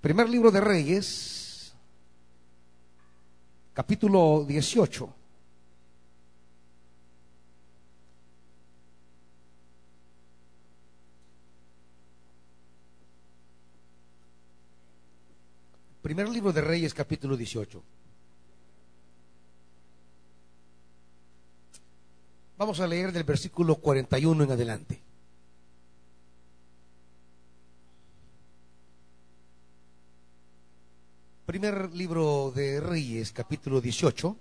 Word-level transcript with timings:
Primer 0.00 0.28
libro 0.28 0.52
de 0.52 0.60
Reyes, 0.60 1.74
capítulo 3.74 4.44
18. 4.46 5.14
Primer 16.00 16.28
libro 16.28 16.52
de 16.52 16.60
Reyes, 16.60 16.94
capítulo 16.94 17.36
18. 17.36 17.82
Vamos 22.56 22.78
a 22.78 22.86
leer 22.86 23.10
del 23.10 23.24
versículo 23.24 23.74
41 23.74 24.44
en 24.44 24.50
adelante. 24.52 25.07
Primer 31.48 31.94
libro 31.94 32.52
de 32.54 32.78
Reyes, 32.78 33.32
capítulo 33.32 33.80
18, 33.80 34.36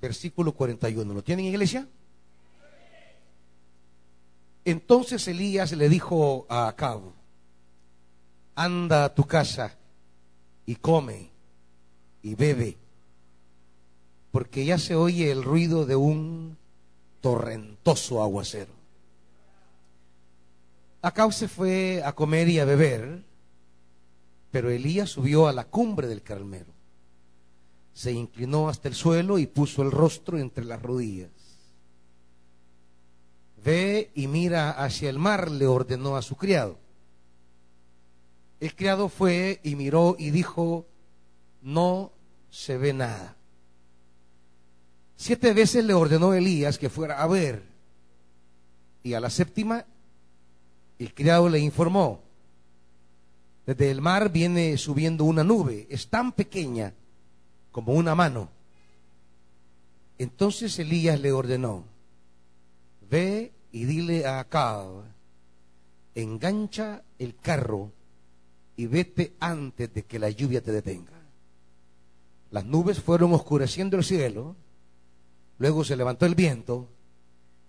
versículo 0.00 0.52
41. 0.52 1.12
¿Lo 1.12 1.24
tienen, 1.24 1.46
iglesia? 1.46 1.88
Entonces 4.64 5.26
Elías 5.26 5.72
le 5.72 5.88
dijo 5.88 6.46
a 6.48 6.68
Acab, 6.68 7.00
anda 8.54 9.06
a 9.06 9.12
tu 9.12 9.24
casa 9.24 9.76
y 10.64 10.76
come 10.76 11.30
y 12.22 12.36
bebe, 12.36 12.76
porque 14.30 14.64
ya 14.64 14.78
se 14.78 14.94
oye 14.94 15.32
el 15.32 15.42
ruido 15.42 15.86
de 15.86 15.96
un 15.96 16.56
torrentoso 17.20 18.22
aguacero. 18.22 18.72
Acab 21.02 21.32
se 21.32 21.48
fue 21.48 22.00
a 22.04 22.12
comer 22.12 22.48
y 22.48 22.60
a 22.60 22.64
beber, 22.64 23.28
pero 24.50 24.70
Elías 24.70 25.10
subió 25.10 25.46
a 25.46 25.52
la 25.52 25.64
cumbre 25.64 26.08
del 26.08 26.22
Carmelo, 26.22 26.72
se 27.92 28.12
inclinó 28.12 28.68
hasta 28.68 28.88
el 28.88 28.94
suelo 28.94 29.38
y 29.38 29.46
puso 29.46 29.82
el 29.82 29.90
rostro 29.90 30.38
entre 30.38 30.64
las 30.64 30.80
rodillas. 30.80 31.30
Ve 33.64 34.10
y 34.14 34.26
mira 34.26 34.70
hacia 34.70 35.10
el 35.10 35.18
mar, 35.18 35.50
le 35.50 35.66
ordenó 35.66 36.16
a 36.16 36.22
su 36.22 36.36
criado. 36.36 36.78
El 38.58 38.74
criado 38.74 39.08
fue 39.08 39.60
y 39.62 39.74
miró 39.74 40.16
y 40.18 40.30
dijo, 40.30 40.86
no 41.62 42.12
se 42.50 42.78
ve 42.78 42.92
nada. 42.92 43.36
Siete 45.16 45.52
veces 45.52 45.84
le 45.84 45.92
ordenó 45.92 46.32
Elías 46.32 46.78
que 46.78 46.88
fuera 46.88 47.22
a 47.22 47.26
ver. 47.26 47.62
Y 49.02 49.14
a 49.14 49.20
la 49.20 49.30
séptima, 49.30 49.84
el 50.98 51.14
criado 51.14 51.48
le 51.48 51.58
informó, 51.58 52.22
desde 53.74 53.92
el 53.92 54.00
mar 54.00 54.32
viene 54.32 54.76
subiendo 54.76 55.24
una 55.24 55.44
nube, 55.44 55.86
es 55.90 56.08
tan 56.08 56.32
pequeña 56.32 56.92
como 57.70 57.92
una 57.92 58.16
mano. 58.16 58.50
Entonces 60.18 60.76
Elías 60.80 61.20
le 61.20 61.30
ordenó, 61.30 61.84
ve 63.08 63.52
y 63.70 63.84
dile 63.84 64.26
a 64.26 64.40
Acab, 64.40 65.04
engancha 66.16 67.02
el 67.18 67.36
carro 67.36 67.92
y 68.76 68.86
vete 68.86 69.34
antes 69.38 69.94
de 69.94 70.02
que 70.02 70.18
la 70.18 70.30
lluvia 70.30 70.62
te 70.62 70.72
detenga. 70.72 71.20
Las 72.50 72.64
nubes 72.64 72.98
fueron 72.98 73.32
oscureciendo 73.34 73.96
el 73.96 74.02
cielo, 74.02 74.56
luego 75.58 75.84
se 75.84 75.96
levantó 75.96 76.26
el 76.26 76.34
viento 76.34 76.88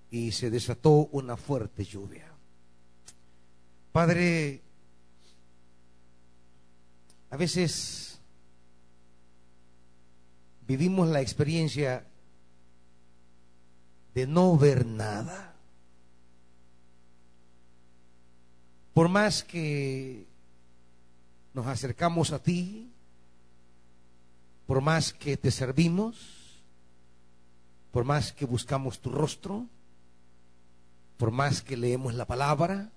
y 0.10 0.32
se 0.32 0.50
desató 0.50 1.10
una 1.12 1.38
fuerte 1.38 1.86
lluvia. 1.86 2.26
Padre, 3.92 4.62
a 7.32 7.38
veces 7.38 8.20
vivimos 10.68 11.08
la 11.08 11.22
experiencia 11.22 12.06
de 14.14 14.28
no 14.28 14.58
ver 14.58 14.86
nada. 14.86 15.56
Por 18.94 19.08
más 19.08 19.46
que 19.46 20.28
nos 21.54 21.66
acercamos 21.68 22.34
a 22.34 22.40
ti, 22.44 22.92
por 24.68 24.82
más 24.82 25.14
que 25.14 25.38
te 25.38 25.52
servimos, 25.52 26.62
por 27.94 28.04
más 28.04 28.34
que 28.34 28.46
buscamos 28.46 29.00
tu 29.00 29.10
rostro, 29.10 29.68
por 31.18 31.32
más 31.32 31.62
que 31.62 31.78
leemos 31.78 32.14
la 32.14 32.26
palabra, 32.26 32.92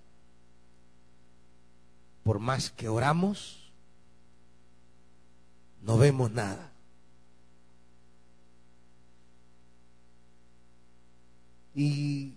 por 2.24 2.40
más 2.40 2.70
que 2.70 2.88
oramos, 2.88 3.63
no 5.84 5.98
vemos 5.98 6.30
nada. 6.32 6.72
Y 11.74 12.34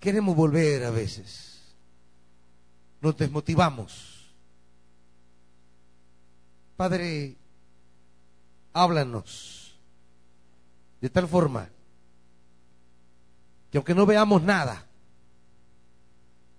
queremos 0.00 0.34
volver 0.34 0.84
a 0.84 0.90
veces. 0.90 1.62
Nos 3.00 3.16
desmotivamos. 3.16 4.28
Padre, 6.76 7.36
háblanos 8.72 9.78
de 11.00 11.10
tal 11.10 11.28
forma 11.28 11.68
que 13.70 13.78
aunque 13.78 13.94
no 13.94 14.04
veamos 14.04 14.42
nada, 14.42 14.86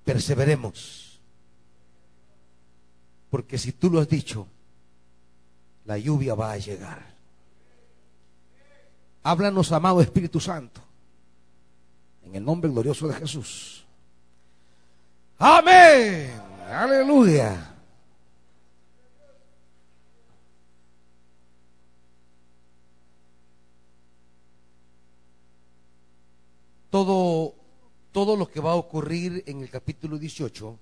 perseveremos. 0.05 1.19
Porque 3.29 3.57
si 3.57 3.71
tú 3.71 3.89
lo 3.89 3.99
has 3.99 4.07
dicho, 4.07 4.47
la 5.85 5.97
lluvia 5.97 6.35
va 6.35 6.51
a 6.51 6.57
llegar. 6.57 7.11
Háblanos, 9.23 9.71
amado 9.71 10.01
Espíritu 10.01 10.39
Santo, 10.39 10.81
en 12.23 12.35
el 12.35 12.43
nombre 12.43 12.69
glorioso 12.69 13.07
de 13.07 13.13
Jesús. 13.15 13.85
Amén. 15.37 16.31
Aleluya. 16.69 17.75
Todo, 26.89 27.55
todo 28.11 28.35
lo 28.35 28.49
que 28.49 28.59
va 28.59 28.71
a 28.71 28.75
ocurrir 28.75 29.43
en 29.47 29.61
el 29.61 29.69
capítulo 29.69 30.17
18 30.17 30.77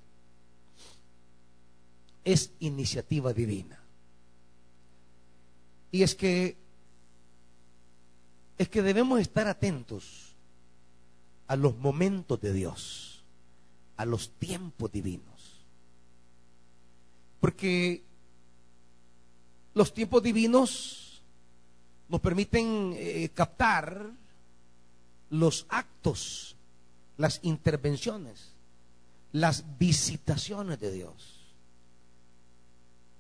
es 2.24 2.52
iniciativa 2.60 3.32
divina. 3.32 3.79
Y 5.92 6.04
es 6.04 6.16
que 6.16 6.58
es 8.58 8.68
que 8.68 8.82
debemos 8.82 9.22
estar 9.22 9.48
atentos 9.48 10.36
a 11.48 11.56
los 11.56 11.78
momentos 11.78 12.40
de 12.42 12.52
Dios, 12.52 13.24
a 13.96 14.06
los 14.06 14.32
tiempos 14.32 14.92
divinos. 14.92 15.64
Porque 17.40 18.04
los 19.74 19.94
tiempos 19.94 20.22
divinos 20.22 21.22
nos 22.10 22.20
permiten 22.20 22.94
eh, 22.98 23.30
captar 23.34 24.12
los 25.30 25.66
actos, 25.70 26.58
las 27.18 27.40
intervenciones, 27.44 28.50
las 29.32 29.64
visitaciones 29.78 30.80
de 30.82 30.92
Dios. 30.92 31.40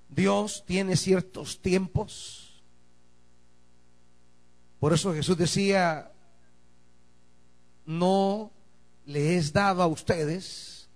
Dios 0.09 0.63
tiene 0.65 0.97
ciertos 0.97 1.59
tiempos. 1.59 2.48
Por 4.79 4.93
eso 4.93 5.13
Jesús 5.13 5.37
decía, 5.37 6.11
no 7.85 8.51
le 9.05 9.37
es 9.37 9.51
dado 9.51 9.81
a 9.81 9.87
ustedes 9.87 10.87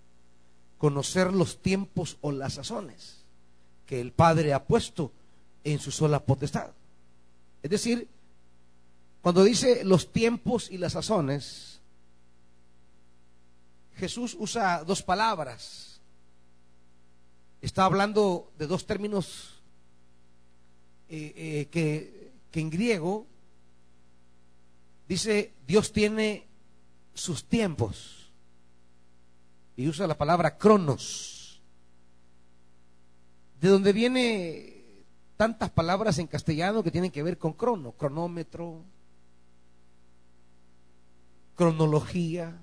conocer 0.77 1.33
los 1.33 1.61
tiempos 1.61 2.17
o 2.21 2.31
las 2.31 2.53
sazones 2.53 3.25
que 3.85 3.99
el 3.99 4.11
Padre 4.11 4.53
ha 4.53 4.65
puesto 4.65 5.11
en 5.63 5.79
su 5.79 5.91
sola 5.91 6.23
potestad. 6.23 6.71
Es 7.61 7.71
decir, 7.71 8.07
cuando 9.21 9.43
dice 9.43 9.83
los 9.83 10.11
tiempos 10.11 10.69
y 10.69 10.77
las 10.77 10.93
sazones, 10.93 11.81
Jesús 13.95 14.35
usa 14.39 14.83
dos 14.83 15.01
palabras. 15.01 15.99
Está 17.61 17.85
hablando 17.85 18.51
de 18.57 18.67
dos 18.67 18.85
términos 18.85 19.61
eh, 21.09 21.33
eh, 21.71 22.31
que 22.51 22.59
en 22.59 22.69
griego 22.69 23.25
dice 25.07 25.53
Dios 25.67 25.91
tiene 25.91 26.47
sus 27.13 27.45
tiempos 27.45 28.31
y 29.75 29.87
usa 29.87 30.07
la 30.07 30.17
palabra 30.17 30.57
cronos, 30.57 31.61
de 33.59 33.69
donde 33.69 33.93
viene 33.93 34.83
tantas 35.37 35.69
palabras 35.69 36.19
en 36.19 36.27
castellano 36.27 36.83
que 36.83 36.91
tienen 36.91 37.11
que 37.11 37.23
ver 37.23 37.37
con 37.37 37.53
crono, 37.53 37.93
cronómetro, 37.93 38.83
cronología. 41.55 42.59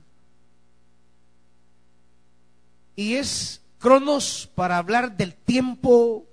Y 2.97 3.15
es 3.15 3.61
Cronos 3.81 4.51
para 4.55 4.77
hablar 4.77 5.17
del 5.17 5.35
tiempo 5.35 6.27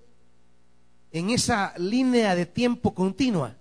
en 1.13 1.29
esa 1.29 1.73
línea 1.77 2.35
de 2.35 2.45
tiempo 2.45 2.93
continua. 2.93 3.55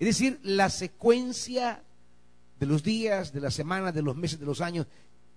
Es 0.00 0.06
decir, 0.06 0.40
la 0.42 0.70
secuencia 0.70 1.82
de 2.58 2.66
los 2.66 2.82
días, 2.82 3.34
de 3.34 3.40
las 3.40 3.52
semanas, 3.52 3.92
de 3.92 4.00
los 4.00 4.16
meses, 4.16 4.40
de 4.40 4.46
los 4.46 4.62
años, 4.62 4.86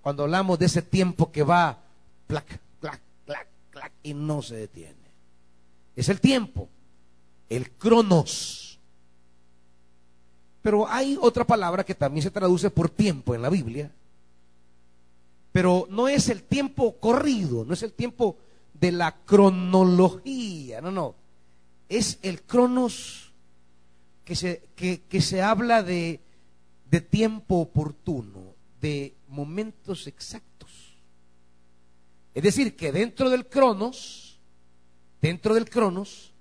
cuando 0.01 0.23
hablamos 0.23 0.57
de 0.57 0.67
ese 0.67 0.81
tiempo 0.81 1.33
que 1.33 1.43
va 1.43 1.79
clac, 2.27 2.61
clac, 2.79 3.01
clac, 3.25 3.47
clac 3.71 3.91
y 4.03 4.13
no 4.13 4.41
se 4.41 4.55
detiene. 4.55 4.95
Es 5.97 6.07
el 6.07 6.21
tiempo, 6.21 6.69
el 7.49 7.71
cronos. 7.71 8.79
Pero 10.61 10.87
hay 10.87 11.17
otra 11.21 11.45
palabra 11.45 11.83
que 11.83 11.93
también 11.93 12.23
se 12.23 12.31
traduce 12.31 12.69
por 12.69 12.87
tiempo 12.87 13.35
en 13.35 13.41
la 13.41 13.49
Biblia. 13.49 13.91
Pero 15.51 15.87
no 15.89 16.07
es 16.07 16.29
el 16.29 16.41
tiempo 16.41 16.95
corrido, 17.01 17.65
no 17.65 17.73
es 17.73 17.83
el 17.83 17.91
tiempo 17.91 18.37
de 18.73 18.93
la 18.93 19.13
cronología, 19.25 20.79
no, 20.79 20.89
no. 20.89 21.15
Es 21.89 22.17
el 22.21 22.41
cronos 22.43 23.32
que 24.25 24.35
se, 24.35 24.63
que, 24.75 25.21
se 25.21 25.41
habla 25.41 25.83
de, 25.83 26.21
de 26.89 27.01
tiempo 27.01 27.57
oportuno, 27.57 28.55
de 28.79 29.15
momentos 29.27 30.07
exactos. 30.07 30.97
Es 32.33 32.43
decir, 32.43 32.75
que 32.75 32.91
dentro 32.91 33.29
del 33.29 33.47
cronos, 33.47 34.39
dentro 35.21 35.53
del 35.53 35.69
cronos, 35.69 36.31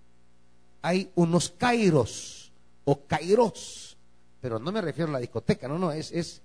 hay 0.81 1.11
unos 1.15 1.51
kairos 1.51 2.53
o 2.85 3.05
kairos, 3.07 3.97
pero 4.41 4.59
no 4.59 4.73
me 4.73 4.81
refiero 4.81 5.11
a 5.11 5.15
la 5.15 5.19
discoteca, 5.21 5.69
no, 5.69 5.79
no, 5.79 5.93
es, 5.93 6.11
es 6.13 6.41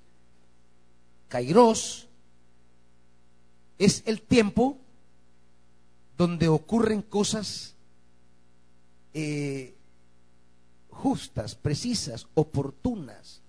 kairos, 1.27 2.07
es 3.77 4.03
el 4.05 4.21
tiempo 4.21 4.77
donde 6.17 6.47
ocurren 6.47 7.01
cosas 7.03 7.75
eh, 9.13 9.76
justas, 11.07 11.55
precisas, 11.55 12.27
oportunas. 12.33 13.41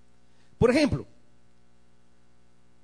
Por 0.57 0.71
ejemplo, 0.71 1.05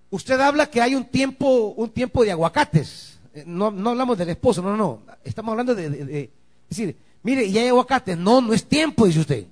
usted 0.10 0.39
habla 0.39 0.69
que 0.69 0.81
hay 0.81 0.95
un 0.95 1.06
tiempo, 1.06 1.74
un 1.77 1.89
tiempo 1.89 2.24
de 2.24 2.31
aguacates. 2.31 3.19
Eh, 3.33 3.44
no, 3.45 3.72
no 3.72 3.92
hablamos 3.92 4.18
del 4.18 4.30
esposo, 4.30 4.62
no, 4.62 4.75
no, 4.75 5.01
Estamos 5.24 5.51
hablando 5.51 5.74
de, 5.74 5.89
de, 5.89 6.31
decir, 6.69 6.98
mire, 7.24 7.45
y 7.45 7.57
hay 7.57 7.69
aguacates. 7.69 8.18
No, 8.18 8.42
no 8.42 8.54
es 8.54 8.66
tiempo, 8.66 9.06
dice 9.06 9.19
usted. 9.22 9.48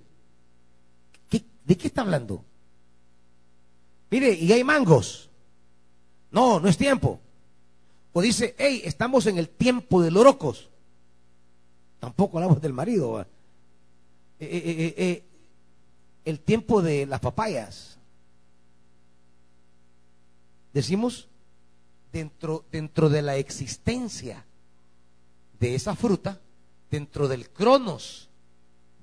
¿De 1.66 1.78
qué 1.78 1.88
está 1.88 2.02
hablando? 2.02 2.44
Mire, 4.12 4.34
y 4.34 4.52
hay 4.52 4.66
mangos. 4.66 5.30
No, 6.32 6.60
no 6.60 6.68
es 6.68 6.78
tiempo. 6.78 7.22
O 8.12 8.22
dice, 8.22 8.54
hey, 8.58 8.82
estamos 8.84 9.26
en 9.28 9.38
el 9.38 9.48
tiempo 9.48 10.02
de 10.02 10.12
los 10.12 10.22
lorocos. 10.22 10.70
Tampoco 12.02 12.38
hablamos 12.38 12.62
del 12.62 12.74
marido. 12.74 13.26
Eh, 14.44 14.64
eh, 14.66 14.94
eh, 14.98 15.24
el 16.26 16.40
tiempo 16.40 16.82
de 16.82 17.06
las 17.06 17.20
papayas. 17.20 17.98
Decimos, 20.74 21.28
dentro, 22.12 22.66
dentro 22.72 23.10
de 23.10 23.22
la 23.22 23.38
existencia 23.38 24.46
de 25.60 25.76
esa 25.76 25.96
fruta, 25.96 26.40
dentro 26.90 27.28
del 27.28 27.50
cronos 27.50 28.30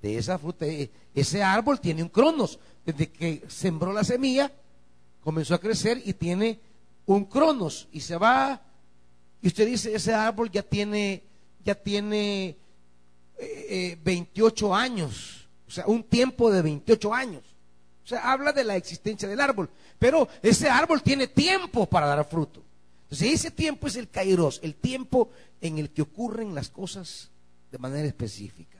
de 0.02 0.16
esa 0.16 0.38
fruta, 0.38 0.66
ese 1.14 1.42
árbol 1.42 1.80
tiene 1.80 2.02
un 2.02 2.08
cronos. 2.08 2.58
Desde 2.86 3.10
que 3.10 3.44
sembró 3.48 3.92
la 3.92 4.02
semilla, 4.02 4.50
comenzó 5.22 5.54
a 5.54 5.60
crecer 5.60 6.02
y 6.04 6.14
tiene 6.14 6.58
un 7.06 7.26
cronos 7.26 7.88
y 7.92 8.00
se 8.00 8.16
va 8.16 8.62
y 9.42 9.46
usted 9.46 9.66
dice, 9.66 9.94
ese 9.94 10.12
árbol 10.12 10.50
ya 10.50 10.62
tiene, 10.62 11.22
ya 11.64 11.74
tiene 11.74 12.56
28 12.56 12.60
eh, 13.40 13.98
eh, 14.04 14.72
años, 14.72 15.48
o 15.66 15.70
sea, 15.70 15.86
un 15.86 16.02
tiempo 16.04 16.50
de 16.50 16.62
28 16.62 17.14
años. 17.14 17.42
O 18.04 18.08
sea, 18.08 18.32
habla 18.32 18.52
de 18.52 18.64
la 18.64 18.76
existencia 18.76 19.28
del 19.28 19.40
árbol, 19.40 19.70
pero 19.98 20.28
ese 20.42 20.68
árbol 20.68 21.02
tiene 21.02 21.28
tiempo 21.28 21.86
para 21.86 22.06
dar 22.06 22.28
fruto. 22.28 22.62
Entonces, 23.04 23.32
ese 23.32 23.50
tiempo 23.50 23.86
es 23.86 23.96
el 23.96 24.08
kairos, 24.08 24.60
el 24.62 24.74
tiempo 24.74 25.30
en 25.60 25.78
el 25.78 25.90
que 25.90 26.02
ocurren 26.02 26.54
las 26.54 26.68
cosas 26.70 27.30
de 27.70 27.78
manera 27.78 28.06
específica. 28.06 28.78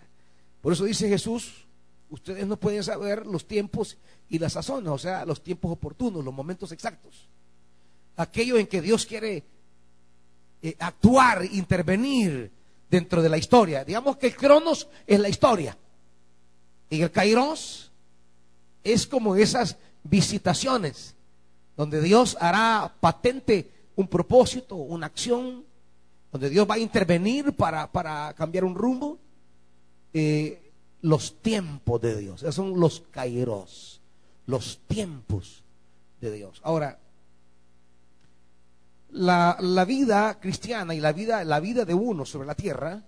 Por 0.61 0.73
eso 0.73 0.85
dice 0.85 1.09
Jesús, 1.09 1.65
ustedes 2.11 2.47
no 2.47 2.57
pueden 2.57 2.83
saber 2.83 3.27
los 3.27 3.47
tiempos 3.47 3.97
y 4.29 4.39
las 4.39 4.53
sazones, 4.53 4.91
o 4.91 4.99
sea, 4.99 5.25
los 5.25 5.43
tiempos 5.43 5.73
oportunos, 5.73 6.25
los 6.25 6.35
momentos 6.35 6.73
exactos. 6.73 7.27
Aquello 8.17 8.59
en 8.59 8.67
que 8.67 8.81
Dios 8.81 9.07
quiere 9.07 9.45
eh, 10.63 10.77
actuar, 10.79 11.45
intervenir 11.45 12.51
dentro 12.91 13.23
de 13.23 13.29
la 13.29 13.39
historia. 13.39 13.85
Digamos 13.85 14.17
que 14.17 14.29
el 14.29 14.37
Cronos 14.37 14.89
es 15.07 15.21
la 15.21 15.29
historia. 15.29 15.77
Y 16.89 17.03
el 17.03 17.11
Kairos 17.11 17.91
es 18.83 19.07
como 19.07 19.37
esas 19.37 19.77
visitaciones 20.03 21.15
donde 21.77 22.01
Dios 22.01 22.37
hará 22.41 22.93
patente 23.01 23.71
un 23.97 24.09
propósito, 24.09 24.77
una 24.77 25.07
acción, 25.07 25.65
donde 26.33 26.51
Dios 26.51 26.69
va 26.69 26.75
a 26.75 26.79
intervenir 26.79 27.53
para, 27.53 27.91
para 27.91 28.35
cambiar 28.35 28.65
un 28.65 28.75
rumbo. 28.75 29.19
Eh, 30.13 30.73
los 31.03 31.41
tiempos 31.41 32.01
de 32.01 32.17
Dios, 32.17 32.43
esos 32.43 32.57
son 32.57 32.79
los 32.79 33.01
Kairos, 33.11 34.01
los 34.47 34.81
tiempos 34.87 35.63
de 36.21 36.33
Dios. 36.33 36.61
Ahora, 36.63 36.99
la, 39.13 39.85
vida 39.87 40.39
cristiana 40.41 40.95
y 40.95 41.01
la 41.01 41.13
vida, 41.13 41.45
la 41.45 41.61
vida 41.61 41.85
de 41.85 41.95
uno 41.95 42.25
sobre 42.25 42.47
la 42.47 42.55
tierra 42.55 43.03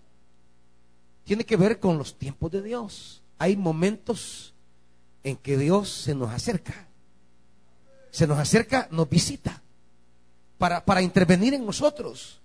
tiene 1.25 1.45
que 1.45 1.57
ver 1.57 1.79
con 1.79 1.99
los 1.99 2.19
tiempos 2.19 2.51
de 2.51 2.63
Dios. 2.63 3.23
Hay 3.39 3.57
momentos 3.57 4.55
en 5.25 5.37
que 5.37 5.57
Dios 5.57 5.91
se 5.91 6.15
nos 6.15 6.31
acerca. 6.31 6.87
Se 8.11 8.27
nos 8.27 8.39
acerca, 8.39 8.89
nos 8.91 9.09
visita 9.09 9.63
para, 10.59 10.85
para 10.85 11.03
intervenir 11.03 11.55
en 11.55 11.65
nosotros, 11.65 12.41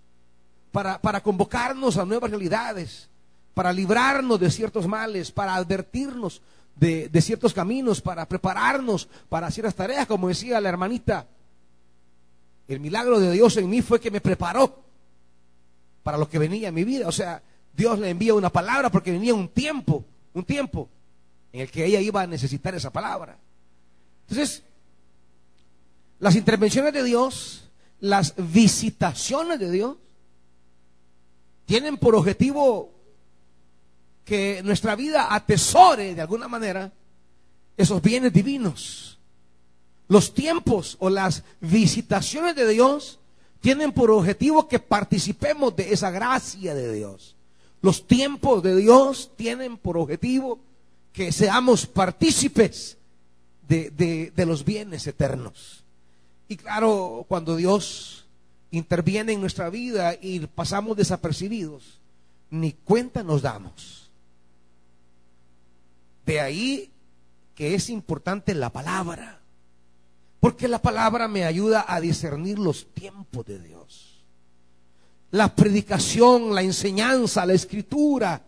para, 0.72 1.02
para 1.02 1.22
convocarnos 1.22 1.98
a 1.98 2.06
nuevas 2.06 2.30
realidades, 2.30 3.10
para 3.54 3.74
librarnos 3.74 4.40
de 4.40 4.50
ciertos 4.50 4.88
males, 4.88 5.32
para 5.32 5.56
advertirnos 5.56 6.42
de, 6.76 7.10
de 7.10 7.22
ciertos 7.22 7.54
caminos, 7.54 8.02
para 8.02 8.28
prepararnos 8.28 9.10
para 9.28 9.52
ciertas 9.52 9.76
tareas, 9.76 10.08
como 10.08 10.30
decía 10.30 10.62
la 10.62 10.70
hermanita 10.70 11.28
el 12.68 12.80
milagro 12.80 13.20
de 13.20 13.32
Dios 13.32 13.56
en 13.58 13.70
mí 13.70 13.82
fue 13.82 14.00
que 14.00 14.12
me 14.12 14.22
preparó 14.22 14.84
para 16.04 16.18
lo 16.18 16.30
que 16.30 16.40
venía 16.40 16.70
en 16.70 16.74
mi 16.74 16.84
vida. 16.84 17.08
O 17.08 17.12
sea, 17.12 17.42
Dios 17.74 18.00
le 18.00 18.10
envía 18.10 18.34
una 18.34 18.50
palabra 18.50 18.90
porque 18.90 19.12
venía 19.12 19.34
un 19.34 19.50
tiempo, 19.50 20.04
un 20.34 20.44
tiempo 20.44 20.90
en 21.54 21.62
el 21.62 21.72
que 21.72 21.86
ella 21.86 22.00
iba 22.00 22.22
a 22.22 22.28
necesitar 22.28 22.76
esa 22.76 22.92
palabra. 22.92 23.38
Entonces, 24.28 24.64
las 26.20 26.36
intervenciones 26.36 26.94
de 26.94 27.04
Dios, 27.04 27.70
las 28.00 28.34
visitaciones 28.38 29.60
de 29.60 29.72
Dios, 29.72 29.98
tienen 31.66 31.98
por 31.98 32.16
objetivo 32.16 32.92
que 34.26 34.62
nuestra 34.64 34.96
vida 34.96 35.34
atesore 35.34 36.16
de 36.16 36.22
alguna 36.22 36.48
manera 36.48 36.92
esos 37.78 38.02
bienes 38.02 38.34
divinos 38.34 39.17
los 40.08 40.34
tiempos 40.34 40.96
o 41.00 41.10
las 41.10 41.44
visitaciones 41.60 42.56
de 42.56 42.68
Dios 42.68 43.20
tienen 43.60 43.92
por 43.92 44.12
objetivo 44.12 44.68
que 44.68 44.80
participemos 44.80 45.76
de 45.76 45.92
esa 45.92 46.12
gracia 46.12 46.74
de 46.74 46.94
Dios. 46.94 47.36
Los 47.82 48.08
tiempos 48.08 48.64
de 48.64 48.76
Dios 48.76 49.32
tienen 49.36 49.78
por 49.78 49.98
objetivo 49.98 50.60
que 51.14 51.32
seamos 51.32 51.86
partícipes 51.86 52.98
de, 53.68 54.32
los 54.46 54.64
bienes 54.64 55.08
eternos. 55.08 55.84
Y 56.48 56.56
claro, 56.56 57.26
cuando 57.28 57.56
Dios 57.56 58.26
interviene 58.72 59.34
en 59.34 59.42
nuestra 59.42 59.70
vida 59.70 60.16
y 60.22 60.40
pasamos 60.42 60.96
desapercibidos, 60.96 62.00
ni 62.50 62.72
cuenta 62.72 63.24
nos 63.24 63.42
damos. 63.42 64.10
De 66.26 66.40
ahí 66.40 66.90
que 67.56 67.74
es 67.74 67.90
importante 67.90 68.54
la 68.54 68.70
palabra. 68.70 69.40
Porque 70.40 70.68
la 70.68 70.80
palabra 70.80 71.28
me 71.28 71.44
ayuda 71.46 71.86
a 71.88 72.00
discernir 72.00 72.60
los 72.60 72.88
tiempos 72.94 73.46
de 73.46 73.60
Dios. 73.60 74.24
La 75.32 75.54
predicación, 75.54 76.54
la 76.54 76.62
enseñanza, 76.62 77.46
la 77.46 77.54
escritura 77.54 78.42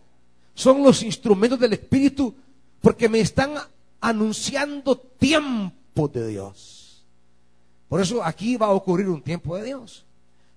son 0.54 0.82
los 0.82 1.02
instrumentos 1.02 1.58
del 1.58 1.72
Espíritu 1.74 2.34
porque 2.80 3.08
me 3.08 3.20
están 3.20 3.54
anunciando 4.00 4.96
tiempo 4.96 6.08
de 6.08 6.28
Dios. 6.28 7.04
Por 7.88 8.00
eso 8.00 8.22
aquí 8.22 8.56
va 8.56 8.66
a 8.66 8.72
ocurrir 8.72 9.08
un 9.08 9.22
tiempo 9.22 9.56
de 9.56 9.64
Dios. 9.64 10.04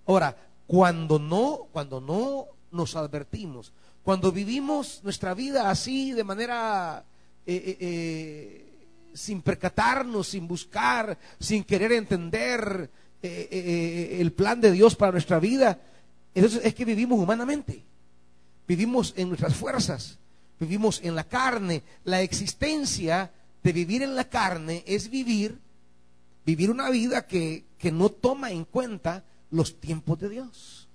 Ahora, 0.05 0.37
cuando 0.67 1.19
no, 1.19 1.67
cuando 1.71 1.99
no 1.99 2.45
nos 2.71 2.95
advertimos, 2.95 3.71
cuando 4.03 4.31
vivimos 4.31 5.01
nuestra 5.03 5.33
vida 5.33 5.69
así 5.69 6.11
de 6.11 6.23
manera 6.23 7.03
eh, 7.45 7.55
eh, 7.55 7.77
eh, 7.79 8.62
sin 9.13 9.41
percatarnos, 9.41 10.27
sin 10.27 10.48
buscar, 10.48 11.17
sin 11.39 11.63
querer 11.63 11.91
entender 11.91 12.89
eh, 13.22 13.48
eh, 13.50 13.50
eh, 13.51 14.22
el 14.22 14.34
plan 14.34 14.60
de 14.60 14.72
Dios 14.72 14.96
para 14.96 15.13
nuestra 15.13 15.39
vida, 15.39 15.79
Entonces 16.36 16.62
es 16.63 16.75
que 16.75 16.84
vivimos 16.84 17.20
humanamente, 17.20 17.84
vivimos 18.67 19.13
en 19.15 19.29
nuestras 19.29 19.55
fuerzas, 19.55 20.17
vivimos 20.60 21.00
en 21.03 21.15
la 21.15 21.24
carne. 21.24 21.84
La 22.03 22.22
existencia 22.22 23.32
de 23.63 23.72
vivir 23.72 24.01
en 24.01 24.15
la 24.15 24.25
carne 24.25 24.84
es 24.86 25.10
vivir, 25.10 25.58
vivir 26.46 26.70
una 26.70 26.89
vida 26.89 27.25
que, 27.25 27.63
que 27.77 27.91
no 27.91 28.10
toma 28.10 28.51
en 28.51 28.65
cuenta 28.65 29.24
los 29.51 29.79
tiempos 29.79 30.20
de 30.20 30.29
Dios. 30.29 30.89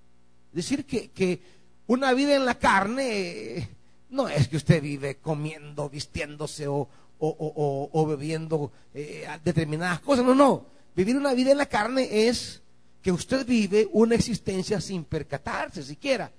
Es 0.51 0.57
decir, 0.57 0.85
que, 0.85 1.11
que 1.11 1.41
una 1.87 2.13
vida 2.13 2.35
en 2.35 2.45
la 2.45 2.59
carne 2.59 3.69
no 4.11 4.29
es 4.29 4.49
que 4.49 4.57
usted 4.57 4.83
vive 4.83 5.17
comiendo, 5.17 5.89
vistiéndose 5.89 6.67
o, 6.69 6.89
o, 7.21 8.07
bebiendo 8.07 8.73
eh, 8.95 9.27
determinadas 9.45 10.01
cosas. 10.01 10.25
No, 10.25 10.35
no. 10.35 10.67
Vivir 10.95 11.17
una 11.17 11.35
vida 11.35 11.53
en 11.53 11.59
la 11.59 11.67
carne 11.67 12.29
es 12.29 12.63
que 13.03 13.13
usted 13.13 13.47
vive 13.47 13.89
una 13.93 14.15
existencia 14.15 14.81
sin 14.81 15.05
percatarse 15.05 15.83
siquiera. 15.83 16.33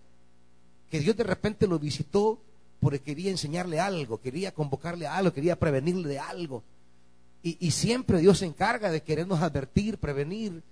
Que 0.90 1.00
Dios 1.00 1.16
de 1.16 1.24
repente 1.24 1.68
lo 1.68 1.80
visitó 1.80 2.40
porque 2.80 3.00
quería 3.00 3.32
enseñarle 3.32 3.80
algo, 3.80 4.20
quería 4.20 4.54
convocarle 4.54 5.06
a 5.06 5.16
algo, 5.16 5.34
quería 5.34 5.60
prevenirle 5.60 6.10
de 6.10 6.20
algo. 6.20 6.64
Y, 7.44 7.58
y 7.66 7.72
siempre 7.72 8.20
Dios 8.20 8.40
se 8.40 8.46
encarga 8.46 8.92
de 8.92 9.02
querernos 9.02 9.42
advertir, 9.42 9.98
prevenir. 9.98 10.64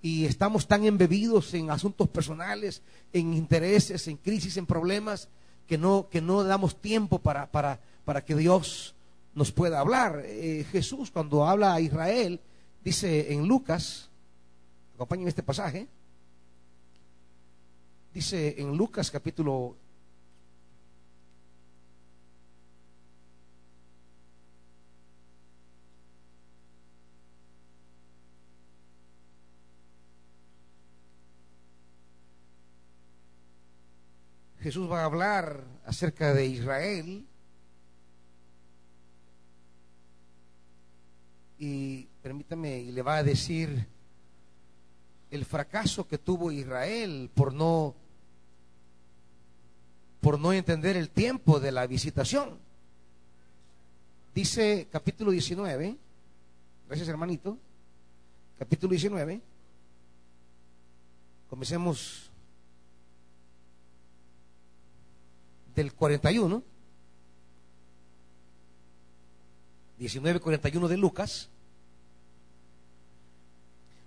Y 0.00 0.26
estamos 0.26 0.66
tan 0.68 0.84
embebidos 0.84 1.54
en 1.54 1.70
asuntos 1.70 2.08
personales, 2.08 2.82
en 3.12 3.32
intereses, 3.32 4.06
en 4.06 4.18
crisis, 4.18 4.56
en 4.58 4.66
problemas, 4.66 5.28
que 5.66 5.78
no, 5.78 6.08
que 6.10 6.20
no 6.20 6.44
damos 6.44 6.80
tiempo 6.80 7.18
para, 7.18 7.50
para, 7.50 7.80
para 8.04 8.24
que 8.24 8.34
Dios 8.34 8.94
nos 9.34 9.52
pueda 9.52 9.80
hablar. 9.80 10.22
Eh, 10.24 10.64
Jesús 10.70 11.10
cuando 11.10 11.46
habla 11.46 11.74
a 11.74 11.80
Israel, 11.80 12.40
dice 12.82 13.32
en 13.32 13.46
Lucas, 13.46 14.08
acompáñenme 14.94 15.30
este 15.30 15.42
pasaje, 15.42 15.88
dice 18.12 18.54
en 18.58 18.76
Lucas 18.76 19.10
capítulo 19.10 19.76
Jesús 34.64 34.90
va 34.90 35.02
a 35.02 35.04
hablar 35.04 35.62
acerca 35.84 36.32
de 36.32 36.46
Israel 36.46 37.26
y 41.64 42.06
permítame, 42.22 42.78
y 42.78 42.92
le 42.92 43.00
va 43.00 43.16
a 43.16 43.22
decir 43.22 43.86
el 45.30 45.46
fracaso 45.46 46.06
que 46.06 46.18
tuvo 46.18 46.52
Israel 46.52 47.30
por 47.34 47.54
no 47.54 47.94
por 50.20 50.38
no 50.38 50.52
entender 50.52 50.96
el 50.96 51.10
tiempo 51.10 51.60
de 51.60 51.72
la 51.72 51.86
visitación. 51.86 52.58
Dice 54.34 54.88
capítulo 54.90 55.30
19, 55.30 55.96
gracias 56.86 57.08
hermanito, 57.08 57.56
capítulo 58.58 58.90
19, 58.90 59.40
comencemos 61.48 62.30
del 65.74 65.94
41, 65.94 66.62
19:41 69.98 70.88
de 70.88 70.96
Lucas, 70.96 71.50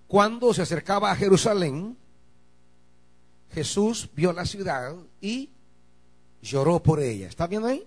cuando 0.08 0.54
se 0.54 0.62
acercaba 0.62 1.12
a 1.12 1.16
Jerusalén, 1.16 1.98
Jesús 3.52 4.10
vio 4.16 4.34
la 4.34 4.46
ciudad 4.46 4.96
y 5.22 5.50
lloró 6.42 6.82
por 6.82 7.00
ella. 7.00 7.28
¿Está 7.28 7.48
viendo 7.48 7.68
ahí? 7.68 7.86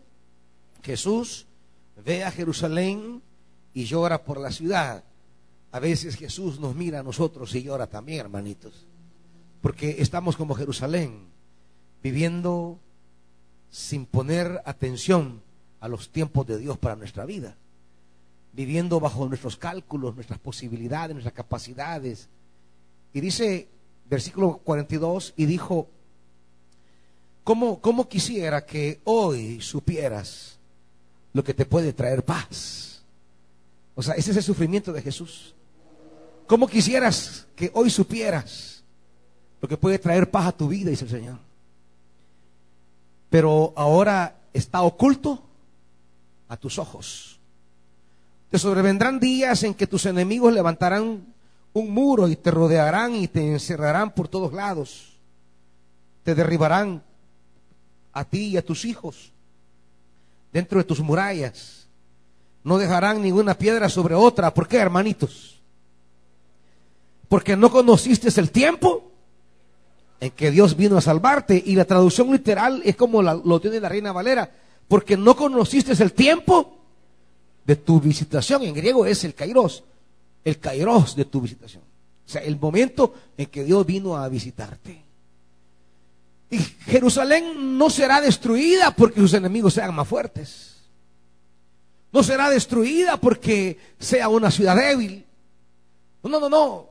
Jesús 0.83 1.47
ve 2.05 2.25
a 2.25 2.31
Jerusalén 2.31 3.23
y 3.73 3.85
llora 3.85 4.23
por 4.23 4.39
la 4.39 4.51
ciudad. 4.51 5.05
A 5.73 5.79
veces 5.79 6.17
Jesús 6.17 6.59
nos 6.59 6.75
mira 6.75 7.01
a 7.01 7.03
nosotros 7.03 7.55
y 7.55 7.63
llora 7.63 7.87
también, 7.87 8.21
hermanitos. 8.21 8.87
Porque 9.63 9.97
estamos 9.99 10.37
como 10.37 10.55
Jerusalén, 10.55 11.27
viviendo 12.03 12.79
sin 13.71 14.07
poner 14.07 14.63
atención 14.65 15.43
a 15.81 15.89
los 15.89 16.11
tiempos 16.11 16.47
de 16.47 16.59
Dios 16.59 16.77
para 16.79 16.97
nuestra 16.97 17.25
vida, 17.25 17.57
viviendo 18.53 19.01
bajo 19.01 19.27
nuestros 19.27 19.57
cálculos, 19.57 20.15
nuestras 20.15 20.39
posibilidades, 20.39 21.15
nuestras 21.15 21.35
capacidades. 21.35 22.29
Y 23.13 23.21
dice, 23.21 23.69
versículo 24.09 24.59
42, 24.59 25.35
y 25.37 25.47
dijo, 25.47 25.89
¿cómo, 27.45 27.81
cómo 27.81 28.09
quisiera 28.09 28.65
que 28.65 29.01
hoy 29.05 29.61
supieras 29.61 30.59
lo 31.33 31.45
que 31.45 31.55
te 31.55 31.65
puede 31.65 31.93
traer 31.93 32.25
paz? 32.25 33.03
O 33.95 34.03
sea, 34.03 34.15
ese 34.15 34.31
es 34.31 34.37
el 34.37 34.43
sufrimiento 34.43 34.93
de 34.93 35.03
Jesús. 35.03 35.55
¿Cómo 36.47 36.67
quisieras 36.67 37.47
que 37.55 37.71
hoy 37.75 37.91
supieras 37.91 38.83
lo 39.61 39.69
que 39.69 39.77
puede 39.77 39.99
traer 39.99 40.31
paz 40.31 40.47
a 40.47 40.53
tu 40.53 40.69
vida, 40.69 40.91
dice 40.91 41.05
el 41.05 41.11
Señor? 41.11 41.51
pero 43.31 43.73
ahora 43.77 44.37
está 44.53 44.83
oculto 44.83 45.41
a 46.49 46.57
tus 46.57 46.79
ojos. 46.79 47.39
Te 48.51 48.59
sobrevendrán 48.59 49.21
días 49.21 49.63
en 49.63 49.75
que 49.75 49.87
tus 49.87 50.07
enemigos 50.07 50.53
levantarán 50.53 51.25
un 51.73 51.91
muro 51.91 52.29
y 52.29 52.35
te 52.35 52.51
rodearán 52.51 53.15
y 53.15 53.29
te 53.29 53.53
encerrarán 53.53 54.11
por 54.13 54.27
todos 54.27 54.53
lados. 54.53 55.19
Te 56.25 56.35
derribarán 56.35 57.03
a 58.13 58.25
ti 58.25 58.49
y 58.49 58.57
a 58.57 58.65
tus 58.65 58.85
hijos 58.85 59.33
dentro 60.53 60.79
de 60.79 60.85
tus 60.85 60.99
murallas. 60.99 61.87
No 62.65 62.77
dejarán 62.77 63.23
ninguna 63.23 63.55
piedra 63.55 63.89
sobre 63.89 64.17
otra. 64.17 64.53
¿Por 64.53 64.67
qué, 64.67 64.79
hermanitos? 64.79 65.61
Porque 67.29 67.57
no 67.57 67.71
conociste 67.71 68.29
el 68.41 68.51
tiempo 68.51 69.13
en 70.19 70.33
que 70.33 70.51
Dios 70.51 70.77
vino 70.77 70.99
a 70.99 71.01
salvarte. 71.01 71.63
Y 71.65 71.77
la 71.77 71.85
traducción 71.85 72.33
literal 72.33 72.83
es 72.85 72.97
como 72.97 73.23
lo 73.23 73.61
tiene 73.61 73.79
la 73.79 73.89
Reina 73.89 74.11
Valera, 74.11 74.51
porque 74.89 75.17
no 75.17 75.37
conociste 75.37 75.93
el 76.03 76.13
tiempo 76.13 76.80
de 77.65 77.77
tu 77.77 78.01
visitación. 78.01 78.63
En 78.63 78.75
griego 78.75 79.07
es 79.07 79.25
el 79.25 79.35
kairos, 79.35 79.85
el 80.45 80.59
kairos 80.59 81.17
de 81.17 81.25
tu 81.25 81.41
visitación. 81.41 81.83
O 82.27 82.29
sea, 82.29 82.43
el 82.43 82.59
momento 82.59 83.15
en 83.37 83.47
que 83.47 83.65
Dios 83.65 83.85
vino 83.85 84.17
a 84.17 84.29
visitarte. 84.29 85.03
Y 86.51 86.59
Jerusalén 86.59 87.79
no 87.79 87.91
será 87.91 88.21
destruida 88.21 88.91
porque 88.91 89.21
sus 89.21 89.35
enemigos 89.35 89.75
sean 89.75 89.95
más 89.95 90.07
fuertes. 90.07 90.77
No 92.13 92.23
será 92.23 92.51
destruida 92.51 93.17
porque 93.17 93.79
sea 93.99 94.29
una 94.29 94.51
ciudad 94.51 94.77
débil. 94.77 95.25
No, 96.23 96.41
no, 96.41 96.49
no. 96.49 96.89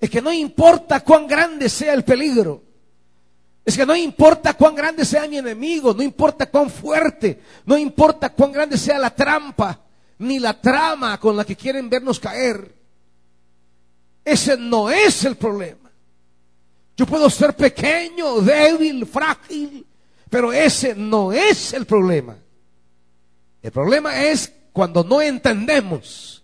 Es 0.00 0.08
que 0.08 0.22
no 0.22 0.32
importa 0.32 1.00
cuán 1.00 1.26
grande 1.26 1.68
sea 1.68 1.94
el 1.94 2.04
peligro. 2.04 2.62
Es 3.64 3.76
que 3.76 3.86
no 3.86 3.94
importa 3.94 4.54
cuán 4.54 4.74
grande 4.74 5.04
sea 5.04 5.28
mi 5.28 5.38
enemigo, 5.38 5.94
no 5.94 6.02
importa 6.02 6.50
cuán 6.50 6.68
fuerte, 6.68 7.40
no 7.64 7.78
importa 7.78 8.30
cuán 8.30 8.50
grande 8.50 8.76
sea 8.76 8.98
la 8.98 9.14
trampa, 9.14 9.78
ni 10.22 10.38
la 10.38 10.60
trama 10.60 11.18
con 11.18 11.36
la 11.36 11.44
que 11.44 11.56
quieren 11.56 11.90
vernos 11.90 12.18
caer. 12.18 12.74
Ese 14.24 14.56
no 14.56 14.90
es 14.90 15.24
el 15.24 15.36
problema. 15.36 15.90
Yo 16.96 17.06
puedo 17.06 17.28
ser 17.28 17.56
pequeño, 17.56 18.40
débil, 18.40 19.06
frágil, 19.06 19.84
pero 20.30 20.52
ese 20.52 20.94
no 20.94 21.32
es 21.32 21.72
el 21.72 21.86
problema. 21.86 22.36
El 23.62 23.72
problema 23.72 24.22
es 24.22 24.52
cuando 24.72 25.04
no 25.04 25.20
entendemos 25.20 26.42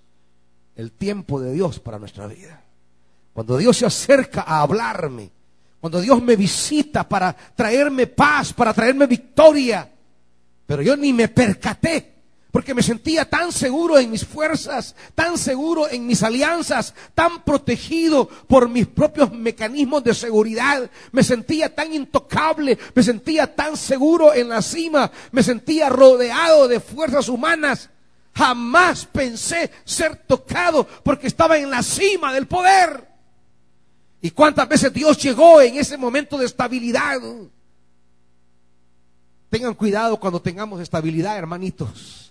el 0.74 0.92
tiempo 0.92 1.40
de 1.40 1.52
Dios 1.52 1.78
para 1.80 1.98
nuestra 1.98 2.26
vida. 2.26 2.62
Cuando 3.32 3.56
Dios 3.56 3.76
se 3.76 3.86
acerca 3.86 4.42
a 4.42 4.62
hablarme, 4.62 5.30
cuando 5.80 6.00
Dios 6.00 6.20
me 6.22 6.34
visita 6.34 7.08
para 7.08 7.32
traerme 7.32 8.08
paz, 8.08 8.52
para 8.52 8.74
traerme 8.74 9.06
victoria, 9.06 9.88
pero 10.66 10.82
yo 10.82 10.96
ni 10.96 11.12
me 11.12 11.28
percaté, 11.28 12.17
porque 12.50 12.74
me 12.74 12.82
sentía 12.82 13.28
tan 13.28 13.52
seguro 13.52 13.98
en 13.98 14.10
mis 14.10 14.24
fuerzas, 14.24 14.94
tan 15.14 15.36
seguro 15.36 15.88
en 15.88 16.06
mis 16.06 16.22
alianzas, 16.22 16.94
tan 17.14 17.44
protegido 17.44 18.26
por 18.26 18.68
mis 18.68 18.86
propios 18.86 19.30
mecanismos 19.32 20.02
de 20.02 20.14
seguridad, 20.14 20.90
me 21.12 21.22
sentía 21.22 21.74
tan 21.74 21.92
intocable, 21.92 22.78
me 22.94 23.02
sentía 23.02 23.54
tan 23.54 23.76
seguro 23.76 24.32
en 24.32 24.48
la 24.48 24.62
cima, 24.62 25.10
me 25.30 25.42
sentía 25.42 25.90
rodeado 25.90 26.68
de 26.68 26.80
fuerzas 26.80 27.28
humanas. 27.28 27.90
Jamás 28.34 29.04
pensé 29.04 29.70
ser 29.84 30.16
tocado 30.16 30.86
porque 31.02 31.26
estaba 31.26 31.58
en 31.58 31.70
la 31.70 31.82
cima 31.82 32.32
del 32.32 32.46
poder. 32.46 33.08
¿Y 34.22 34.30
cuántas 34.30 34.68
veces 34.68 34.92
Dios 34.92 35.18
llegó 35.18 35.60
en 35.60 35.76
ese 35.76 35.98
momento 35.98 36.38
de 36.38 36.46
estabilidad? 36.46 37.20
Tengan 39.50 39.74
cuidado 39.74 40.18
cuando 40.18 40.40
tengamos 40.40 40.80
estabilidad, 40.80 41.36
hermanitos. 41.36 42.27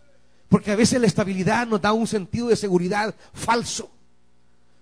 Porque 0.49 0.71
a 0.71 0.75
veces 0.75 0.99
la 1.01 1.07
estabilidad 1.07 1.67
nos 1.67 1.81
da 1.81 1.93
un 1.93 2.07
sentido 2.07 2.47
de 2.47 2.55
seguridad 2.55 3.13
falso. 3.33 3.91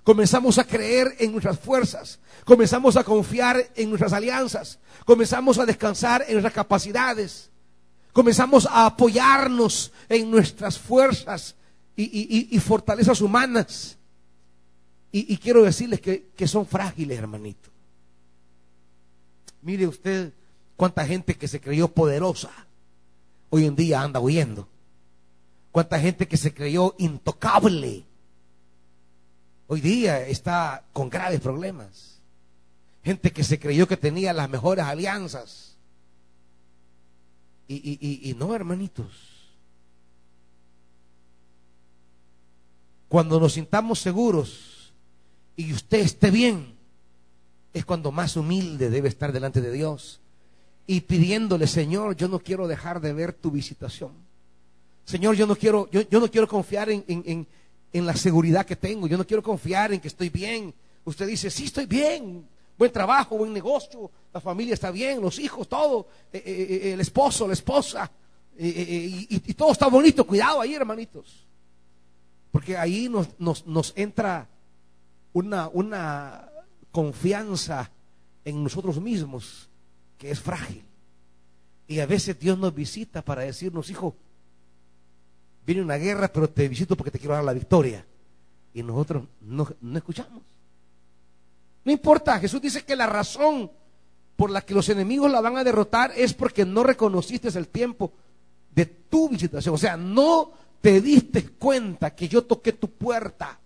Comenzamos 0.03 0.59
a 0.59 0.63
creer 0.63 1.15
en 1.17 1.31
nuestras 1.31 1.59
fuerzas. 1.59 2.19
Comenzamos 2.43 2.95
a 2.95 3.03
confiar 3.03 3.71
en 3.75 3.89
nuestras 3.89 4.13
alianzas. 4.13 4.77
Comenzamos 5.03 5.57
a 5.57 5.65
descansar 5.65 6.23
en 6.27 6.33
nuestras 6.33 6.53
capacidades. 6.53 7.49
Comenzamos 8.13 8.67
a 8.67 8.85
apoyarnos 8.85 9.91
en 10.07 10.29
nuestras 10.29 10.77
fuerzas 10.77 11.55
y, 11.95 12.59
fortalezas 12.59 13.19
humanas. 13.19 13.97
Y, 15.11 15.35
quiero 15.37 15.63
decirles 15.63 15.99
que, 16.01 16.29
que 16.35 16.47
son 16.47 16.67
frágiles, 16.67 17.17
hermanito. 17.17 17.69
Mire 19.63 19.87
usted 19.87 20.31
cuánta 20.75 21.05
gente 21.07 21.33
que 21.33 21.47
se 21.47 21.59
creyó 21.59 21.87
poderosa 21.87 22.51
hoy 23.49 23.65
en 23.65 23.75
día 23.75 24.01
anda 24.01 24.19
huyendo. 24.19 24.67
Cuánta 25.75 25.99
gente 25.99 26.25
que 26.25 26.37
se 26.37 26.53
creyó 26.53 26.95
intocable 26.99 28.05
hoy 29.67 29.81
día 29.81 30.25
está 30.25 30.85
con 30.93 31.09
graves 31.09 31.41
problemas. 31.41 32.21
Gente 33.03 33.33
que 33.33 33.43
se 33.43 33.59
creyó 33.59 33.85
que 33.85 33.97
tenía 33.97 34.31
las 34.31 34.49
mejores 34.49 34.85
alianzas. 34.85 35.75
Y, 37.67 38.29
y 38.29 38.33
no, 38.35 38.55
hermanitos. 38.55 39.51
Cuando 43.09 43.37
nos 43.37 43.51
sintamos 43.51 43.99
seguros 43.99 44.93
y 45.57 45.73
usted 45.73 45.99
esté 45.99 46.31
bien, 46.31 46.77
es 47.73 47.83
cuando 47.83 48.13
más 48.13 48.37
humilde 48.37 48.89
debe 48.89 49.09
estar 49.09 49.33
delante 49.33 49.59
de 49.59 49.73
Dios 49.73 50.21
y 50.87 51.01
pidiéndole, 51.01 51.67
Señor, 51.67 52.15
yo 52.15 52.29
no 52.29 52.39
quiero 52.39 52.65
dejar 52.69 53.01
de 53.01 53.11
ver 53.11 53.33
tu 53.33 53.51
visitación. 53.51 54.24
Señor, 55.05 55.35
yo 55.35 55.45
no 55.45 55.55
quiero, 55.55 55.89
yo, 55.91 56.19
no 56.19 56.29
quiero 56.29 56.47
confiar 56.47 56.89
en, 56.89 57.47
la 57.93 58.15
seguridad 58.15 58.65
que 58.65 58.75
tengo, 58.75 59.07
yo 59.07 59.17
no 59.17 59.25
quiero 59.25 59.43
confiar 59.43 59.93
en 59.93 60.01
que 60.01 60.07
estoy 60.07 60.29
bien. 60.29 60.73
Usted 61.05 61.27
dice, 61.27 61.51
sí, 61.51 61.65
estoy 61.65 61.85
bien, 61.85 62.45
buen 62.77 62.91
trabajo, 62.91 63.37
buen 63.37 63.53
negocio, 63.53 64.09
la 64.33 64.41
familia 64.41 64.73
está 64.73 64.89
bien, 64.89 65.21
los 65.21 65.37
hijos, 65.37 65.69
todo, 65.69 66.07
eh, 66.33 66.41
eh, 66.43 66.67
eh, 66.69 66.93
el 66.93 66.99
esposo, 66.99 67.47
la 67.47 67.53
esposa, 67.53 68.11
y, 68.57 69.53
todo 69.53 69.71
está 69.71 69.87
bonito, 69.87 70.25
cuidado 70.25 70.59
ahí, 70.59 70.73
hermanitos. 70.73 71.45
Porque 72.51 72.75
ahí 72.75 73.07
nos, 73.07 73.93
entra 73.95 74.49
una 75.33 76.49
confianza 76.91 77.91
en 78.43 78.63
nosotros 78.63 78.99
mismos 78.99 79.69
que 80.17 80.31
es 80.31 80.39
frágil. 80.39 80.83
Y 81.87 81.99
a 81.99 82.05
veces 82.05 82.39
Dios 82.39 82.57
nos 82.57 82.73
visita 82.73 83.21
para 83.21 83.43
decirnos, 83.43 83.89
hijo, 83.89 84.15
viene 85.65 85.81
una 85.81 85.95
guerra, 85.95 86.27
pero 86.27 86.49
te 86.49 86.67
visito 86.67 86.95
porque 86.95 87.11
te 87.11 87.19
quiero 87.19 87.35
dar 87.35 87.43
la 87.43 87.53
victoria. 87.53 88.05
Y 88.73 88.83
nosotros 88.83 89.23
no, 89.41 89.67
no 89.81 89.97
escuchamos. 89.97 90.43
No 91.83 91.91
importa, 91.91 92.39
Jesús 92.39 92.61
dice 92.61 92.83
que 92.83 92.95
la 92.95 93.05
razón 93.05 93.71
por 94.35 94.49
la 94.49 94.61
que 94.61 94.73
los 94.73 94.89
enemigos 94.89 95.31
la 95.31 95.41
van 95.41 95.57
a 95.57 95.63
derrotar 95.63 96.11
es 96.15 96.33
porque 96.33 96.65
no 96.65 96.83
reconociste 96.83 97.47
el 97.47 97.67
tiempo 97.67 98.11
de 98.73 98.85
tu 98.85 99.29
visitación. 99.29 99.75
O 99.75 99.77
sea, 99.77 99.95
no 99.95 100.51
te 100.81 100.99
diste 100.99 101.47
cuenta 101.49 102.13
que 102.13 102.27
yo 102.27 102.43
toqué 102.43 102.73
tu 102.73 102.89
puerta. 102.89 103.59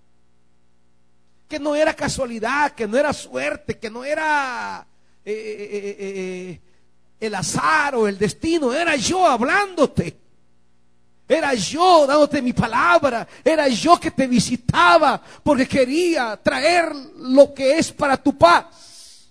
Que 1.47 1.59
no 1.59 1.75
era 1.75 1.95
casualidad, 1.95 2.73
que 2.73 2.87
no 2.87 2.97
era 2.97 3.11
suerte, 3.11 3.79
que 3.79 3.89
no 3.89 4.03
era 4.03 4.85
eh, 5.25 5.33
eh, 5.33 5.97
eh, 5.99 6.61
el 7.19 7.35
azar 7.35 7.95
o 7.95 8.07
el 8.07 8.17
destino, 8.17 8.71
era 8.73 8.95
yo 8.95 9.25
hablándote. 9.25 10.17
Era 11.29 11.53
yo 11.53 12.07
dándote 12.07 12.41
mi 12.41 12.53
palabra, 12.53 13.27
era 13.45 13.67
yo 13.67 13.99
que 13.99 14.09
te 14.09 14.25
visitaba 14.25 15.21
porque 15.43 15.67
quería 15.67 16.35
traer 16.41 16.91
lo 17.17 17.53
que 17.53 17.77
es 17.77 17.91
para 17.91 18.17
tu 18.17 18.35
paz. 18.35 19.29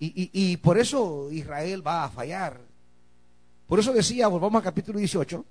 Y, 0.00 0.30
y, 0.32 0.56
por 0.58 0.76
eso 0.76 1.30
Israel 1.30 1.86
va 1.86 2.04
a 2.04 2.10
fallar. 2.10 2.60
Por 3.66 3.78
eso 3.78 3.92
decía, 3.92 4.26
volvamos 4.28 4.58
al 4.58 4.64
capítulo 4.64 4.98
18 4.98 5.44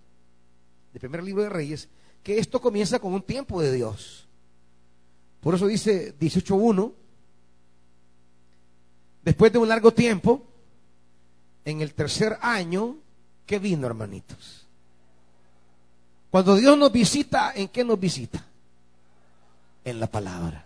del 0.91 0.99
primer 0.99 1.23
libro 1.23 1.41
de 1.41 1.49
Reyes, 1.49 1.89
que 2.21 2.37
esto 2.37 2.61
comienza 2.61 2.99
con 2.99 3.13
un 3.13 3.23
tiempo 3.23 3.61
de 3.61 3.71
Dios. 3.71 4.27
Por 5.41 5.55
eso 5.55 5.65
dice 5.65 6.13
18.1, 6.19 6.93
Después 9.23 9.53
de 9.53 9.59
un 9.59 9.69
largo 9.69 9.93
tiempo, 9.93 10.45
en 11.63 11.81
el 11.81 11.93
tercer 11.93 12.37
año, 12.41 12.97
¿qué 13.45 13.59
vino, 13.59 13.87
hermanitos? 13.87 14.65
Cuando 16.29 16.55
Dios 16.55 16.77
nos 16.77 16.91
visita, 16.91 17.53
¿en 17.55 17.67
qué 17.67 17.83
nos 17.83 17.99
visita? 17.99 18.43
En 19.85 19.99
la 19.99 20.07
palabra. 20.07 20.65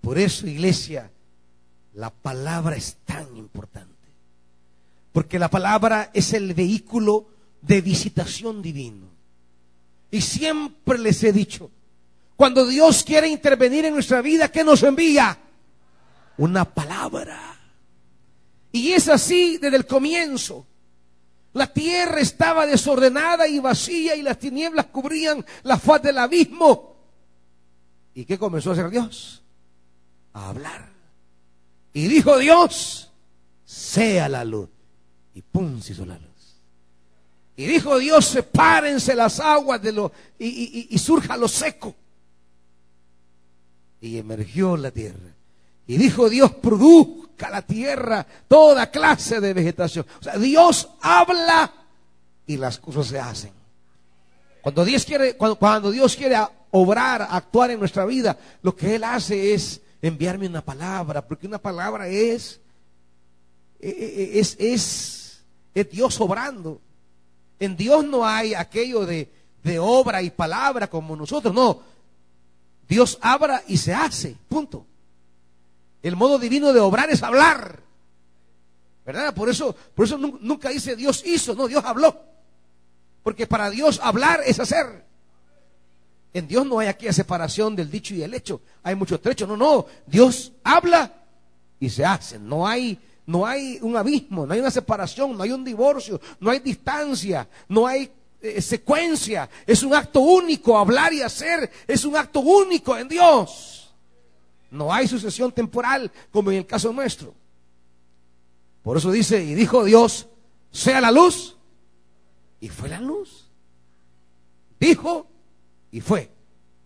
Por 0.00 0.18
eso, 0.18 0.46
iglesia, 0.46 1.10
la 1.94 2.10
palabra 2.10 2.76
es 2.76 2.96
tan 3.04 3.36
importante. 3.36 3.90
Porque 5.12 5.38
la 5.38 5.50
palabra 5.50 6.10
es 6.14 6.32
el 6.32 6.54
vehículo 6.54 7.26
de 7.60 7.80
visitación 7.80 8.62
divino. 8.62 9.06
Y 10.10 10.20
siempre 10.20 10.98
les 10.98 11.22
he 11.24 11.32
dicho, 11.32 11.70
cuando 12.36 12.66
Dios 12.66 13.02
quiere 13.02 13.28
intervenir 13.28 13.84
en 13.84 13.94
nuestra 13.94 14.22
vida, 14.22 14.50
¿qué 14.50 14.62
nos 14.62 14.82
envía? 14.82 15.38
una 16.40 16.64
palabra. 16.64 17.58
Y 18.72 18.92
es 18.92 19.08
así 19.08 19.58
desde 19.58 19.76
el 19.76 19.86
comienzo. 19.86 20.66
La 21.52 21.66
tierra 21.66 22.20
estaba 22.20 22.64
desordenada 22.66 23.48
y 23.48 23.58
vacía 23.58 24.14
y 24.14 24.22
las 24.22 24.38
tinieblas 24.38 24.86
cubrían 24.86 25.44
la 25.64 25.78
faz 25.78 26.02
del 26.02 26.18
abismo. 26.18 26.96
¿Y 28.14 28.24
qué 28.24 28.38
comenzó 28.38 28.70
a 28.70 28.72
hacer 28.74 28.90
Dios? 28.90 29.42
A 30.32 30.48
hablar. 30.50 30.88
Y 31.92 32.06
dijo 32.06 32.38
Dios, 32.38 33.10
sea 33.64 34.28
la 34.28 34.44
luz. 34.44 34.68
Y 35.34 35.42
pum, 35.42 35.80
se 35.80 35.92
hizo 35.92 36.06
la 36.06 36.18
luz. 36.18 36.30
Y 37.56 37.66
dijo 37.66 37.98
Dios, 37.98 38.24
sepárense 38.26 39.14
las 39.14 39.38
aguas 39.38 39.82
de 39.82 39.92
lo, 39.92 40.12
y, 40.38 40.96
surja 40.98 41.36
lo 41.36 41.46
seco. 41.46 41.94
Y 44.00 44.16
emergió 44.16 44.76
la 44.76 44.90
tierra. 44.90 45.34
Y 45.86 45.98
dijo 45.98 46.30
Dios, 46.30 46.52
la 47.48 47.62
tierra 47.62 48.26
toda 48.48 48.90
clase 48.90 49.40
de 49.40 49.54
vegetación. 49.54 50.04
Dios 50.38 50.88
habla 51.00 51.72
y 52.46 52.56
las 52.56 52.78
cosas 52.78 53.06
se 53.06 53.18
hacen. 53.18 53.52
Cuando 54.60 54.84
Dios 54.84 55.04
quiere, 55.04 55.36
cuando, 55.36 55.90
Dios 55.90 56.16
quiere 56.16 56.36
obrar, 56.72 57.26
actuar 57.30 57.70
en 57.70 57.78
nuestra 57.78 58.04
vida, 58.04 58.36
lo 58.62 58.76
que 58.76 58.96
Él 58.96 59.04
hace 59.04 59.54
es 59.54 59.80
enviarme 60.02 60.46
una 60.46 60.60
palabra, 60.60 61.26
porque 61.26 61.46
una 61.46 61.58
palabra 61.58 62.08
es, 62.08 62.60
e, 63.80 63.88
e, 63.88 64.22
e, 64.36 64.40
es, 64.40 64.56
es, 64.58 65.44
es 65.74 65.90
Dios 65.90 66.20
obrando. 66.20 66.80
En 67.58 67.76
Dios 67.76 68.04
no 68.04 68.26
hay 68.26 68.54
aquello 68.54 69.06
de, 69.06 69.30
de 69.62 69.78
obra 69.78 70.22
y 70.22 70.30
palabra 70.30 70.88
como 70.88 71.16
nosotros, 71.16 71.54
no. 71.54 71.80
Dios 72.88 73.18
abra 73.22 73.62
y 73.68 73.76
se 73.76 73.94
hace, 73.94 74.36
punto. 74.48 74.84
El 76.02 76.16
modo 76.16 76.38
divino 76.38 76.72
de 76.72 76.80
obrar 76.80 77.10
es 77.10 77.22
hablar. 77.22 77.80
¿Verdad? 79.04 79.34
Por 79.34 79.48
eso, 79.48 79.74
por 79.94 80.06
eso 80.06 80.18
nunca 80.18 80.68
dice 80.68 80.94
Dios 80.94 81.22
hizo, 81.24 81.54
no, 81.54 81.66
Dios 81.66 81.84
habló. 81.84 82.16
Porque 83.22 83.46
para 83.46 83.70
Dios 83.70 84.00
hablar 84.02 84.40
es 84.46 84.60
hacer. 84.60 85.04
En 86.32 86.46
Dios 86.46 86.64
no 86.64 86.78
hay 86.78 86.88
aquí 86.88 87.12
separación 87.12 87.74
del 87.74 87.90
dicho 87.90 88.14
y 88.14 88.22
el 88.22 88.34
hecho. 88.34 88.60
Hay 88.82 88.94
mucho 88.94 89.18
trecho. 89.20 89.46
No, 89.46 89.56
no. 89.56 89.86
Dios 90.06 90.52
habla 90.62 91.12
y 91.78 91.90
se 91.90 92.04
hace. 92.04 92.38
No 92.38 92.66
hay, 92.66 92.98
no 93.26 93.44
hay 93.44 93.78
un 93.82 93.96
abismo, 93.96 94.46
no 94.46 94.54
hay 94.54 94.60
una 94.60 94.70
separación, 94.70 95.36
no 95.36 95.42
hay 95.42 95.50
un 95.50 95.64
divorcio, 95.64 96.20
no 96.38 96.50
hay 96.50 96.60
distancia, 96.60 97.48
no 97.68 97.86
hay 97.86 98.10
eh, 98.40 98.62
secuencia. 98.62 99.50
Es 99.66 99.82
un 99.82 99.94
acto 99.94 100.20
único. 100.20 100.78
Hablar 100.78 101.12
y 101.12 101.22
hacer 101.22 101.70
es 101.86 102.04
un 102.04 102.16
acto 102.16 102.40
único 102.40 102.96
en 102.96 103.08
Dios. 103.08 103.79
No 104.70 104.92
hay 104.92 105.08
sucesión 105.08 105.52
temporal 105.52 106.10
como 106.30 106.50
en 106.50 106.58
el 106.58 106.66
caso 106.66 106.92
nuestro. 106.92 107.34
Por 108.82 108.96
eso 108.96 109.10
dice, 109.10 109.42
y 109.42 109.54
dijo 109.54 109.84
Dios, 109.84 110.28
sea 110.70 111.00
la 111.00 111.10
luz. 111.10 111.56
Y 112.60 112.68
fue 112.68 112.88
la 112.88 113.00
luz. 113.00 113.48
Dijo 114.78 115.26
y 115.90 116.00
fue. 116.00 116.30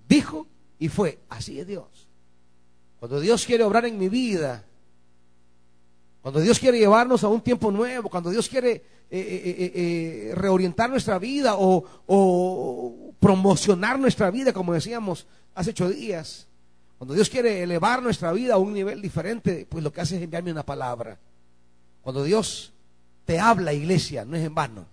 Dijo 0.09 0.47
y 0.79 0.89
fue. 0.89 1.19
Así 1.29 1.61
es 1.61 1.67
Dios. 1.67 2.09
Cuando 2.99 3.21
Dios 3.21 3.45
quiere 3.45 3.65
obrar 3.65 3.85
en 3.85 3.99
mi 3.99 4.09
vida, 4.09 4.65
cuando 6.23 6.41
Dios 6.41 6.59
quiere 6.59 6.79
llevarnos 6.79 7.23
a 7.23 7.29
un 7.29 7.43
tiempo 7.43 7.71
nuevo, 7.71 8.09
cuando 8.09 8.31
Dios 8.31 8.49
quiere 8.49 8.71
eh, 8.71 8.83
eh, 9.11 9.73
eh, 9.75 10.35
reorientar 10.35 10.89
nuestra 10.89 11.19
vida 11.19 11.57
o, 11.57 11.85
o 12.07 13.13
promocionar 13.21 13.99
nuestra 13.99 14.31
vida, 14.31 14.53
como 14.53 14.73
decíamos 14.73 15.27
hace 15.55 15.71
ocho 15.71 15.91
días, 15.91 16.49
cuando 16.99 17.15
Dios 17.15 17.29
quiere 17.29 17.63
elevar 17.63 18.03
nuestra 18.03 18.33
vida 18.33 18.55
a 18.55 18.59
un 18.59 18.73
nivel 18.73 19.03
diferente, 19.03 19.67
pues 19.69 19.83
lo 19.83 19.93
que 19.93 20.01
hace 20.01 20.17
es 20.17 20.23
enviarme 20.23 20.53
una 20.53 20.65
palabra. 20.65 21.19
Cuando 22.03 22.23
Dios 22.23 22.73
te 23.25 23.39
habla, 23.39 23.73
iglesia, 23.73 24.25
no 24.25 24.37
es 24.37 24.45
en 24.45 24.55
vano. 24.55 24.87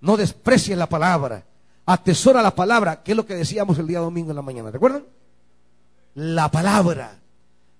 No 0.00 0.16
desprecies 0.16 0.76
la 0.76 0.88
palabra. 0.88 1.44
Atesora 1.86 2.42
la 2.42 2.54
palabra, 2.54 3.02
que 3.02 3.12
es 3.12 3.16
lo 3.16 3.26
que 3.26 3.34
decíamos 3.34 3.78
el 3.78 3.86
día 3.86 4.00
domingo 4.00 4.30
en 4.30 4.36
la 4.36 4.42
mañana, 4.42 4.70
¿recuerdan? 4.70 5.04
La 6.14 6.50
palabra, 6.50 7.18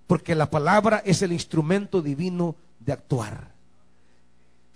porque 0.06 0.34
la 0.34 0.50
palabra 0.50 1.02
es 1.04 1.22
el 1.22 1.32
instrumento 1.32 2.00
divino 2.00 2.56
de 2.80 2.92
actuar. 2.92 3.52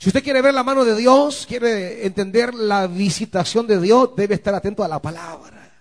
Si 0.03 0.09
usted 0.09 0.25
quiere 0.25 0.43
ver 0.43 0.53
la 0.53 0.65
mano 0.65 0.85
de 0.85 0.97
Dios, 0.97 1.47
quiere 1.47 2.05
entender 2.05 2.55
la 2.55 2.89
visitación 2.89 3.69
de 3.69 3.81
Dios, 3.81 4.11
debe 4.17 4.35
estar 4.35 4.53
atento 4.53 4.83
a 4.83 4.89
la 4.89 5.01
palabra. 5.01 5.73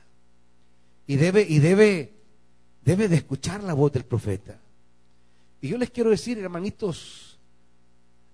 Y 1.07 1.15
debe, 1.15 1.41
y 1.41 1.57
debe, 1.57 2.13
debe 2.83 3.07
de 3.07 3.17
escuchar 3.17 3.63
la 3.63 3.73
voz 3.73 3.91
del 3.91 4.03
profeta. 4.03 4.57
Y 5.61 5.69
yo 5.69 5.77
les 5.77 5.89
quiero 5.89 6.09
decir, 6.09 6.39
hermanitos, 6.39 7.37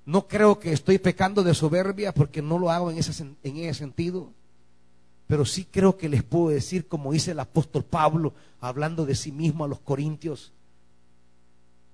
no 0.05 0.27
creo 0.27 0.59
que 0.59 0.71
estoy 0.71 0.97
pecando 0.97 1.43
de 1.43 1.53
soberbia 1.53 2.13
porque 2.13 2.41
no 2.41 2.57
lo 2.57 2.71
hago 2.71 2.91
en 2.91 2.97
ese, 2.97 3.23
en 3.43 3.57
ese 3.57 3.79
sentido. 3.79 4.31
Pero 5.27 5.43
sí 5.43 5.65
creo 5.69 5.97
que 5.97 6.07
les 6.07 6.23
puedo 6.23 6.49
decir, 6.49 6.87
como 6.87 7.11
dice 7.11 7.31
el 7.31 7.39
apóstol 7.39 7.83
Pablo, 7.83 8.33
hablando 8.61 9.05
de 9.05 9.15
sí 9.15 9.31
mismo 9.31 9.65
a 9.65 9.67
los 9.67 9.79
corintios, 9.79 10.53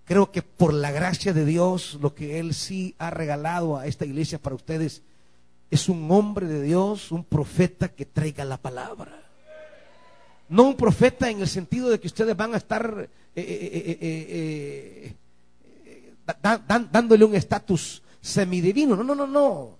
Creo 0.06 0.32
que 0.32 0.42
por 0.42 0.74
la 0.74 0.92
gracia 0.92 1.34
de 1.34 1.46
Dios, 1.46 1.98
lo 2.02 2.14
que 2.14 2.40
Él 2.40 2.54
sí 2.54 2.96
ha 2.98 3.10
regalado 3.10 3.78
a 3.78 3.88
esta 3.88 4.06
iglesia 4.06 4.38
para 4.38 4.56
ustedes 4.56 5.02
es 5.72 5.88
un 5.88 6.12
hombre 6.12 6.46
de 6.46 6.62
Dios, 6.62 7.12
un 7.12 7.24
profeta 7.24 7.88
que 7.88 8.06
traiga 8.06 8.44
la 8.44 8.58
palabra. 8.58 9.23
No 10.54 10.64
un 10.66 10.78
profeta 10.78 11.32
en 11.32 11.42
el 11.42 11.48
sentido 11.48 11.90
de 11.90 12.00
que 12.00 12.06
ustedes 12.06 12.38
van 12.38 12.54
a 12.54 12.58
estar 12.58 13.10
eh, 13.36 13.98
eh, 14.00 15.16
eh, 16.38 16.76
dándole 16.92 17.26
un 17.26 17.34
estatus 17.34 18.04
semidivino. 18.22 18.96
No, 18.96 19.04
no, 19.04 19.16
no, 19.16 19.26
no. 19.26 19.76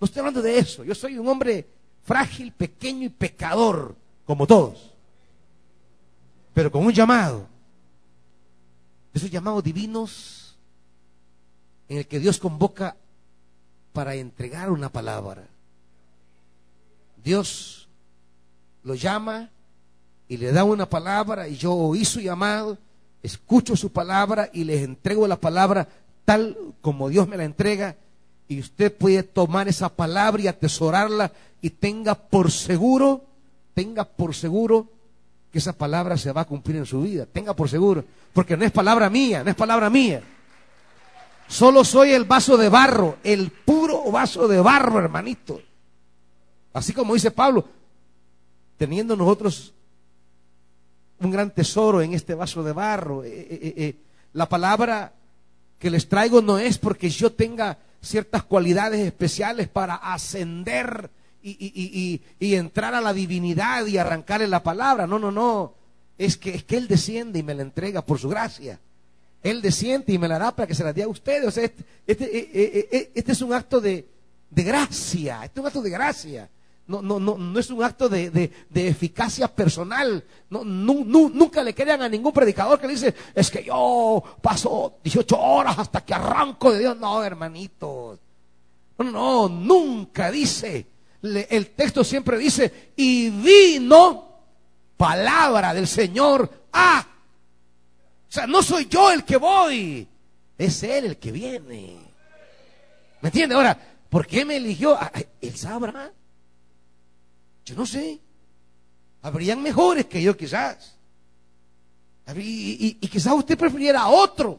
No 0.00 0.04
estoy 0.04 0.20
hablando 0.20 0.40
de 0.40 0.58
eso. 0.58 0.82
Yo 0.82 0.94
soy 0.94 1.18
un 1.18 1.28
hombre 1.28 1.66
frágil, 2.04 2.52
pequeño 2.52 3.04
y 3.04 3.10
pecador, 3.10 3.94
como 4.24 4.46
todos. 4.46 4.94
Pero 6.54 6.72
con 6.72 6.86
un 6.86 6.92
llamado 6.94 7.46
esos 9.12 9.30
llamados 9.30 9.62
divinos 9.62 10.56
en 11.86 11.98
el 11.98 12.06
que 12.06 12.18
Dios 12.18 12.38
convoca 12.38 12.96
para 13.92 14.14
entregar 14.14 14.70
una 14.70 14.88
palabra. 14.88 15.46
Dios 17.22 17.90
lo 18.84 18.94
llama 18.94 19.50
y 20.28 20.36
le 20.36 20.52
da 20.52 20.64
una 20.64 20.88
palabra 20.88 21.48
y 21.48 21.56
yo 21.56 21.74
oí 21.74 22.04
su 22.04 22.20
llamado, 22.20 22.78
escucho 23.22 23.76
su 23.76 23.90
palabra 23.90 24.50
y 24.52 24.64
les 24.64 24.82
entrego 24.82 25.26
la 25.26 25.36
palabra 25.36 25.88
tal 26.24 26.56
como 26.80 27.08
Dios 27.08 27.26
me 27.26 27.36
la 27.36 27.44
entrega 27.44 27.96
y 28.46 28.60
usted 28.60 28.94
puede 28.94 29.22
tomar 29.22 29.68
esa 29.68 29.88
palabra 29.88 30.42
y 30.42 30.48
atesorarla 30.48 31.32
y 31.60 31.70
tenga 31.70 32.14
por 32.14 32.50
seguro, 32.50 33.22
tenga 33.74 34.04
por 34.04 34.34
seguro 34.34 34.86
que 35.52 35.58
esa 35.58 35.72
palabra 35.72 36.16
se 36.16 36.32
va 36.32 36.42
a 36.42 36.46
cumplir 36.46 36.76
en 36.76 36.86
su 36.86 37.02
vida. 37.02 37.26
Tenga 37.26 37.54
por 37.54 37.68
seguro. 37.68 38.04
Porque 38.32 38.56
no 38.56 38.64
es 38.64 38.72
palabra 38.72 39.08
mía, 39.08 39.42
no 39.42 39.50
es 39.50 39.56
palabra 39.56 39.88
mía. 39.88 40.22
Solo 41.46 41.84
soy 41.84 42.12
el 42.12 42.24
vaso 42.24 42.56
de 42.58 42.68
barro, 42.68 43.16
el 43.24 43.50
puro 43.50 44.10
vaso 44.10 44.46
de 44.48 44.60
barro, 44.60 44.98
hermanito. 44.98 45.60
Así 46.74 46.92
como 46.92 47.14
dice 47.14 47.30
Pablo, 47.30 47.64
teniendo 48.76 49.16
nosotros 49.16 49.72
un 51.20 51.30
gran 51.30 51.50
tesoro 51.50 52.02
en 52.02 52.14
este 52.14 52.34
vaso 52.34 52.62
de 52.62 52.72
barro. 52.72 53.24
Eh, 53.24 53.30
eh, 53.30 53.74
eh, 53.76 53.96
la 54.32 54.48
palabra 54.48 55.12
que 55.78 55.90
les 55.90 56.08
traigo 56.08 56.42
no 56.42 56.58
es 56.58 56.78
porque 56.78 57.10
yo 57.10 57.32
tenga 57.32 57.78
ciertas 58.00 58.44
cualidades 58.44 59.00
especiales 59.00 59.68
para 59.68 59.96
ascender 59.96 61.10
y, 61.42 62.20
entrar 62.40 62.94
a 62.94 63.00
la 63.00 63.12
divinidad 63.12 63.86
y 63.86 63.96
arrancarle 63.96 64.48
la 64.48 64.62
palabra. 64.62 65.06
No, 65.06 65.18
no, 65.18 65.30
no. 65.30 65.74
Es 66.18 66.36
que, 66.36 66.54
es 66.54 66.64
que 66.64 66.76
Él 66.76 66.88
desciende 66.88 67.38
y 67.38 67.42
me 67.42 67.54
la 67.54 67.62
entrega 67.62 68.04
por 68.04 68.18
su 68.18 68.28
gracia. 68.28 68.78
Él 69.42 69.62
desciende 69.62 70.12
y 70.12 70.18
me 70.18 70.28
la 70.28 70.38
da 70.38 70.54
para 70.54 70.66
que 70.66 70.74
se 70.74 70.82
la 70.82 70.92
dé 70.92 71.04
a 71.04 71.08
ustedes. 71.08 71.46
O 71.46 71.50
sea, 71.50 71.64
este, 71.64 71.84
este, 72.06 73.12
este 73.14 73.32
es 73.32 73.40
un 73.40 73.52
acto 73.52 73.80
de, 73.80 74.06
gracia. 74.50 75.44
Este 75.44 75.60
es 75.60 75.62
un 75.62 75.66
acto 75.66 75.82
de 75.82 75.90
gracia. 75.90 76.50
No, 76.88 77.02
no, 77.02 77.20
no, 77.20 77.38
no 77.38 77.60
es 77.60 77.70
un 77.70 77.84
acto 77.84 78.08
de, 78.08 78.50
eficacia 78.74 79.48
personal. 79.48 80.24
No, 80.50 80.64
nunca 80.64 81.62
le 81.62 81.74
crean 81.74 82.02
a 82.02 82.08
ningún 82.08 82.32
predicador 82.32 82.80
que 82.80 82.88
dice, 82.88 83.14
es 83.34 83.50
que 83.50 83.62
yo 83.62 84.22
paso 84.42 84.98
18 85.04 85.38
horas 85.38 85.78
hasta 85.78 86.04
que 86.04 86.14
arranco 86.14 86.72
de 86.72 86.80
Dios. 86.80 86.96
No, 86.96 87.22
hermanitos. 87.22 88.18
No, 88.98 89.04
no, 89.04 89.48
nunca 89.48 90.30
dice 90.30 90.98
el 91.22 91.70
texto 91.70 92.04
siempre 92.04 92.38
dice, 92.38 92.92
y 92.96 93.30
vino 93.30 94.28
palabra 94.96 95.74
del 95.74 95.88
Señor 95.88 96.66
a. 96.72 97.06
O 98.28 98.32
sea, 98.32 98.46
no 98.46 98.62
soy 98.62 98.86
yo 98.86 99.10
el 99.10 99.24
que 99.24 99.36
voy, 99.36 100.06
es 100.56 100.82
Él 100.82 101.06
el 101.06 101.16
que 101.16 101.32
viene. 101.32 101.96
¿Me 103.20 103.28
entiende? 103.30 103.54
Ahora, 103.54 103.78
¿por 104.08 104.26
qué 104.26 104.44
me 104.44 104.56
eligió? 104.56 104.96
Ah, 104.98 105.10
él 105.40 105.56
sabrá. 105.56 106.12
Yo 107.68 107.74
no 107.74 107.84
sé. 107.84 108.18
Habrían 109.20 109.62
mejores 109.62 110.06
que 110.06 110.22
yo 110.22 110.34
quizás. 110.34 110.96
Y, 112.34 112.94
quizás 112.94 113.34
usted 113.34 113.58
prefiriera 113.58 114.00
a 114.00 114.08
otro. 114.08 114.58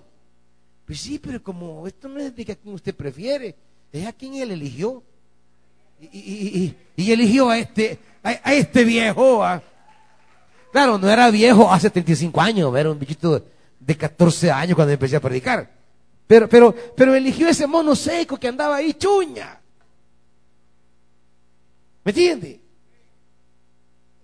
Pues 0.85 1.01
sí, 1.01 1.17
pero 1.17 1.41
como 1.41 1.87
esto 1.87 2.07
no 2.07 2.19
es 2.19 2.35
de 2.35 2.51
a 2.51 2.55
quien 2.55 2.75
usted 2.75 2.95
prefiere, 2.95 3.55
es 3.91 4.05
a 4.05 4.13
quien 4.13 4.35
él 4.35 4.51
eligió 4.51 5.03
y, 5.99 6.75
eligió 6.97 7.49
a 7.49 7.57
este, 7.57 7.97
a, 8.21 8.53
este 8.53 8.83
viejo. 8.83 9.43
Claro, 10.71 10.99
no 10.99 11.09
era 11.09 11.31
viejo 11.31 11.71
hace 11.71 11.89
35 11.89 12.39
años, 12.39 12.75
era 12.75 12.91
un 12.91 12.99
bichito 12.99 13.43
de 13.79 13.97
14 13.97 14.51
años 14.51 14.75
cuando 14.75 14.93
empecé 14.93 15.15
a 15.15 15.19
predicar. 15.19 15.67
Pero, 16.27 16.47
pero, 16.47 16.75
pero 16.95 17.15
eligió 17.15 17.47
ese 17.47 17.65
mono 17.65 17.95
seco 17.95 18.37
que 18.37 18.47
andaba 18.47 18.75
ahí 18.75 18.93
chuña. 18.93 19.59
¿Me 22.03 22.11
entiende? 22.11 22.68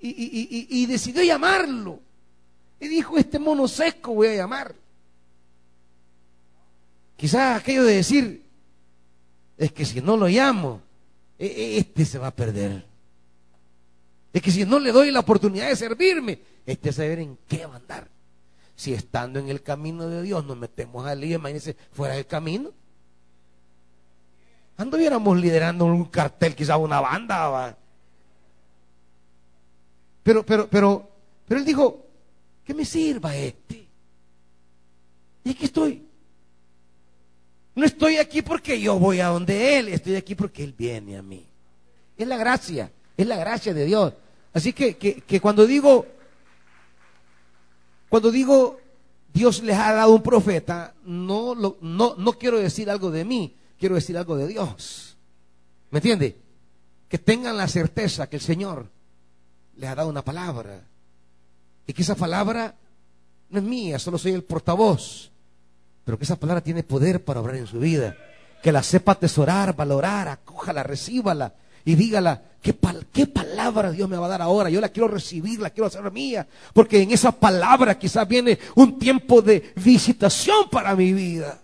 Y, 0.08 0.86
decidió 0.86 1.24
llamarlo. 1.24 2.00
Y 2.80 2.88
dijo, 2.88 3.18
este 3.18 3.40
mono 3.40 3.68
seco 3.68 4.14
voy 4.14 4.28
a 4.28 4.36
llamar. 4.36 4.76
Quizás 7.18 7.60
aquello 7.60 7.84
de 7.84 7.96
decir, 7.96 8.44
es 9.58 9.72
que 9.72 9.86
si 9.86 10.02
no 10.02 10.18
lo 10.18 10.28
llamo, 10.28 10.82
e, 11.40 11.46
e, 11.46 11.78
este 11.78 12.06
se 12.06 12.18
va 12.18 12.28
a 12.28 12.36
perder. 12.36 12.86
Es 14.34 14.42
que 14.42 14.52
si 14.52 14.66
no 14.66 14.80
le 14.80 14.92
doy 14.92 15.12
la 15.12 15.22
oportunidad 15.22 15.70
de 15.70 15.76
servirme, 15.76 16.40
este 16.66 16.92
saber 16.92 17.20
en 17.20 17.38
qué 17.48 17.66
va 17.66 17.76
a 17.76 17.78
andar. 17.78 18.08
Si 18.76 18.94
estando 18.94 19.40
en 19.40 19.48
el 19.48 19.64
camino 19.64 20.10
de 20.10 20.22
Dios 20.22 20.46
nos 20.46 20.58
metemos 20.58 21.06
al 21.08 21.22
lío, 21.22 21.38
imagínense, 21.38 21.78
fuera 21.94 22.16
del 22.16 22.26
camino. 22.28 22.72
Anduviéramos 24.78 25.38
liderando 25.38 25.86
un 25.86 26.06
cartel, 26.06 26.54
quizá 26.54 26.76
una 26.76 27.00
banda. 27.00 27.78
Pero, 30.26 30.44
pero, 30.44 30.68
pero, 30.68 31.08
pero 31.48 31.60
él 31.60 31.66
dijo, 31.68 32.04
que 32.66 32.74
me 32.74 32.84
sirva 32.84 33.36
este. 33.36 33.86
Y 35.44 35.52
aquí 35.52 35.66
estoy. 35.66 36.04
No 37.76 37.86
estoy 37.86 38.18
aquí 38.18 38.42
porque 38.42 38.82
yo 38.82 38.98
voy 38.98 39.20
a 39.20 39.28
donde 39.28 39.78
Él, 39.78 39.90
estoy 39.90 40.16
aquí 40.16 40.34
porque 40.34 40.64
Él 40.64 40.74
viene 40.76 41.16
a 41.16 41.22
mí. 41.22 41.46
Es 42.18 42.28
la 42.28 42.38
gracia, 42.38 42.92
es 43.16 43.28
la 43.28 43.38
gracia 43.38 43.72
de 43.72 43.86
Dios. 43.86 44.14
Así 44.52 44.74
que, 44.74 44.98
que, 44.98 45.40
cuando 45.40 45.68
digo, 45.68 46.08
cuando 48.10 48.32
digo 48.32 48.80
Dios 49.32 49.62
les 49.62 49.78
ha 49.78 49.94
dado 49.94 50.16
un 50.16 50.24
profeta, 50.24 50.96
no, 51.04 51.54
lo, 51.54 51.78
no, 51.82 52.16
no 52.18 52.34
quiero 52.34 52.58
decir 52.58 52.90
algo 52.90 53.12
de 53.12 53.26
mí, 53.26 53.56
quiero 53.78 53.94
decir 53.94 54.18
algo 54.18 54.38
de 54.38 54.48
Dios. 54.48 55.18
¿Me 55.92 56.00
entiende? 56.00 56.36
Que 57.08 57.20
tengan 57.20 57.58
la 57.58 57.68
certeza 57.68 58.28
que 58.28 58.38
el 58.38 58.42
Señor 58.42 58.95
les 59.78 59.90
ha 59.90 59.96
dado 59.96 60.10
una 60.10 60.24
palabra. 60.24 60.82
Y 61.88 61.94
que 61.94 62.02
esa 62.02 62.16
palabra 62.16 62.76
no 63.50 63.60
es 63.60 63.66
mía, 63.66 64.00
solo 64.00 64.18
soy 64.18 64.34
el 64.34 64.44
portavoz 64.44 65.32
pero 66.06 66.20
que 66.20 66.24
esa 66.24 66.36
palabra 66.36 66.62
tiene 66.62 66.84
poder 66.84 67.26
para 67.26 67.42
obrar 67.42 67.56
en 67.56 67.68
su 67.68 67.80
vida. 67.80 68.16
Que 68.62 68.72
la 68.72 68.84
sepa 68.84 69.14
atesorar, 69.14 69.76
valorar, 69.76 70.28
acójala, 70.28 70.84
recíbala 70.84 71.54
y 71.84 71.96
dígala, 71.96 72.42
¿qué, 72.62 72.76
¿qué 73.12 73.28
palabra 73.28 73.92
Dios 73.92 74.08
me 74.08 74.18
va 74.18 74.28
a 74.28 74.30
dar 74.30 74.42
ahora? 74.42 74.70
Yo 74.70 74.80
la 74.80 74.90
quiero 74.90 75.08
recibir, 75.08 75.60
la 75.60 75.72
quiero 75.72 75.88
hacer 75.88 76.10
mía, 76.12 76.48
porque 76.74 77.02
en 77.02 77.12
esa 77.12 77.32
palabra 77.32 77.98
quizás 77.98 78.28
viene 78.28 78.58
un 78.76 78.98
tiempo 78.98 79.42
de 79.42 79.74
visitación 79.84 80.70
para 80.70 80.96
mi 80.96 81.12
vida. 81.12 81.60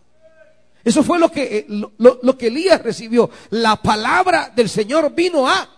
Eso 0.83 1.03
fue 1.03 1.19
lo 1.19 1.31
que, 1.31 1.57
eh, 1.59 1.65
lo, 1.69 2.37
que 2.37 2.47
Elías 2.47 2.81
recibió. 2.81 3.29
La 3.51 3.75
palabra 3.75 4.51
del 4.55 4.69
Señor 4.69 5.13
vino 5.13 5.47
a 5.47 5.69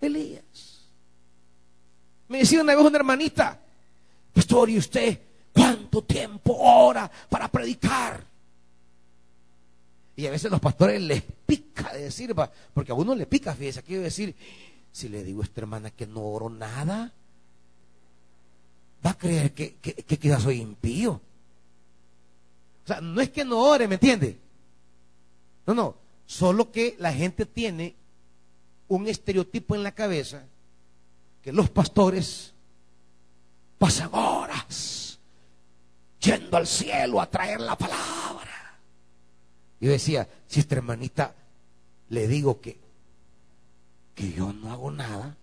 Elías. 0.00 0.42
Me 2.32 2.38
decía 2.38 2.62
una 2.62 2.74
vez 2.74 2.84
una 2.84 2.96
hermanita, 2.96 3.60
pastor, 4.34 4.70
¿y 4.70 4.78
usted 4.78 5.18
¿Cuánto 5.52 6.02
tiempo 6.02 6.56
ora 6.56 7.10
para 7.28 7.48
predicar? 7.48 8.24
Y 10.16 10.26
a 10.26 10.30
veces 10.30 10.50
los 10.50 10.60
pastores 10.60 11.00
les 11.00 11.22
pica 11.22 11.92
de 11.92 12.04
decir, 12.04 12.34
porque 12.72 12.92
a 12.92 12.94
uno 12.94 13.14
le 13.14 13.26
pica, 13.26 13.54
fíjese, 13.54 13.82
quiero 13.82 14.02
decir, 14.02 14.34
Si 14.92 15.08
le 15.08 15.22
digo 15.22 15.42
a 15.42 15.44
esta 15.44 15.60
hermana 15.60 15.90
que 15.90 16.06
no 16.06 16.22
oro 16.22 16.48
nada, 16.48 17.12
va 19.04 19.10
a 19.10 19.18
creer 19.18 19.52
que, 19.52 19.74
que, 19.74 19.94
que 19.94 20.28
ya 20.28 20.40
soy 20.40 20.60
impío. 20.60 21.20
O 22.84 22.86
sea, 22.86 23.00
no 23.00 23.20
es 23.20 23.30
que 23.30 23.44
no 23.44 23.58
ore, 23.58 23.88
¿me 23.88 23.94
entiende? 23.94 24.38
No, 25.66 25.74
no. 25.74 25.96
Solo 26.26 26.72
que 26.72 26.96
la 26.98 27.12
gente 27.12 27.46
tiene 27.46 27.94
un 28.88 29.06
estereotipo 29.06 29.74
en 29.74 29.82
la 29.82 29.92
cabeza 29.92 30.44
que 31.42 31.52
los 31.52 31.70
pastores 31.70 32.52
pasan 33.78 34.10
horas 34.12 35.18
yendo 36.20 36.56
al 36.56 36.66
cielo 36.66 37.20
a 37.20 37.28
traer 37.28 37.60
la 37.60 37.76
palabra. 37.76 38.78
Y 39.80 39.86
yo 39.86 39.92
decía, 39.92 40.28
si 40.46 40.60
esta 40.60 40.76
hermanita 40.76 41.34
le 42.08 42.28
digo 42.28 42.60
que, 42.60 42.78
que 44.14 44.32
yo 44.32 44.52
no 44.52 44.72
hago 44.72 44.90
nada, 44.92 45.36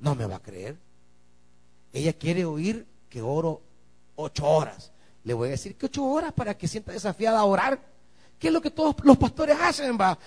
no 0.00 0.14
me 0.14 0.26
va 0.26 0.36
a 0.36 0.42
creer. 0.42 0.76
Ella 1.92 2.12
quiere 2.12 2.44
oír 2.44 2.86
que 3.08 3.22
oro 3.22 3.60
ocho 4.16 4.46
horas. 4.46 4.90
Le 5.24 5.34
voy 5.34 5.48
a 5.48 5.52
decir 5.52 5.76
que 5.76 5.86
ocho 5.86 6.04
horas 6.04 6.32
para 6.32 6.56
que 6.56 6.66
sienta 6.66 6.92
desafiada 6.92 7.38
a 7.38 7.44
orar. 7.44 7.80
¿Qué 8.38 8.48
es 8.48 8.52
lo 8.52 8.60
que 8.60 8.70
todos 8.70 8.96
los 9.04 9.16
pastores 9.16 9.56
hacen? 9.60 9.96
Va? 9.96 10.18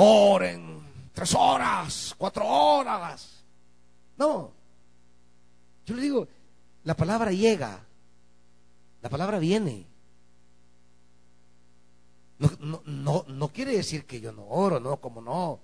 Oren 0.00 0.78
tres 1.12 1.34
horas, 1.34 2.14
cuatro 2.16 2.46
horas. 2.46 3.42
No. 4.16 4.52
Yo 5.84 5.96
le 5.96 6.02
digo, 6.02 6.28
la 6.84 6.96
palabra 6.96 7.32
llega, 7.32 7.80
la 9.02 9.08
palabra 9.08 9.40
viene. 9.40 9.86
No, 12.38 12.48
no, 12.60 12.82
no, 12.86 13.24
no 13.26 13.48
quiere 13.48 13.72
decir 13.72 14.04
que 14.04 14.20
yo 14.20 14.30
no 14.30 14.46
oro, 14.46 14.78
no, 14.78 14.98
como 14.98 15.20
no. 15.20 15.58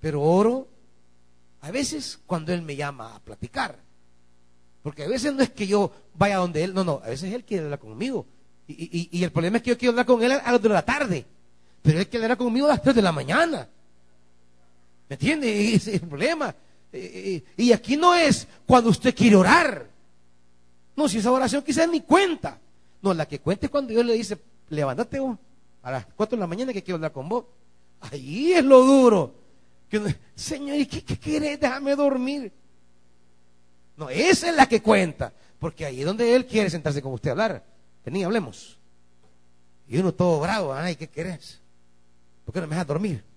Pero 0.00 0.22
oro 0.22 0.68
a 1.62 1.72
veces 1.72 2.20
cuando 2.26 2.52
Él 2.52 2.62
me 2.62 2.76
llama 2.76 3.16
a 3.16 3.18
platicar. 3.18 3.76
Porque 4.84 5.02
a 5.02 5.08
veces 5.08 5.34
no 5.34 5.42
es 5.42 5.50
que 5.50 5.66
yo 5.66 5.90
vaya 6.14 6.36
donde 6.36 6.62
Él, 6.62 6.72
no, 6.74 6.84
no, 6.84 7.00
a 7.04 7.08
veces 7.08 7.34
Él 7.34 7.44
quiere 7.44 7.64
hablar 7.64 7.80
conmigo. 7.80 8.24
Y, 8.68 9.24
el 9.24 9.32
problema 9.32 9.56
es 9.56 9.64
que 9.64 9.70
yo 9.70 9.78
quiero 9.78 9.90
hablar 9.90 10.06
con 10.06 10.22
Él 10.22 10.30
a 10.30 10.52
las 10.52 10.62
de 10.62 10.68
la 10.68 10.84
tarde. 10.84 11.26
Pero 11.82 11.98
Él 11.98 12.08
quiere 12.08 12.26
hablar 12.26 12.38
conmigo 12.38 12.66
a 12.66 12.70
las 12.70 12.82
3 12.82 12.94
de 12.94 13.02
la 13.02 13.10
mañana. 13.10 13.68
¿Me 15.10 15.14
entiende? 15.14 15.74
Ese 15.74 15.96
es 15.96 16.02
el 16.02 16.08
problema. 16.08 16.54
Eh, 16.92 17.42
eh, 17.56 17.62
y 17.64 17.72
aquí 17.72 17.96
no 17.96 18.14
es 18.14 18.46
cuando 18.64 18.90
usted 18.90 19.12
quiere 19.12 19.34
orar. 19.34 19.88
No, 20.94 21.08
si 21.08 21.18
esa 21.18 21.32
oración 21.32 21.64
quizás 21.64 21.88
ni 21.88 22.02
cuenta. 22.02 22.60
No, 23.02 23.12
la 23.12 23.26
que 23.26 23.40
cuenta 23.40 23.66
es 23.66 23.72
cuando 23.72 23.90
Dios 23.90 24.06
le 24.06 24.14
dice, 24.14 24.38
levántate 24.68 25.18
vos 25.18 25.36
a 25.82 25.90
las 25.90 26.06
4 26.14 26.36
de 26.36 26.40
la 26.40 26.46
mañana 26.46 26.72
que 26.72 26.84
quiero 26.84 26.94
hablar 26.94 27.10
con 27.10 27.28
vos. 27.28 27.44
Ahí 28.02 28.52
es 28.52 28.64
lo 28.64 28.84
duro. 28.84 29.34
Señor, 30.36 30.76
¿y 30.76 30.86
qué, 30.86 31.02
qué 31.02 31.40
Déjame 31.40 31.96
dormir. 31.96 32.52
No, 33.96 34.08
esa 34.10 34.48
es 34.48 34.54
la 34.54 34.68
que 34.68 34.80
cuenta. 34.80 35.32
Porque 35.58 35.86
ahí 35.86 36.00
es 36.00 36.06
donde 36.06 36.36
Él 36.36 36.46
quiere 36.46 36.70
sentarse 36.70 37.02
con 37.02 37.12
usted 37.12 37.30
a 37.30 37.32
hablar. 37.32 37.64
Vení, 38.04 38.22
hablemos. 38.22 38.78
Y 39.88 39.98
uno 39.98 40.14
todo 40.14 40.38
bravo, 40.38 40.72
ay, 40.72 40.94
¿qué 40.94 41.08
querés? 41.08 41.60
¿Por 42.44 42.54
qué 42.54 42.60
no 42.60 42.68
me 42.68 42.76
dejas 42.76 42.86
dormir? 42.86 43.29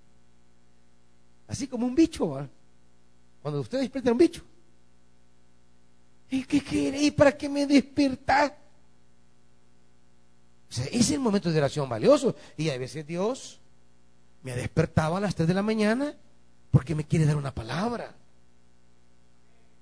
Así 1.54 1.68
como 1.68 1.86
un 1.86 1.94
bicho, 1.94 2.50
cuando 3.44 3.62
usted 3.62 3.80
despierta 3.80 4.12
un 4.12 4.18
bicho. 4.18 4.42
¿Y 6.32 6.46
qué? 6.46 6.98
¿Y 7.00 7.12
para 7.12 7.38
qué 7.38 7.48
me 7.48 7.68
desperta? 7.68 8.58
O 10.68 10.74
sea, 10.74 10.86
es 10.86 11.12
el 11.12 11.20
momento 11.20 11.52
de 11.52 11.60
oración 11.60 11.88
valioso. 11.88 12.36
Y 12.58 12.72
a 12.72 12.78
veces 12.80 13.06
Dios 13.06 13.60
me 14.42 14.52
ha 14.52 14.56
despertado 14.56 15.16
a 15.16 15.20
las 15.20 15.36
3 15.36 15.48
de 15.48 15.54
la 15.54 15.62
mañana 15.62 16.16
porque 16.72 16.96
me 16.96 17.04
quiere 17.04 17.28
dar 17.28 17.38
una 17.38 17.54
palabra. 17.54 18.16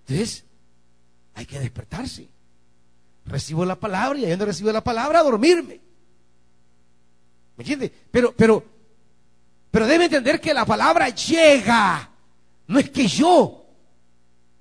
Entonces, 0.02 0.44
hay 1.36 1.46
que 1.46 1.58
despertarse. 1.58 2.28
Recibo 3.28 3.64
la 3.64 3.80
palabra 3.80 4.20
y 4.20 4.36
no 4.36 4.44
recibo 4.44 4.74
la 4.74 4.84
palabra, 4.84 5.22
a 5.22 5.24
dormirme. 5.24 5.80
¿Me 7.56 7.64
entiende? 7.64 7.94
Pero, 8.12 8.36
pero, 8.36 8.62
pero 9.72 9.88
debe 9.88 10.06
entender 10.06 10.40
que 10.42 10.54
la 10.54 10.66
palabra 10.66 11.10
llega. 11.10 12.10
No 12.68 12.80
es 12.80 12.90
que 12.90 13.08
yo 13.08 13.66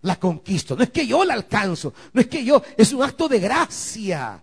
la 0.03 0.17
conquisto, 0.17 0.77
no 0.77 0.83
es 0.83 0.91
que 0.91 1.07
yo 1.07 1.25
la 1.25 1.35
alcanzo, 1.35 1.93
no 2.13 2.21
es 2.21 2.29
que 2.29 2.45
yo, 2.45 2.63
es 2.77 2.93
un 2.93 3.03
acto 3.03 3.29
de 3.29 3.41
gracia. 3.41 4.43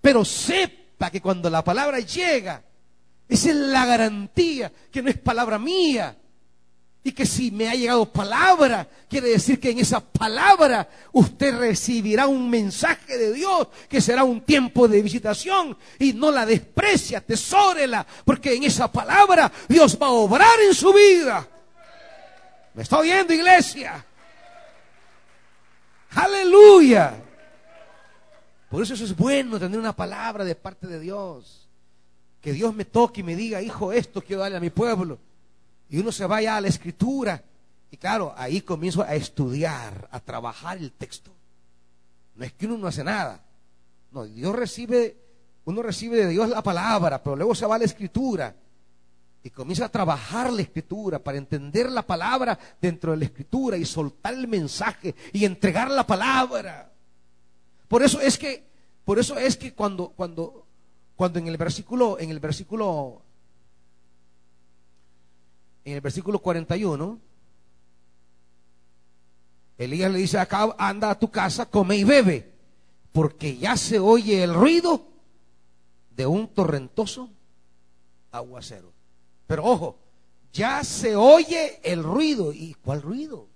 Pero 0.00 0.24
sepa 0.24 1.10
que 1.10 1.20
cuando 1.20 1.50
la 1.50 1.64
palabra 1.64 1.98
llega, 2.00 2.62
esa 3.28 3.48
es 3.50 3.56
la 3.56 3.86
garantía 3.86 4.70
que 4.92 5.02
no 5.02 5.08
es 5.08 5.18
palabra 5.18 5.58
mía, 5.58 6.16
y 7.06 7.12
que 7.12 7.26
si 7.26 7.50
me 7.50 7.68
ha 7.68 7.74
llegado 7.74 8.10
palabra, 8.10 8.88
quiere 9.10 9.28
decir 9.28 9.60
que 9.60 9.70
en 9.70 9.78
esa 9.78 10.00
palabra 10.00 10.88
usted 11.12 11.54
recibirá 11.54 12.26
un 12.26 12.48
mensaje 12.48 13.18
de 13.18 13.30
Dios, 13.34 13.68
que 13.90 14.00
será 14.00 14.24
un 14.24 14.40
tiempo 14.40 14.88
de 14.88 15.02
visitación. 15.02 15.76
Y 15.98 16.14
no 16.14 16.30
la 16.30 16.46
desprecia, 16.46 17.18
atesórela, 17.18 18.06
porque 18.24 18.54
en 18.54 18.64
esa 18.64 18.90
palabra 18.90 19.52
Dios 19.68 19.98
va 20.00 20.06
a 20.06 20.12
obrar 20.12 20.58
en 20.66 20.74
su 20.74 20.94
vida. 20.94 21.46
¿Me 22.72 22.82
está 22.82 22.98
oyendo, 22.98 23.34
iglesia? 23.34 24.02
Aleluya. 26.12 27.22
Por 28.70 28.82
eso 28.82 28.94
eso 28.94 29.04
es 29.04 29.14
bueno 29.14 29.60
tener 29.60 29.78
una 29.78 29.94
palabra 29.94 30.42
de 30.42 30.54
parte 30.54 30.86
de 30.86 30.98
Dios. 30.98 31.68
Que 32.40 32.54
Dios 32.54 32.74
me 32.74 32.86
toque 32.86 33.20
y 33.20 33.24
me 33.24 33.36
diga, 33.36 33.60
hijo, 33.60 33.92
esto 33.92 34.22
quiero 34.22 34.40
darle 34.40 34.56
a 34.56 34.60
mi 34.60 34.70
pueblo 34.70 35.18
y 35.88 35.98
uno 35.98 36.12
se 36.12 36.26
vaya 36.26 36.56
a 36.56 36.60
la 36.60 36.68
escritura. 36.68 37.42
Y 37.90 37.96
claro, 37.96 38.34
ahí 38.36 38.60
comienzo 38.60 39.02
a 39.02 39.14
estudiar, 39.14 40.08
a 40.10 40.20
trabajar 40.20 40.78
el 40.78 40.92
texto. 40.92 41.30
No 42.34 42.44
es 42.44 42.52
que 42.52 42.66
uno 42.66 42.78
no 42.78 42.86
hace 42.86 43.04
nada. 43.04 43.44
No, 44.10 44.24
Dios 44.24 44.54
recibe, 44.54 45.16
uno 45.64 45.82
recibe 45.82 46.16
de 46.16 46.28
Dios 46.28 46.48
la 46.48 46.62
palabra, 46.62 47.22
pero 47.22 47.36
luego 47.36 47.54
se 47.54 47.66
va 47.66 47.76
a 47.76 47.78
la 47.78 47.84
escritura 47.84 48.54
y 49.44 49.50
comienza 49.50 49.84
a 49.84 49.90
trabajar 49.90 50.50
la 50.52 50.62
escritura 50.62 51.18
para 51.18 51.36
entender 51.36 51.90
la 51.92 52.02
palabra 52.02 52.58
dentro 52.80 53.12
de 53.12 53.18
la 53.18 53.24
escritura 53.26 53.76
y 53.76 53.84
soltar 53.84 54.32
el 54.32 54.48
mensaje 54.48 55.14
y 55.32 55.44
entregar 55.44 55.90
la 55.90 56.06
palabra. 56.06 56.90
Por 57.86 58.02
eso 58.02 58.20
es 58.20 58.38
que, 58.38 58.64
por 59.04 59.18
eso 59.18 59.36
es 59.36 59.58
que 59.58 59.74
cuando, 59.74 60.08
cuando, 60.08 60.66
cuando 61.14 61.38
en 61.38 61.46
el 61.46 61.58
versículo, 61.58 62.18
en 62.18 62.30
el 62.30 62.40
versículo 62.40 63.20
en 65.84 65.94
el 65.94 66.00
versículo 66.00 66.38
41, 66.38 67.20
Elías 69.76 70.12
le 70.12 70.18
dice 70.18 70.38
acá, 70.38 70.74
anda 70.78 71.10
a 71.10 71.18
tu 71.18 71.30
casa, 71.30 71.66
come 71.66 71.96
y 71.96 72.04
bebe, 72.04 72.52
porque 73.12 73.56
ya 73.56 73.76
se 73.76 73.98
oye 73.98 74.42
el 74.42 74.54
ruido 74.54 75.08
de 76.10 76.26
un 76.26 76.48
torrentoso 76.48 77.30
aguacero. 78.30 78.92
Pero 79.46 79.64
ojo, 79.64 79.98
ya 80.52 80.82
se 80.84 81.16
oye 81.16 81.80
el 81.82 82.02
ruido. 82.02 82.52
¿Y 82.52 82.74
cuál 82.74 83.02
ruido? 83.02 83.48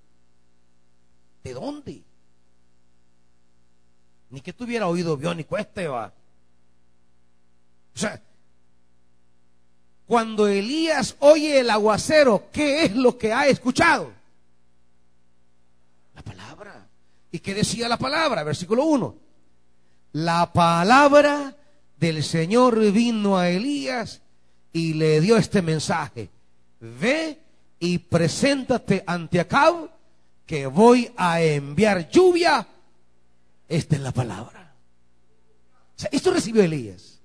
¿De 1.45 1.55
dónde? 1.55 2.03
Ni 4.31 4.41
que 4.41 4.53
tuviera 4.53 4.89
oído 4.89 5.17
biónico 5.17 5.57
este 5.57 5.89
va. 5.89 6.13
O 7.95 7.99
sea, 7.99 8.23
cuando 10.09 10.49
Elías 10.49 11.17
oye 11.19 11.61
el 11.61 11.69
aguacero, 11.69 12.49
¿qué 12.51 12.85
es 12.85 12.97
lo 12.97 13.19
que 13.19 13.31
ha 13.31 13.47
escuchado? 13.47 14.11
La 16.15 16.23
palabra. 16.23 16.89
¿Y 17.31 17.41
qué 17.41 17.53
decía 17.53 17.91
la 17.91 17.99
palabra? 17.99 18.43
Versículo 18.43 18.85
1. 18.85 19.15
La 20.13 20.51
palabra 20.51 21.55
del 22.01 22.25
Señor 22.25 22.81
vino 22.91 23.37
a 23.37 23.51
Elías 23.51 24.23
y 24.73 24.95
le 24.95 25.21
dio 25.21 25.37
este 25.37 25.61
mensaje. 25.61 26.31
Ve 26.81 27.39
y 27.79 27.99
preséntate 27.99 29.05
ante 29.07 29.41
Acab 29.41 29.91
que 30.47 30.67
voy 30.67 31.13
a 31.19 31.43
enviar 31.43 32.09
lluvia. 32.09 32.67
Esta 33.69 33.97
es 33.97 34.01
la 34.01 34.13
palabra. 34.13 34.73
O 36.03 36.09
esto 36.11 36.33
recibió 36.33 36.63
Elías 36.63 37.18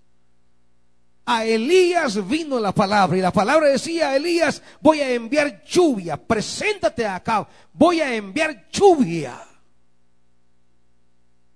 a 1.25 1.45
Elías 1.45 2.27
vino 2.27 2.59
la 2.59 2.73
palabra 2.73 3.17
y 3.17 3.21
la 3.21 3.31
palabra 3.31 3.69
decía 3.69 4.09
a 4.09 4.15
Elías, 4.15 4.62
voy 4.81 4.99
a 4.99 5.13
enviar 5.13 5.63
lluvia, 5.63 6.17
preséntate 6.17 7.05
acá, 7.05 7.47
voy 7.71 8.01
a 8.01 8.13
enviar 8.13 8.69
lluvia. 8.69 9.41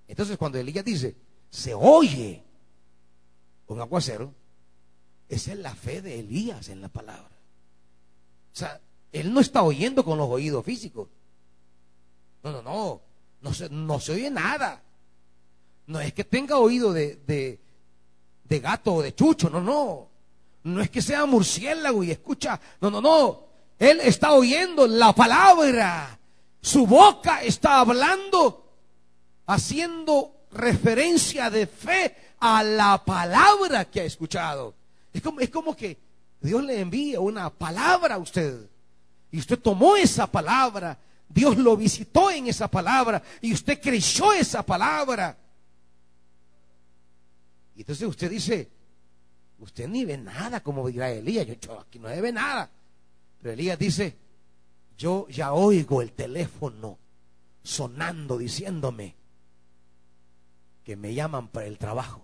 Entonces 0.08 0.38
cuando 0.38 0.58
Elías 0.58 0.86
dice, 0.86 1.16
se 1.50 1.74
oye 1.74 2.44
un 3.68 3.82
aguacero, 3.82 4.34
esa 5.28 5.52
es 5.52 5.60
la 5.60 5.76
fe 5.76 6.02
de 6.02 6.20
Elías 6.20 6.70
en 6.70 6.82
la 6.82 6.88
palabra. 6.88 7.36
O 8.54 8.56
sea, 8.56 8.80
él 9.12 9.34
no 9.34 9.42
está 9.42 9.64
oyendo 9.64 10.06
con 10.06 10.18
los 10.18 10.30
oídos 10.30 10.64
físicos. 10.64 11.10
No, 12.42 12.54
no, 12.54 12.62
no, 12.62 13.02
no 13.42 13.54
se, 13.54 13.70
no 13.70 14.00
se 14.00 14.14
oye 14.14 14.32
nada. 14.32 14.82
No 15.88 16.00
es 16.00 16.14
que 16.14 16.24
tenga 16.24 16.58
oído 16.58 16.94
de 16.94 17.18
de 17.28 17.60
gato 18.50 18.96
o 18.96 19.02
de 19.02 19.14
chucho, 19.14 19.50
no, 19.50 19.62
no. 19.62 20.08
no 20.64 20.82
es 20.82 20.90
que 20.90 21.02
sea 21.02 21.26
murciélago 21.26 22.04
y 22.04 22.12
escucha, 22.12 22.60
no, 22.82 22.90
no, 22.90 23.02
no. 23.02 23.48
Él 23.80 24.00
está 24.02 24.34
oyendo 24.34 24.88
la 24.88 25.14
palabra. 25.14 26.18
Su 26.62 26.88
boca 26.88 27.44
está 27.44 27.80
hablando, 27.80 28.72
haciendo 29.46 30.34
referencia 30.52 31.50
de 31.50 31.68
fe 31.68 32.16
a 32.40 32.64
la 32.64 33.04
palabra 33.04 33.86
que 33.86 34.02
ha 34.02 34.04
escuchado. 34.04 34.74
Es 35.14 35.22
como, 35.22 35.40
es 35.40 35.50
como 35.50 35.76
que 35.76 35.98
Dios 36.42 36.64
le 36.64 36.80
envía 36.80 37.20
una 37.20 37.50
palabra 37.50 38.16
a 38.16 38.20
usted. 38.20 38.70
Y 39.32 39.40
usted 39.40 39.60
tomó 39.60 39.96
esa 39.96 40.28
palabra. 40.28 40.98
Dios 41.30 41.58
lo 41.58 41.76
visitó 41.76 42.32
en 42.32 42.48
esa 42.48 42.68
palabra. 42.68 43.22
Y 43.42 43.54
usted 43.54 43.80
creyó 43.82 44.34
esa 44.34 44.64
palabra. 44.64 45.38
Y 47.78 47.82
entonces 47.82 48.08
usted 48.08 48.32
dice, 48.32 48.68
usted 49.60 49.88
ni 49.88 50.04
ve 50.04 50.18
nada, 50.18 50.62
como 50.62 50.88
dirá 50.88 51.12
Elías. 51.12 51.46
Yo, 51.46 51.80
aquí 51.80 52.00
no 52.00 52.08
ve 52.08 52.32
nada. 52.32 52.72
Pero 53.40 53.54
Elías 53.54 53.78
dice, 53.78 54.16
yo 54.98 55.28
ya 55.30 55.54
oigo 55.54 56.02
el 56.02 56.12
teléfono 56.12 56.98
sonando 57.62 58.40
diciéndome 58.40 59.14
que 60.84 60.96
me 60.96 61.14
llaman 61.14 61.50
para 61.50 61.68
el 61.68 61.78
trabajo. 61.78 62.24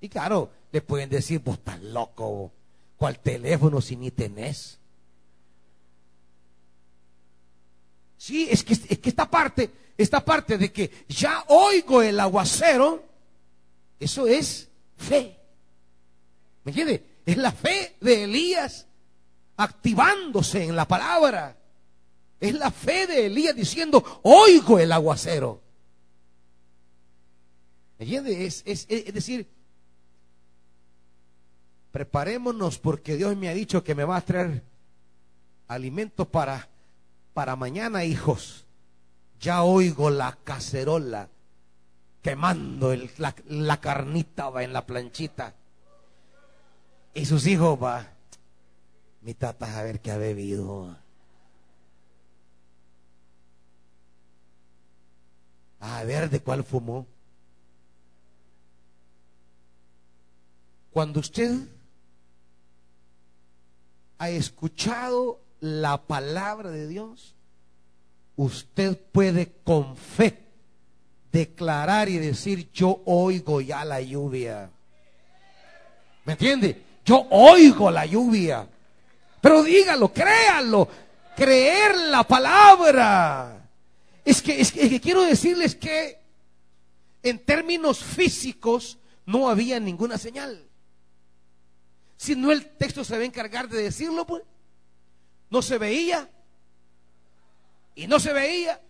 Y 0.00 0.08
claro, 0.08 0.50
le 0.72 0.80
pueden 0.80 1.08
decir, 1.08 1.38
vos 1.38 1.58
estás 1.58 1.80
loco, 1.80 2.50
¿cuál 2.96 3.20
teléfono 3.20 3.80
si 3.80 3.94
ni 3.94 4.10
tenés? 4.10 4.80
Sí, 8.16 8.48
es 8.50 8.64
que, 8.64 8.72
es 8.72 8.98
que 8.98 9.08
esta 9.08 9.30
parte, 9.30 9.70
esta 9.96 10.24
parte 10.24 10.58
de 10.58 10.72
que 10.72 10.90
ya 11.08 11.44
oigo 11.46 12.02
el 12.02 12.18
aguacero, 12.18 13.09
eso 14.00 14.26
es 14.26 14.70
fe. 14.96 15.38
¿Me 16.64 16.72
entiende? 16.72 17.04
Es 17.26 17.36
la 17.36 17.52
fe 17.52 17.96
de 18.00 18.24
Elías 18.24 18.86
activándose 19.58 20.64
en 20.64 20.74
la 20.74 20.88
palabra. 20.88 21.58
Es 22.40 22.54
la 22.54 22.70
fe 22.70 23.06
de 23.06 23.26
Elías 23.26 23.54
diciendo, 23.54 24.20
oigo 24.22 24.78
el 24.78 24.90
aguacero. 24.90 25.60
¿Me 27.98 28.06
entiende? 28.06 28.46
Es, 28.46 28.64
decir, 29.12 29.46
preparémonos 31.92 32.78
porque 32.78 33.16
Dios 33.16 33.36
me 33.36 33.50
ha 33.50 33.54
dicho 33.54 33.84
que 33.84 33.94
me 33.94 34.04
va 34.04 34.16
a 34.16 34.22
traer 34.22 34.64
alimentos 35.68 36.26
para, 36.26 36.70
para 37.34 37.54
mañana, 37.56 38.04
hijos. 38.04 38.64
Ya 39.38 39.62
oigo 39.62 40.08
la 40.08 40.38
cacerola 40.42 41.28
quemando 42.22 42.94
la, 43.48 43.80
carnita 43.80 44.50
va 44.50 44.62
en 44.62 44.72
la 44.72 44.86
planchita. 44.86 45.54
Y 47.14 47.24
sus 47.24 47.46
hijos 47.46 47.82
va, 47.82 48.06
mi 49.22 49.34
tata 49.34 49.78
a 49.78 49.82
ver 49.82 50.00
qué 50.00 50.10
ha 50.10 50.18
bebido. 50.18 50.96
A 55.80 56.04
ver 56.04 56.28
de 56.28 56.40
cuál 56.40 56.62
fumó. 56.62 57.06
Cuando 60.92 61.20
usted 61.20 61.68
ha 64.18 64.28
escuchado 64.28 65.40
la 65.60 66.02
palabra 66.06 66.70
de 66.70 66.86
Dios, 66.86 67.34
usted 68.36 68.98
puede 69.12 69.52
con 69.64 69.96
declarar 71.32 72.08
y 72.08 72.18
decir, 72.18 72.70
yo 72.72 73.02
oigo 73.06 73.60
ya 73.60 73.84
la 73.84 74.00
lluvia. 74.00 74.70
¿Me 76.24 76.32
entiende? 76.32 76.82
Yo 77.04 77.26
oigo 77.30 77.90
la 77.90 78.06
lluvia. 78.06 78.68
Pero 79.40 79.62
dígalo, 79.62 80.12
créalo, 80.12 80.88
creer 81.36 81.96
la 81.96 82.24
palabra. 82.24 83.68
Es 84.24 84.42
que, 84.42 84.60
es 84.60 84.72
que 84.72 85.00
quiero 85.00 85.22
decirles 85.22 85.74
que 85.74 86.18
en 87.22 87.38
términos 87.38 87.98
físicos 87.98 88.98
no 89.26 89.48
había 89.48 89.80
ninguna 89.80 90.18
señal. 90.18 90.66
Si 92.16 92.36
no 92.36 92.52
el 92.52 92.66
texto 92.66 93.02
se 93.02 93.16
va 93.16 93.22
a 93.22 93.26
encargar 93.26 93.68
de 93.68 93.82
decirlo, 93.82 94.26
pues. 94.26 94.42
No 95.48 95.62
se 95.62 95.78
veía. 95.78 96.28
Y 97.94 98.06
no 98.06 98.20
se 98.20 98.32
veía. 98.32 98.80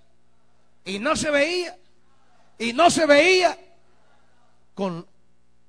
Y 0.85 0.99
no 0.99 1.15
se 1.15 1.31
veía. 1.31 1.79
Y 2.61 2.73
no 2.73 2.89
se 2.91 3.07
veía. 3.07 3.59
Con, 4.75 5.05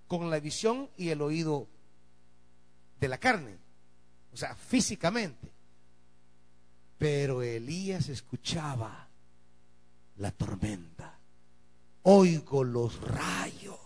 con 0.08 0.30
la 0.30 0.40
visión 0.40 0.88
y 0.96 1.10
el 1.10 1.24
oído 1.24 1.68
de 3.00 3.08
la 3.08 3.18
carne. 3.18 3.58
O 4.32 4.38
sea, 4.38 4.54
físicamente. 4.54 5.52
Pero 7.00 7.42
Elías 7.42 8.10
escuchaba 8.10 9.08
la 10.18 10.32
tormenta. 10.32 11.18
Oigo 12.04 12.64
los 12.64 13.02
rayos 13.02 13.82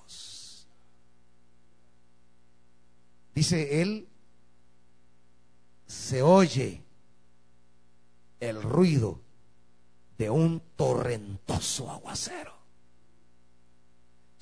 Dice 3.36 3.82
él, 3.82 4.08
se 5.86 6.22
oye 6.22 6.82
el 8.40 8.64
ruido 8.64 9.20
de 10.18 10.30
un 10.30 10.62
torrentoso 10.78 11.92
aguacero. 11.92 12.55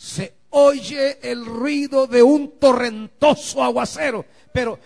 Se 0.03 0.35
oye 0.49 1.31
el 1.31 1.45
ruido 1.45 2.07
de 2.07 2.23
un 2.23 2.59
torrentoso 2.59 3.63
aguacero. 3.63 4.25
Pero, 4.51 4.79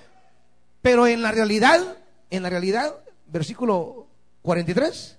pero 0.81 1.07
en 1.07 1.21
la 1.21 1.31
realidad, 1.31 1.97
en 2.29 2.43
la 2.43 2.49
realidad, 2.49 2.95
versículo 3.25 4.07
43. 4.43 5.17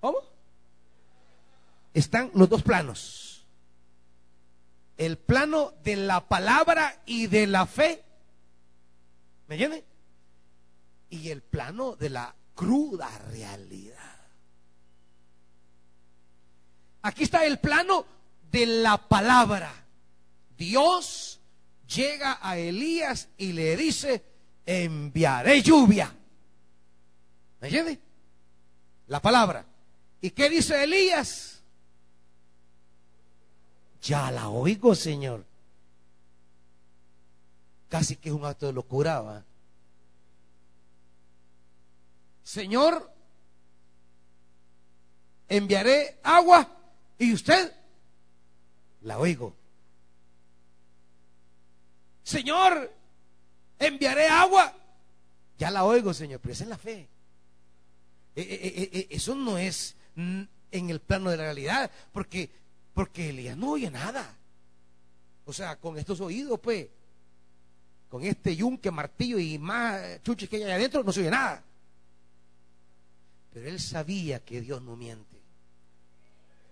¿Cómo? 0.00 0.18
Están 1.94 2.30
los 2.34 2.48
dos 2.48 2.62
planos 2.62 3.28
el 4.98 5.16
plano 5.16 5.74
de 5.84 5.96
la 5.96 6.28
palabra 6.28 7.00
y 7.06 7.28
de 7.28 7.46
la 7.46 7.66
fe. 7.66 8.04
¿Me 9.46 9.54
entiende? 9.54 9.84
Y 11.08 11.30
el 11.30 11.40
plano 11.40 11.96
de 11.96 12.10
la 12.10 12.34
cruda 12.54 13.08
realidad. 13.30 14.07
Aquí 17.02 17.24
está 17.24 17.44
el 17.44 17.58
plano 17.58 18.04
de 18.50 18.66
la 18.66 18.96
palabra. 18.96 19.72
Dios 20.56 21.40
llega 21.86 22.38
a 22.42 22.58
Elías 22.58 23.28
y 23.36 23.52
le 23.52 23.76
dice, 23.76 24.24
enviaré 24.66 25.62
lluvia. 25.62 26.14
¿Me 27.60 27.68
entiende? 27.68 28.00
La 29.06 29.20
palabra. 29.20 29.64
¿Y 30.20 30.30
qué 30.30 30.50
dice 30.50 30.82
Elías? 30.82 31.62
Ya 34.02 34.30
la 34.30 34.48
oigo, 34.48 34.94
Señor. 34.94 35.44
Casi 37.88 38.16
que 38.16 38.28
es 38.28 38.34
un 38.34 38.44
acto 38.44 38.66
de 38.66 38.72
locura. 38.72 39.44
Señor, 42.42 43.12
enviaré 45.48 46.18
agua 46.22 46.77
y 47.18 47.32
usted 47.32 47.72
la 49.02 49.18
oigo. 49.18 49.54
Señor, 52.22 52.92
enviaré 53.78 54.28
agua. 54.28 54.74
Ya 55.58 55.70
la 55.70 55.84
oigo, 55.84 56.14
Señor, 56.14 56.40
pero 56.40 56.52
esa 56.52 56.64
es 56.64 56.70
la 56.70 56.78
fe. 56.78 57.08
E, 58.36 58.42
e, 58.42 58.98
e, 58.98 59.06
eso 59.10 59.34
no 59.34 59.58
es 59.58 59.96
en 60.14 60.90
el 60.90 61.00
plano 61.00 61.30
de 61.30 61.36
la 61.36 61.44
realidad, 61.44 61.90
porque 62.12 62.50
porque 62.98 63.28
Elías 63.28 63.56
no 63.56 63.70
oye 63.70 63.92
nada. 63.92 64.36
O 65.44 65.52
sea, 65.52 65.76
con 65.76 65.96
estos 65.98 66.20
oídos, 66.20 66.58
pues, 66.58 66.88
con 68.08 68.24
este 68.24 68.56
yunque, 68.56 68.90
martillo 68.90 69.38
y 69.38 69.56
más 69.56 70.20
chuches 70.24 70.48
que 70.48 70.56
hay 70.56 70.64
adentro, 70.64 71.04
no 71.04 71.12
se 71.12 71.20
oye 71.20 71.30
nada. 71.30 71.62
Pero 73.52 73.68
él 73.68 73.78
sabía 73.78 74.44
que 74.44 74.60
Dios 74.60 74.82
no 74.82 74.96
miente. 74.96 75.27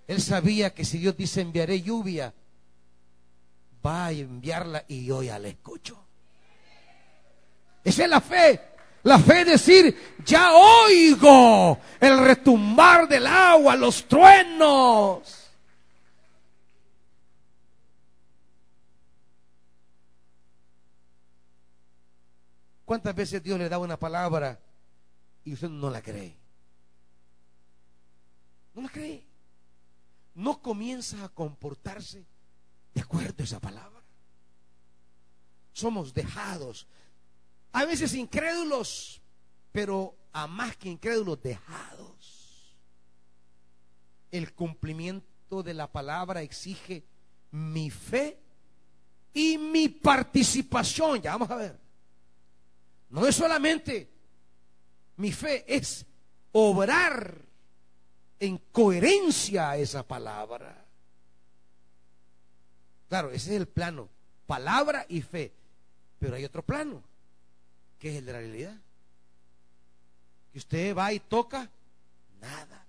Él 0.07 0.22
sabía 0.22 0.72
que 0.72 0.84
si 0.84 0.98
Dios 0.98 1.16
dice 1.16 1.40
enviaré 1.40 1.82
lluvia, 1.82 2.32
va 3.84 4.07
a 4.07 4.12
enviarla 4.12 4.84
y 4.88 5.04
yo 5.04 5.22
ya 5.22 5.38
la 5.38 5.48
escucho. 5.48 5.98
Esa 7.82 8.04
es 8.04 8.11
la 8.11 8.20
fe. 8.20 8.61
La 9.04 9.18
fe 9.20 9.42
es 9.42 9.46
decir, 9.46 10.16
ya 10.24 10.52
oigo 10.52 11.78
el 12.00 12.18
retumbar 12.24 13.07
del 13.07 13.26
agua, 13.26 13.76
los 13.76 14.09
truenos. 14.09 15.46
¿Cuántas 22.84 23.14
veces 23.14 23.42
Dios 23.42 23.59
le 23.59 23.68
da 23.68 23.78
una 23.78 23.96
palabra 23.96 24.59
y 25.44 25.52
usted 25.52 25.68
no 25.68 25.90
la 25.90 26.02
cree? 26.02 26.36
No 28.74 28.82
la 28.82 28.88
cree. 28.88 29.24
No 30.37 30.61
comienza 30.61 31.24
a 31.24 31.30
comportarse 31.30 32.26
de 32.95 33.01
acuerdo 33.01 33.37
a 33.39 33.45
esa 33.45 33.59
palabra. 33.59 34.03
somos 35.72 36.12
dejados. 36.14 36.87
A 37.72 37.84
veces 37.84 38.14
incrédulos, 38.14 39.20
pero 39.72 40.16
a 40.32 40.47
más 40.47 40.76
que 40.76 40.91
incrédulos, 40.91 41.43
dejados. 41.43 42.76
El 44.30 44.53
cumplimiento 44.55 45.62
de 45.62 45.74
la 45.74 45.91
palabra 45.91 46.43
exige 46.43 47.05
mi 47.51 47.91
fe 47.91 48.39
y 49.32 49.57
mi 49.57 49.89
participación. 49.89 51.22
Ya 51.22 51.32
vamos 51.32 51.51
a 51.51 51.57
ver. 51.57 51.80
No 53.09 53.26
es 53.26 53.37
solamente 53.37 54.11
mi 55.16 55.32
fe, 55.32 55.64
es 55.66 56.05
obrar 56.53 57.45
en 58.41 58.59
coherencia 58.72 59.70
a 59.70 59.76
esa 59.76 60.07
palabra. 60.07 60.84
Claro, 63.09 63.30
ese 63.30 63.55
es 63.55 63.61
el 63.61 63.68
plano, 63.68 64.09
palabra 64.47 65.07
y 65.09 65.22
fe. 65.22 65.53
Pero 66.18 66.37
hay 66.37 66.45
otro 66.45 66.62
plano, 66.62 67.03
que 67.99 68.11
es 68.11 68.16
el 68.16 68.26
de 68.26 68.32
la 68.32 68.39
realidad. 68.39 68.76
Que 70.53 70.59
usted 70.59 70.97
va 70.97 71.12
y 71.12 71.20
toca, 71.20 71.70
nada. 72.41 72.87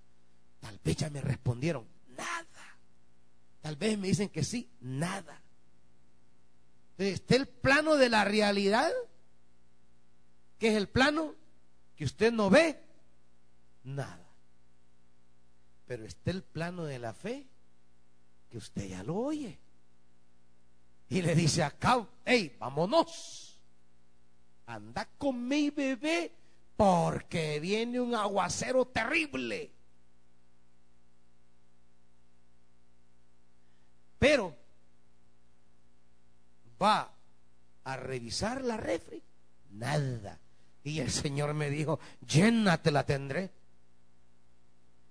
Tal 0.60 0.78
vez 0.82 0.96
ya 0.96 1.10
me 1.10 1.20
respondieron, 1.20 1.86
nada. 2.16 2.76
Tal 3.60 3.76
vez 3.76 3.98
me 3.98 4.08
dicen 4.08 4.28
que 4.28 4.42
sí, 4.42 4.68
nada. 4.80 5.40
Entonces, 6.92 7.20
está 7.20 7.36
el 7.36 7.46
plano 7.46 7.96
de 7.96 8.08
la 8.08 8.24
realidad, 8.24 8.90
que 10.58 10.68
es 10.68 10.76
el 10.76 10.88
plano 10.88 11.34
que 11.96 12.04
usted 12.04 12.32
no 12.32 12.50
ve, 12.50 12.80
nada. 13.84 14.27
Pero 15.88 16.04
está 16.04 16.30
el 16.30 16.42
plano 16.42 16.84
de 16.84 16.98
la 16.98 17.14
fe, 17.14 17.46
que 18.50 18.58
usted 18.58 18.88
ya 18.88 19.02
lo 19.02 19.16
oye. 19.16 19.58
Y 21.08 21.22
le 21.22 21.34
dice 21.34 21.62
a 21.62 21.74
hey, 22.26 22.54
vámonos. 22.60 23.58
Anda 24.66 25.08
con 25.16 25.48
mi 25.48 25.70
bebé 25.70 26.30
porque 26.76 27.58
viene 27.58 27.98
un 27.98 28.14
aguacero 28.14 28.84
terrible. 28.84 29.72
Pero 34.18 34.54
va 36.80 37.10
a 37.84 37.96
revisar 37.96 38.62
la 38.62 38.76
refri, 38.76 39.22
nada. 39.70 40.38
Y 40.84 41.00
el 41.00 41.10
Señor 41.10 41.54
me 41.54 41.70
dijo, 41.70 41.98
llénate 42.26 42.90
la 42.90 43.06
tendré. 43.06 43.57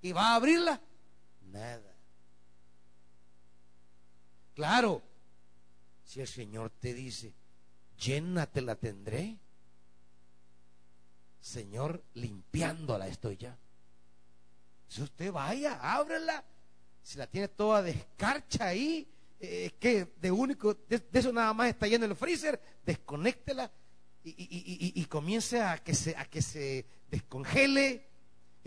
Y 0.02 0.12
va 0.12 0.30
a 0.30 0.36
abrirla, 0.36 0.82
nada. 1.52 1.94
Claro, 4.56 5.02
si 6.04 6.22
el 6.22 6.28
Señor 6.28 6.72
te 6.80 6.94
dice, 6.94 7.34
llénate 7.98 8.62
la 8.62 8.76
tendré, 8.76 9.38
Señor, 11.40 12.04
limpiándola 12.16 13.08
estoy 13.08 13.38
ya. 13.38 13.58
Si 14.88 15.02
usted 15.02 15.32
vaya, 15.32 15.80
ábrela, 15.82 16.44
si 17.04 17.18
la 17.18 17.28
tiene 17.28 17.48
toda 17.48 17.82
descarcha 17.82 18.68
ahí, 18.68 19.08
eh, 19.40 19.72
que 19.80 20.14
de 20.20 20.32
único, 20.32 20.74
de, 20.74 21.04
eso 21.14 21.32
nada 21.32 21.54
más 21.54 21.70
está 21.70 21.88
lleno 21.88 22.06
el 22.06 22.16
freezer, 22.16 22.60
desconéctela 22.86 23.72
y, 24.24 25.06
comience 25.06 25.62
a 25.62 25.78
que 25.78 25.94
se, 25.94 26.16
a 26.18 26.26
que 26.26 26.42
se 26.42 26.86
descongele 27.10 28.08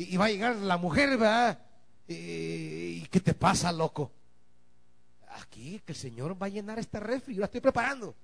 y, 0.04 0.16
va 0.16 0.26
a 0.26 0.30
llegar 0.30 0.56
la 0.56 0.76
mujer, 0.76 1.10
¿verdad? 1.18 1.58
¿Y 2.08 3.02
qué 3.06 3.20
te 3.20 3.34
pasa, 3.34 3.70
loco? 3.70 4.12
aquí 5.32 5.80
que 5.84 5.92
el 5.92 5.98
Señor 5.98 6.40
va 6.40 6.46
a 6.46 6.50
llenar 6.50 6.78
este 6.78 6.98
refri, 6.98 7.34
yo 7.34 7.40
la 7.40 7.46
estoy 7.46 7.60
preparando. 7.60 8.14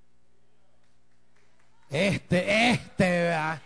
Este, 1.89 2.73
este, 2.73 3.05
¿verdad? 3.05 3.63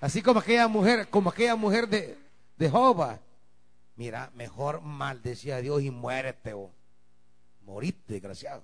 Así 0.00 0.22
como 0.22 0.40
aquella 0.40 0.68
mujer, 0.68 1.08
como 1.08 1.30
aquella 1.30 1.56
mujer 1.56 1.88
de, 1.88 2.18
de 2.56 2.70
Joba. 2.70 3.18
Mira, 3.96 4.30
mejor 4.34 4.80
maldecía 4.82 5.56
a 5.56 5.60
Dios 5.60 5.82
y 5.82 5.90
muérete, 5.90 6.52
o 6.52 6.70
morite, 7.62 8.14
desgraciado. 8.14 8.62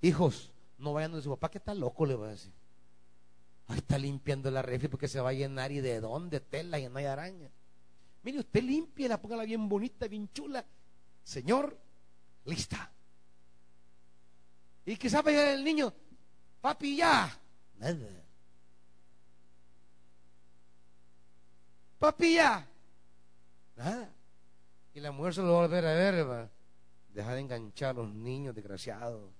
Hijos, 0.00 0.52
no 0.78 0.94
vayan 0.94 1.12
de 1.12 1.22
su 1.22 1.30
papá 1.30 1.50
que 1.50 1.58
está 1.58 1.74
loco, 1.74 2.06
le 2.06 2.14
va 2.14 2.28
a 2.28 2.30
decir. 2.30 2.52
Está 3.76 3.98
limpiando 3.98 4.50
la 4.50 4.62
refri 4.62 4.88
porque 4.88 5.08
se 5.08 5.20
va 5.20 5.30
a 5.30 5.34
llenar 5.34 5.72
y 5.72 5.80
de 5.80 6.00
dónde 6.00 6.40
tela 6.40 6.78
y 6.78 6.88
no 6.88 6.98
hay 6.98 7.06
araña. 7.06 7.50
Mire, 8.22 8.40
usted 8.40 8.62
limpia, 8.62 9.08
la 9.08 9.20
póngala 9.20 9.44
bien 9.44 9.68
bonita, 9.68 10.06
bien 10.06 10.28
chula 10.32 10.64
Señor, 11.24 11.78
lista. 12.44 12.90
Y 14.84 14.96
quizás 14.96 15.22
vaya 15.22 15.54
el 15.54 15.62
niño, 15.62 15.92
papi, 16.60 16.96
ya. 16.96 17.38
Nada. 17.78 18.24
Papi, 21.98 22.34
ya. 22.34 22.68
Nada. 23.76 24.12
Y 24.94 25.00
la 25.00 25.12
mujer 25.12 25.34
se 25.34 25.42
lo 25.42 25.52
va 25.52 25.58
a 25.64 25.66
volver 25.68 25.86
a 25.86 25.94
ver. 25.94 26.50
Deja 27.14 27.34
de 27.34 27.40
enganchar 27.40 27.90
a 27.90 27.92
los 27.92 28.12
niños, 28.12 28.54
desgraciados. 28.54 29.30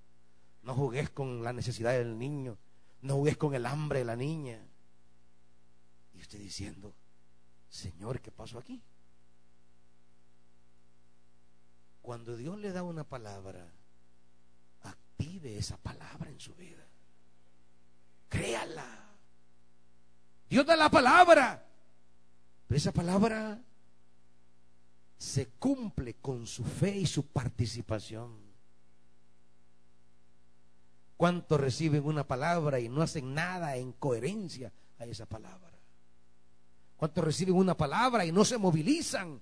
No 0.63 0.75
jugues 0.75 1.11
con 1.11 1.43
la 1.43 1.53
necesidad 1.53 1.93
del 1.93 2.17
niño. 2.17 2.57
No 3.03 3.17
jugues 3.17 3.37
con 3.37 3.55
el 3.55 3.67
hambre 3.67 4.01
de 4.01 4.05
la 4.05 4.17
niña. 4.17 4.61
Y 6.15 6.21
usted 6.21 6.39
diciendo, 6.39 6.95
Señor, 7.69 8.21
¿qué 8.21 8.31
pasó 8.31 8.59
aquí? 8.59 8.81
Cuando 12.01 12.37
Dios 12.37 12.59
le 12.59 12.73
da 12.73 12.83
una 12.83 13.05
palabra, 13.05 13.73
active 14.83 15.57
esa 15.57 15.77
palabra 15.77 16.31
en 16.31 16.41
su 16.41 16.55
vida. 16.55 16.85
Créala. 18.29 19.11
Dios 20.49 20.67
da 20.67 20.77
la 20.77 20.91
palabra. 20.91 21.67
Pero 22.67 22.77
esa 22.77 22.93
palabra 22.93 23.61
se 25.19 25.47
cumple 25.51 26.15
con 26.15 26.47
su 26.47 26.65
fe 26.65 26.97
y 26.97 27.07
su 27.07 27.27
participación. 27.27 28.42
¿Cuántos 31.23 31.61
reciben 31.61 32.05
una 32.05 32.27
palabra 32.27 32.81
y 32.81 32.89
no 32.89 33.01
hacen 33.01 33.33
nada 33.33 33.77
en 33.77 33.93
coherencia 33.93 34.73
a 34.99 35.05
esa 35.05 35.25
palabra? 35.25 35.71
¿Cuántos 36.97 37.23
reciben 37.23 37.55
una 37.55 37.77
palabra 37.77 38.27
y 38.27 38.33
no 38.33 38.45
se 38.45 38.59
movilizan 38.59 39.41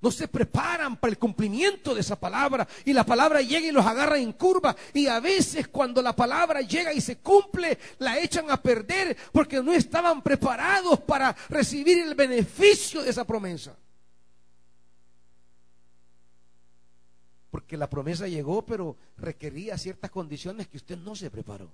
no 0.00 0.12
se 0.12 0.28
preparan 0.28 0.96
para 0.96 1.10
el 1.10 1.18
cumplimiento 1.18 1.92
de 1.92 2.02
esa 2.02 2.14
palabra 2.14 2.68
y 2.84 2.92
la 2.92 3.04
palabra 3.04 3.40
llega 3.40 3.66
y 3.66 3.72
los 3.72 3.84
agarra 3.84 4.16
en 4.16 4.32
curva 4.34 4.76
y 4.92 5.08
a 5.08 5.18
veces 5.18 5.66
cuando 5.66 6.00
la 6.00 6.14
palabra 6.14 6.60
llega 6.60 6.92
y 6.92 7.00
se 7.00 7.16
cumple 7.16 7.76
la 7.98 8.20
echan 8.20 8.48
a 8.48 8.62
perder 8.62 9.16
porque 9.32 9.60
no 9.60 9.72
estaban 9.72 10.22
preparados 10.22 11.00
para 11.00 11.34
recibir 11.48 11.98
el 11.98 12.14
beneficio 12.14 13.02
de 13.02 13.10
esa 13.10 13.24
promesa. 13.24 13.74
Porque 17.54 17.76
la 17.76 17.88
promesa 17.88 18.26
llegó 18.26 18.66
pero 18.66 18.96
requería 19.16 19.78
ciertas 19.78 20.10
condiciones 20.10 20.66
que 20.66 20.76
usted 20.76 20.98
no 20.98 21.14
se 21.14 21.30
preparó. 21.30 21.70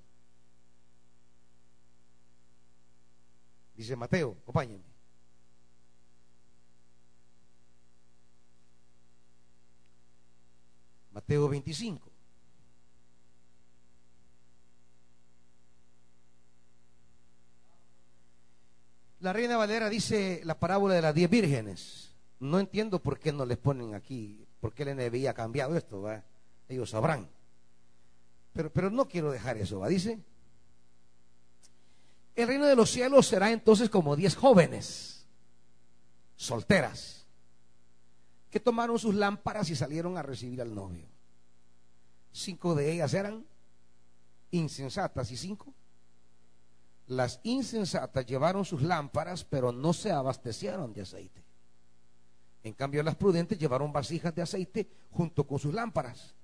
Dice 3.75 3.97
Mateo, 3.97 4.37
acompáñenme. 4.43 4.85
Mateo 11.13 11.49
25. 11.49 12.11
La 19.21 19.33
reina 19.33 19.57
Valera 19.57 19.89
dice 19.89 20.43
la 20.45 20.61
parábola 20.61 20.93
de 20.93 21.01
las 21.01 21.15
diez 21.15 21.31
vírgenes. 21.31 22.15
No 22.39 22.61
entiendo 22.61 22.99
por 22.99 23.19
qué 23.19 23.33
no 23.33 23.47
les 23.47 23.57
ponen 23.57 23.95
aquí, 23.95 24.47
por 24.61 24.75
qué 24.75 24.85
el 24.85 24.97
NBI 24.97 25.27
ha 25.27 25.35
cambiado 25.35 25.77
esto, 25.77 26.05
ellos 26.69 26.91
sabrán. 26.91 27.29
Pero, 28.53 28.73
pero 28.73 28.91
no 28.91 29.09
quiero 29.09 29.31
dejar 29.31 29.57
eso, 29.57 29.81
¿va? 29.81 29.89
dice. 29.89 30.19
El 32.35 32.47
reino 32.47 32.67
de 32.67 32.77
los 32.77 32.91
cielos 32.91 33.27
será 33.27 33.51
entonces 33.51 33.91
como 33.91 34.17
diez 34.17 34.37
jóvenes, 34.37 35.27
solteras 36.37 37.27
que 38.51 38.61
tomaron 38.61 38.99
sus 38.99 39.15
lámparas 39.15 39.71
y 39.71 39.77
salieron 39.77 40.17
a 40.17 40.23
recibir 40.23 40.61
al 40.61 40.75
novio. 40.75 41.07
Cinco 42.33 42.75
de 42.75 42.93
ellas 42.93 43.15
eran 43.15 43.47
insensatas 44.51 45.31
y 45.31 45.37
cinco. 45.37 45.73
Las 47.07 47.41
insensatas 47.43 48.27
llevaron 48.27 48.65
sus 48.65 48.83
lámparas, 48.83 49.45
pero 49.45 49.73
no 49.73 49.93
se 49.93 50.13
abastecieron 50.13 50.93
de 50.93 51.03
aceite. 51.03 51.43
En 52.63 52.75
cambio, 52.75 53.03
las 53.03 53.17
prudentes 53.17 53.59
llevaron 53.59 53.93
vasijas 53.93 54.35
de 54.35 54.43
aceite 54.43 54.89
junto 55.11 55.47
con 55.47 55.59
sus 55.59 55.73
lámparas. 55.73 56.35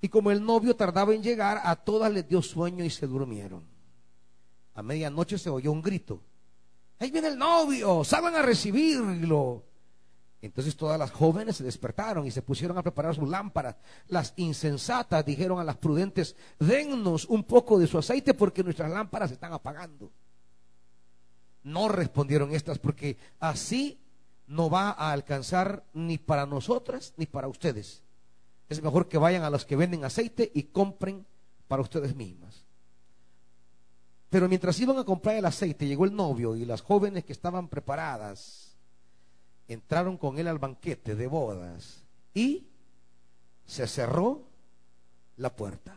Y 0.00 0.08
como 0.08 0.30
el 0.30 0.44
novio 0.44 0.74
tardaba 0.74 1.14
en 1.14 1.22
llegar, 1.22 1.60
a 1.62 1.76
todas 1.76 2.10
les 2.12 2.26
dio 2.26 2.40
sueño 2.40 2.84
y 2.84 2.90
se 2.90 3.06
durmieron. 3.06 3.64
A 4.74 4.82
medianoche 4.82 5.36
se 5.36 5.50
oyó 5.50 5.72
un 5.72 5.82
grito. 5.82 6.22
Ahí 6.98 7.10
viene 7.10 7.28
el 7.28 7.38
novio, 7.38 8.04
salgan 8.04 8.34
a 8.34 8.42
recibirlo. 8.42 9.64
Entonces 10.42 10.74
todas 10.74 10.98
las 10.98 11.10
jóvenes 11.10 11.56
se 11.56 11.64
despertaron 11.64 12.26
y 12.26 12.30
se 12.30 12.40
pusieron 12.40 12.78
a 12.78 12.82
preparar 12.82 13.14
sus 13.14 13.28
lámparas. 13.28 13.76
Las 14.08 14.32
insensatas 14.36 15.24
dijeron 15.24 15.60
a 15.60 15.64
las 15.64 15.76
prudentes, 15.76 16.34
dennos 16.58 17.26
un 17.26 17.44
poco 17.44 17.78
de 17.78 17.86
su 17.86 17.98
aceite 17.98 18.32
porque 18.32 18.64
nuestras 18.64 18.90
lámparas 18.90 19.28
se 19.28 19.34
están 19.34 19.52
apagando. 19.52 20.10
No 21.62 21.88
respondieron 21.88 22.54
estas 22.54 22.78
porque 22.78 23.18
así 23.38 23.98
no 24.50 24.68
va 24.68 24.90
a 24.90 25.12
alcanzar 25.12 25.84
ni 25.94 26.18
para 26.18 26.44
nosotras 26.44 27.14
ni 27.16 27.26
para 27.26 27.46
ustedes. 27.46 28.02
Es 28.68 28.82
mejor 28.82 29.08
que 29.08 29.16
vayan 29.16 29.44
a 29.44 29.50
los 29.50 29.64
que 29.64 29.76
venden 29.76 30.04
aceite 30.04 30.50
y 30.52 30.64
compren 30.64 31.24
para 31.68 31.82
ustedes 31.82 32.16
mismas. 32.16 32.64
Pero 34.28 34.48
mientras 34.48 34.78
iban 34.80 34.98
a 34.98 35.04
comprar 35.04 35.36
el 35.36 35.44
aceite, 35.44 35.86
llegó 35.86 36.04
el 36.04 36.14
novio 36.14 36.56
y 36.56 36.64
las 36.64 36.80
jóvenes 36.80 37.24
que 37.24 37.32
estaban 37.32 37.68
preparadas 37.68 38.76
entraron 39.68 40.18
con 40.18 40.36
él 40.36 40.48
al 40.48 40.58
banquete 40.58 41.14
de 41.14 41.28
bodas 41.28 42.02
y 42.34 42.66
se 43.64 43.86
cerró 43.86 44.42
la 45.36 45.54
puerta. 45.54 45.96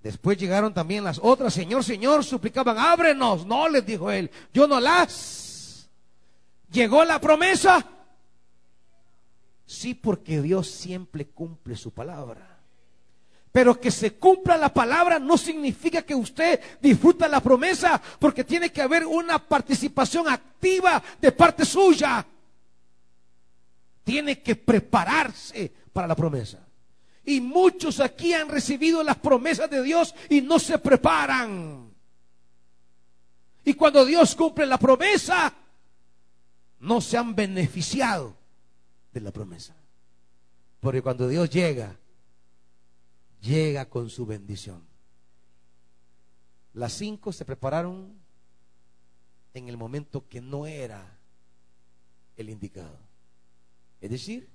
Después 0.00 0.38
llegaron 0.38 0.72
también 0.72 1.02
las 1.02 1.18
otras, 1.20 1.52
Señor, 1.52 1.82
Señor, 1.82 2.24
suplicaban, 2.24 2.78
ábrenos. 2.78 3.44
No, 3.46 3.68
les 3.68 3.84
dijo 3.84 4.12
él, 4.12 4.30
yo 4.54 4.68
no 4.68 4.78
las. 4.78 5.49
Llegó 6.70 7.04
la 7.04 7.20
promesa. 7.20 7.84
Sí, 9.66 9.94
porque 9.94 10.40
Dios 10.42 10.68
siempre 10.68 11.26
cumple 11.26 11.76
su 11.76 11.92
palabra. 11.92 12.58
Pero 13.52 13.80
que 13.80 13.90
se 13.90 14.14
cumpla 14.14 14.56
la 14.56 14.72
palabra 14.72 15.18
no 15.18 15.36
significa 15.36 16.02
que 16.02 16.14
usted 16.14 16.60
disfruta 16.80 17.26
la 17.26 17.40
promesa, 17.40 18.00
porque 18.18 18.44
tiene 18.44 18.70
que 18.70 18.82
haber 18.82 19.04
una 19.04 19.38
participación 19.38 20.28
activa 20.28 21.02
de 21.20 21.32
parte 21.32 21.64
suya. 21.64 22.24
Tiene 24.04 24.40
que 24.40 24.54
prepararse 24.54 25.72
para 25.92 26.06
la 26.06 26.14
promesa. 26.14 26.66
Y 27.24 27.40
muchos 27.40 28.00
aquí 28.00 28.32
han 28.32 28.48
recibido 28.48 29.02
las 29.02 29.16
promesas 29.16 29.68
de 29.68 29.82
Dios 29.82 30.14
y 30.28 30.40
no 30.40 30.58
se 30.58 30.78
preparan. 30.78 31.92
Y 33.64 33.74
cuando 33.74 34.04
Dios 34.04 34.34
cumple 34.34 34.66
la 34.66 34.78
promesa, 34.78 35.52
no 36.80 37.00
se 37.00 37.18
han 37.18 37.34
beneficiado 37.34 38.36
de 39.12 39.20
la 39.20 39.30
promesa. 39.30 39.76
Porque 40.80 41.02
cuando 41.02 41.28
Dios 41.28 41.50
llega, 41.50 41.96
llega 43.40 43.88
con 43.88 44.08
su 44.08 44.26
bendición. 44.26 44.82
Las 46.72 46.94
cinco 46.94 47.32
se 47.32 47.44
prepararon 47.44 48.18
en 49.52 49.68
el 49.68 49.76
momento 49.76 50.26
que 50.28 50.40
no 50.40 50.66
era 50.66 51.18
el 52.36 52.48
indicado. 52.48 52.98
Es 54.00 54.10
decir, 54.10 54.48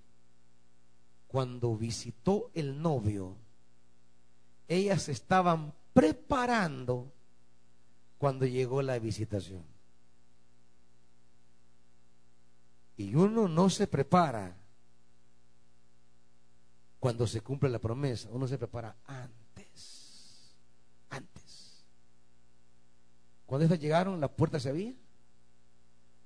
cuando 1.27 1.75
visitó 1.75 2.49
el 2.53 2.81
novio, 2.81 3.35
ellas 4.67 5.09
estaban 5.09 5.73
preparando 5.93 7.11
cuando 8.17 8.45
llegó 8.47 8.81
la 8.81 8.97
visitación. 8.97 9.74
Y 12.97 13.15
uno 13.15 13.47
no 13.47 13.69
se 13.69 13.87
prepara 13.87 14.55
cuando 16.99 17.27
se 17.27 17.41
cumple 17.41 17.69
la 17.69 17.79
promesa, 17.79 18.29
uno 18.31 18.47
se 18.47 18.57
prepara 18.57 18.95
antes. 19.05 20.55
Antes. 21.09 21.83
Cuando 23.45 23.65
estas 23.65 23.79
llegaron, 23.79 24.19
la 24.19 24.27
puerta 24.27 24.59
se 24.59 24.69
abría. 24.69 24.93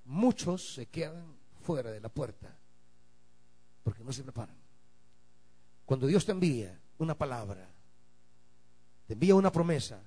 Muchos 0.06 0.74
se 0.74 0.86
quedan 0.86 1.36
fuera 1.62 1.92
de 1.92 2.00
la 2.00 2.10
puerta 2.10 2.58
porque 3.84 4.04
no 4.04 4.14
se 4.14 4.24
preparan. 4.24 4.56
Cuando 5.86 6.08
Dios 6.08 6.26
te 6.26 6.32
envía 6.32 6.80
una 7.00 7.18
palabra, 7.18 7.68
te 9.08 9.14
envía 9.14 9.34
una 9.36 9.52
promesa, 9.52 10.00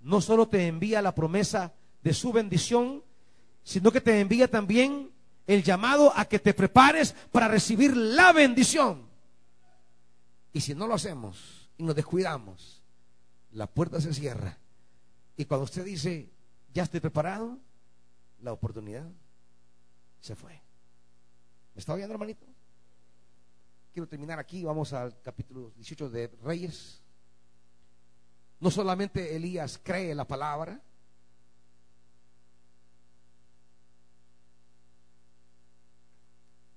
no 0.00 0.20
solo 0.20 0.46
te 0.46 0.66
envía 0.66 1.00
la 1.00 1.14
promesa 1.14 1.72
de 2.02 2.12
su 2.12 2.32
bendición, 2.32 3.02
sino 3.66 3.90
que 3.90 4.00
te 4.00 4.20
envía 4.20 4.48
también 4.48 5.10
el 5.44 5.64
llamado 5.64 6.12
a 6.16 6.24
que 6.26 6.38
te 6.38 6.54
prepares 6.54 7.16
para 7.32 7.48
recibir 7.48 7.96
la 7.96 8.32
bendición. 8.32 9.08
Y 10.52 10.60
si 10.60 10.72
no 10.72 10.86
lo 10.86 10.94
hacemos 10.94 11.68
y 11.76 11.82
nos 11.82 11.96
descuidamos, 11.96 12.80
la 13.50 13.66
puerta 13.66 14.00
se 14.00 14.14
cierra. 14.14 14.56
Y 15.36 15.46
cuando 15.46 15.64
usted 15.64 15.84
dice, 15.84 16.30
ya 16.72 16.84
estoy 16.84 17.00
preparado, 17.00 17.58
la 18.38 18.52
oportunidad 18.52 19.10
se 20.20 20.36
fue. 20.36 20.52
¿Me 21.74 21.80
está 21.80 21.92
oyendo, 21.92 22.14
hermanito? 22.14 22.46
Quiero 23.92 24.08
terminar 24.08 24.38
aquí, 24.38 24.62
vamos 24.62 24.92
al 24.92 25.20
capítulo 25.22 25.72
18 25.74 26.08
de 26.08 26.28
Reyes. 26.44 27.02
No 28.60 28.70
solamente 28.70 29.34
Elías 29.34 29.80
cree 29.82 30.14
la 30.14 30.24
palabra, 30.24 30.80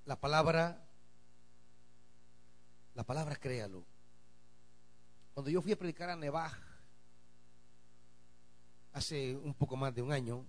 la 0.09 0.19
palabra 0.19 0.83
la 2.95 3.03
palabra 3.03 3.35
créalo. 3.35 3.85
Cuando 5.35 5.51
yo 5.51 5.61
fui 5.61 5.71
a 5.71 5.77
predicar 5.77 6.09
a 6.09 6.15
Nevaj 6.15 6.51
hace 8.91 9.35
un 9.35 9.53
poco 9.53 9.77
más 9.77 9.93
de 9.93 10.01
un 10.01 10.11
año, 10.11 10.43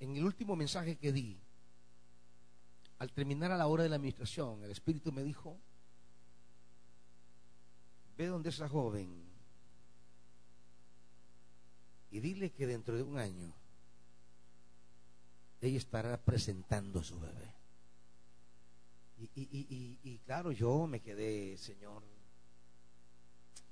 en 0.00 0.14
el 0.14 0.22
último 0.22 0.54
mensaje 0.54 0.96
que 0.96 1.12
di, 1.12 1.40
al 2.98 3.10
terminar 3.10 3.50
a 3.50 3.56
la 3.56 3.66
hora 3.66 3.82
de 3.82 3.88
la 3.88 3.96
administración, 3.96 4.62
el 4.62 4.70
Espíritu 4.70 5.12
me 5.12 5.24
dijo, 5.24 5.58
ve 8.18 8.26
donde 8.26 8.50
esa 8.50 8.68
joven 8.68 9.24
y 12.10 12.20
dile 12.20 12.52
que 12.52 12.66
dentro 12.66 12.94
de 12.96 13.02
un 13.02 13.18
año 13.18 13.61
ella 15.62 15.78
estará 15.78 16.20
presentando 16.20 17.00
a 17.00 17.04
su 17.04 17.18
bebé. 17.20 17.54
Y, 19.34 20.18
claro, 20.24 20.50
yo 20.50 20.88
me 20.88 21.00
quedé, 21.00 21.56
Señor, 21.56 22.02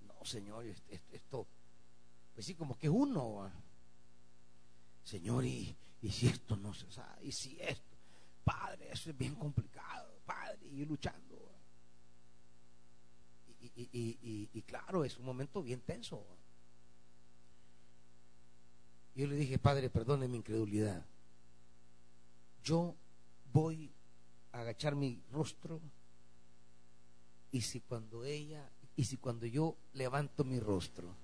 no, 0.07 0.24
Señor, 0.24 0.64
esto, 1.11 1.47
pues 2.32 2.47
sí, 2.47 2.55
como 2.55 2.78
que 2.78 2.88
uno, 2.88 3.51
Señor, 5.03 5.45
y, 5.45 5.76
si 6.09 6.28
esto 6.28 6.57
no 6.57 6.72
se 6.72 6.91
sabe, 6.93 7.26
y 7.26 7.32
si 7.32 7.59
esto, 7.61 7.97
Padre, 8.45 8.91
eso 8.93 9.11
es 9.11 9.18
bien 9.18 9.34
complicado, 9.34 10.20
Padre, 10.24 10.68
y 10.68 10.84
luchando. 10.84 11.36
Y, 13.74 14.62
claro, 14.62 15.05
es 15.05 15.18
un 15.18 15.24
momento 15.24 15.61
bien 15.62 15.80
tenso. 15.80 16.24
Yo 19.16 19.26
le 19.26 19.34
dije, 19.34 19.59
Padre, 19.59 19.91
perdone 19.91 20.28
mi 20.28 20.36
incredulidad. 20.36 21.05
Yo 22.62 22.94
voy 23.52 23.92
agachar 24.52 24.94
mi 24.94 25.22
rostro 25.32 25.80
y 27.52 27.61
si 27.62 27.80
cuando 27.80 28.24
ella 28.24 28.68
y 28.96 29.04
si 29.04 29.16
cuando 29.16 29.46
yo 29.46 29.76
levanto 29.94 30.44
mi 30.44 30.58
rostro 30.58 31.14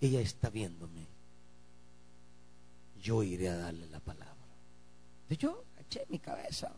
ella 0.00 0.20
está 0.20 0.50
viéndome 0.50 1.06
yo 3.00 3.22
iré 3.22 3.48
a 3.48 3.56
darle 3.56 3.86
la 3.86 4.00
palabra. 4.00 4.34
Yo 5.30 5.64
eché 5.78 6.04
mi 6.08 6.18
cabeza. 6.18 6.72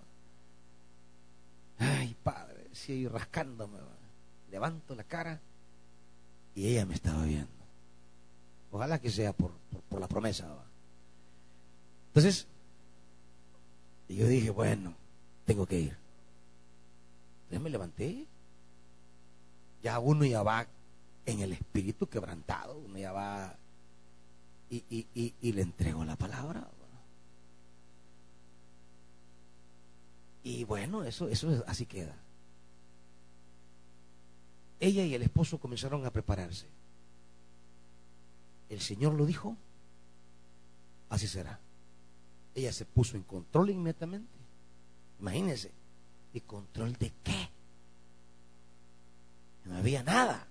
Ay 1.78 2.14
padre 2.22 2.68
si 2.72 3.08
rascándome 3.08 3.78
levanto 4.50 4.94
la 4.94 5.04
cara 5.04 5.40
y 6.54 6.66
ella 6.66 6.84
me 6.84 6.94
estaba 6.94 7.24
viendo. 7.24 7.48
Ojalá 8.70 9.00
que 9.00 9.10
sea 9.10 9.32
por, 9.32 9.52
por, 9.88 10.00
la 10.00 10.06
promesa 10.08 10.46
entonces 12.08 12.46
yo 14.16 14.26
dije 14.26 14.50
bueno 14.50 14.94
tengo 15.50 15.66
que 15.66 15.80
ir. 15.80 15.96
Entonces 17.42 17.60
me 17.60 17.70
levanté. 17.70 18.26
Ya 19.82 19.98
uno 19.98 20.24
ya 20.24 20.44
va 20.44 20.64
en 21.26 21.40
el 21.40 21.52
espíritu 21.52 22.06
quebrantado, 22.06 22.78
uno 22.78 22.96
ya 22.98 23.10
va 23.10 23.56
y, 24.70 25.52
le 25.52 25.62
entrego 25.62 26.04
la 26.04 26.14
palabra. 26.14 26.68
Y 30.44 30.62
bueno, 30.62 31.02
eso, 31.02 31.28
eso 31.28 31.64
así 31.66 31.84
queda. 31.84 32.14
Ella 34.78 35.04
y 35.04 35.14
el 35.14 35.22
esposo 35.22 35.58
comenzaron 35.58 36.06
a 36.06 36.12
prepararse. 36.12 36.66
El 38.68 38.80
Señor 38.80 39.14
lo 39.14 39.26
dijo, 39.26 39.56
así 41.08 41.26
será. 41.26 41.58
Ella 42.54 42.72
se 42.72 42.84
puso 42.84 43.16
en 43.16 43.22
control 43.22 43.70
inmediatamente 43.70 44.40
Imagínense. 45.20 45.70
¿Y 46.32 46.40
control 46.40 46.94
de 46.94 47.12
qué? 47.22 47.48
No 49.66 49.76
había 49.76 50.02
nada. 50.02 50.46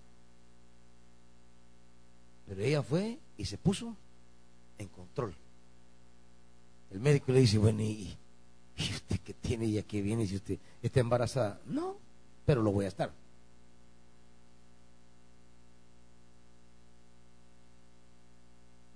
Pero 2.48 2.62
ella 2.62 2.84
fue 2.84 3.18
y 3.38 3.46
se 3.46 3.58
puso 3.58 3.96
en 4.78 4.88
control. 4.90 5.34
El 6.92 7.00
médico 7.00 7.32
le 7.32 7.42
dice, 7.42 7.58
bueno, 7.58 7.82
¿y, 7.82 8.16
usted 8.78 9.20
qué 9.20 9.34
tiene 9.34 9.66
y 9.66 9.78
a 9.78 9.84
qué 9.84 10.02
viene 10.02 10.26
si 10.28 10.36
usted 10.36 10.60
está 10.82 11.00
embarazada? 11.00 11.62
No, 11.66 11.98
pero 12.46 12.62
lo 12.62 12.72
voy 12.72 12.86
a 12.86 12.90
estar. 12.90 13.12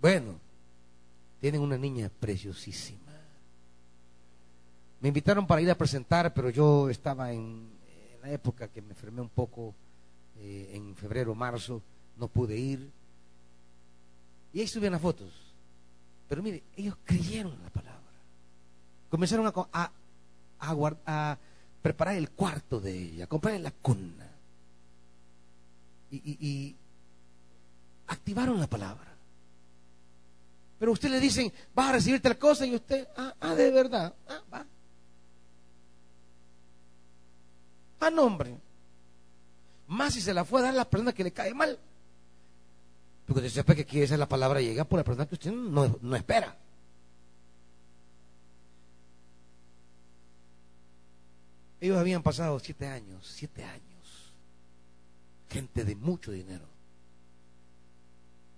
Bueno, 0.01 0.32
tienen 1.43 1.59
una 1.59 1.77
niña 1.77 2.09
preciosísima. 2.21 3.11
Me 5.01 5.09
invitaron 5.09 5.45
para 5.45 5.59
ir 5.59 5.69
a 5.69 5.77
presentar, 5.77 6.33
pero 6.33 6.49
yo 6.49 6.89
estaba 6.89 7.33
en, 7.33 7.67
la 8.21 8.31
época 8.31 8.69
que 8.69 8.81
me 8.81 8.91
enfermé 8.91 9.19
un 9.19 9.27
poco, 9.27 9.75
eh, 10.37 10.71
en 10.73 10.95
febrero, 10.95 11.35
marzo, 11.35 11.81
no 12.15 12.29
pude 12.29 12.57
ir. 12.57 12.89
Y 14.53 14.61
ahí 14.61 14.67
subían 14.69 14.93
las 14.93 15.01
fotos. 15.01 15.33
Pero 16.29 16.41
mire, 16.41 16.63
ellos 16.77 16.95
creyeron 17.03 17.61
la 17.61 17.69
palabra. 17.69 17.99
Comenzaron 19.09 19.51
a, 19.73 21.37
preparar 21.81 22.15
el 22.15 22.29
cuarto 22.29 22.79
de 22.79 22.97
ella, 22.97 23.25
a 23.25 23.27
comprar 23.27 23.59
la 23.59 23.71
cuna. 23.71 24.29
Y 26.09 26.73
activaron 28.07 28.61
la 28.61 28.67
palabra. 28.67 29.12
Pero 30.83 30.91
usted 30.91 31.09
le 31.09 31.21
dicen, 31.21 31.49
vas 31.73 31.87
a 31.87 31.91
recibir 31.93 32.21
tal 32.21 32.37
cosa 32.37 32.65
y 32.65 32.75
usted, 32.75 33.07
ah, 33.15 33.33
ah 33.39 33.55
de 33.55 33.71
verdad, 33.71 34.13
ah, 34.27 34.41
va. 34.53 34.65
Ah, 38.01 38.09
nombre. 38.09 38.59
Más 39.87 40.13
si 40.13 40.19
se 40.19 40.33
la 40.33 40.43
fue 40.43 40.59
a 40.59 40.63
dar 40.63 40.73
a 40.73 40.75
la 40.75 40.89
persona 40.89 41.13
que 41.13 41.23
le 41.23 41.31
cae 41.31 41.53
mal. 41.53 41.79
Porque 43.25 43.39
usted 43.39 43.61
sepa 43.61 43.75
que 43.75 43.83
aquí 43.83 44.01
esa 44.01 44.15
es 44.15 44.19
la 44.19 44.27
palabra 44.27 44.59
llega 44.59 44.83
por 44.83 44.99
la 44.99 45.05
persona 45.05 45.25
que 45.25 45.35
usted 45.35 45.53
no 45.53 46.15
espera. 46.17 46.57
Ellos 51.79 51.97
habían 51.97 52.23
pasado 52.23 52.59
siete 52.59 52.87
años, 52.87 53.25
siete 53.25 53.63
años. 53.63 54.33
Gente 55.49 55.85
de 55.85 55.95
mucho 55.95 56.33
dinero. 56.33 56.65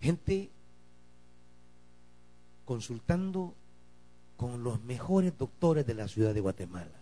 Gente 0.01 0.49
consultando 2.65 3.53
con 4.37 4.63
los 4.63 4.81
mejores 4.83 5.37
doctores 5.37 5.85
de 5.85 5.93
la 5.93 6.07
ciudad 6.07 6.33
de 6.33 6.41
Guatemala. 6.41 6.99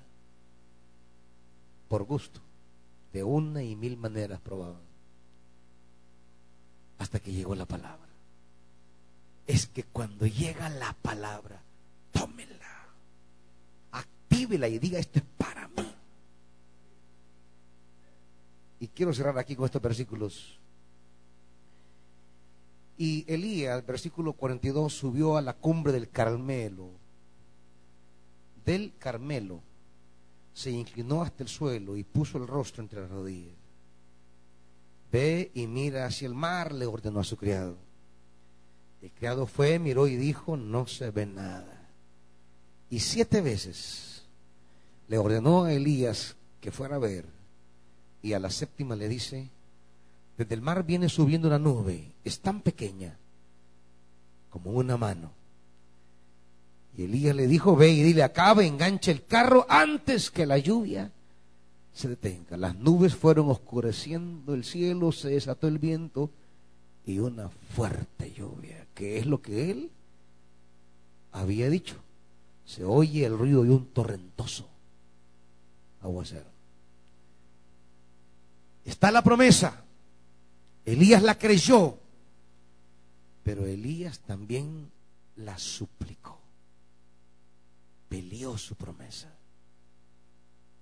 Por 1.88 2.04
gusto. 2.04 2.42
De 3.12 3.24
una 3.24 3.64
y 3.64 3.76
mil 3.76 3.98
maneras 3.98 4.40
probaban. 4.40 4.82
Hasta 6.98 7.20
que 7.20 7.32
llegó 7.32 7.56
la 7.56 7.66
palabra. 7.66 8.10
Es 9.46 9.68
que 9.68 9.84
cuando 9.84 10.26
llega 10.26 10.70
la 10.70 10.94
palabra, 10.94 11.62
tómela. 12.12 12.88
Actívela 13.92 14.68
y 14.68 14.80
diga 14.80 15.00
esto 15.00 15.20
es 15.20 15.26
para 15.38 15.68
mí. 15.68 15.94
Y 18.80 18.88
quiero 18.88 19.14
cerrar 19.14 19.38
aquí 19.38 19.56
con 19.56 19.66
estos 19.66 19.82
versículos 19.82 20.58
y 22.98 23.26
Elías, 23.28 23.86
versículo 23.86 24.34
42, 24.34 24.94
subió 24.94 25.38
a 25.38 25.42
la 25.42 25.54
cumbre 25.54 25.92
del 25.92 26.10
Carmelo. 26.10 26.90
Del 28.66 28.94
Carmelo 28.98 29.62
se 30.54 30.72
inclinó 30.72 31.22
hasta 31.22 31.44
el 31.44 31.50
suelo 31.50 31.98
y 31.98 32.04
puso 32.04 32.38
el 32.38 32.48
rostro 32.48 32.84
entre 32.84 33.02
las 33.02 33.10
rodillas. 33.10 33.56
Ve 35.12 35.52
y 35.54 35.68
mira 35.68 36.06
hacia 36.06 36.28
el 36.28 36.34
mar, 36.34 36.72
le 36.72 36.86
ordenó 36.86 37.20
a 37.20 37.24
su 37.24 37.38
criado. 37.38 37.78
El 39.02 39.12
criado 39.12 39.48
fue, 39.48 39.80
miró 39.80 40.08
y 40.08 40.16
dijo, 40.16 40.56
no 40.56 40.88
se 40.88 41.12
ve 41.12 41.26
nada. 41.26 41.90
Y 42.90 43.00
siete 43.00 43.42
veces 43.42 44.24
le 45.08 45.18
ordenó 45.18 45.66
a 45.66 45.74
Elías 45.74 46.36
que 46.62 46.72
fuera 46.72 46.96
a 46.96 47.00
ver. 47.00 47.26
Y 48.22 48.34
a 48.34 48.40
la 48.40 48.50
séptima 48.50 48.96
le 48.96 49.10
dice, 49.10 49.50
desde 50.44 50.56
el 50.56 50.62
mar 50.62 50.86
viene 50.86 51.10
subiendo 51.10 51.48
una 51.48 51.60
nube, 51.60 52.12
es 52.24 52.40
tan 52.40 52.62
pequeña 52.62 53.18
como 54.50 54.72
una 54.72 54.98
mano. 54.98 55.32
Y 56.96 57.04
Elías 57.04 57.36
le 57.36 57.48
dijo, 57.48 57.76
ve 57.76 57.90
y 57.90 58.04
dile, 58.04 58.24
acaba, 58.24 58.64
engancha 58.64 59.12
el 59.12 59.26
carro 59.26 59.66
antes 59.68 60.30
que 60.30 60.46
la 60.46 60.58
lluvia 60.60 61.12
se 61.94 62.08
detenga. 62.08 62.58
Las 62.58 62.76
nubes 62.76 63.16
fueron 63.16 63.50
oscureciendo 63.50 64.54
el 64.54 64.64
cielo, 64.64 65.12
se 65.12 65.30
desató 65.30 65.68
el 65.68 65.80
viento 65.80 66.30
y 67.06 67.20
una 67.20 67.50
fuerte 67.50 68.32
lluvia, 68.32 68.86
que 68.94 69.18
es 69.18 69.26
lo 69.26 69.42
que 69.42 69.72
él 69.72 69.90
había 71.32 71.70
dicho. 71.70 71.96
Se 72.66 72.84
oye 72.84 73.26
el 73.26 73.38
ruido 73.38 73.64
de 73.64 73.72
un 73.72 73.88
torrentoso 73.88 74.68
aguacero. 76.02 76.54
Está 78.86 79.12
la 79.12 79.22
promesa. 79.22 79.84
Elías 80.86 81.24
la 81.24 81.38
creyó, 81.38 81.98
pero 83.44 83.66
Elías 83.66 84.20
también 84.20 84.92
la 85.38 85.58
suplicó. 85.58 86.40
Peleó 88.10 88.58
su 88.58 88.76
promesa. 88.76 89.34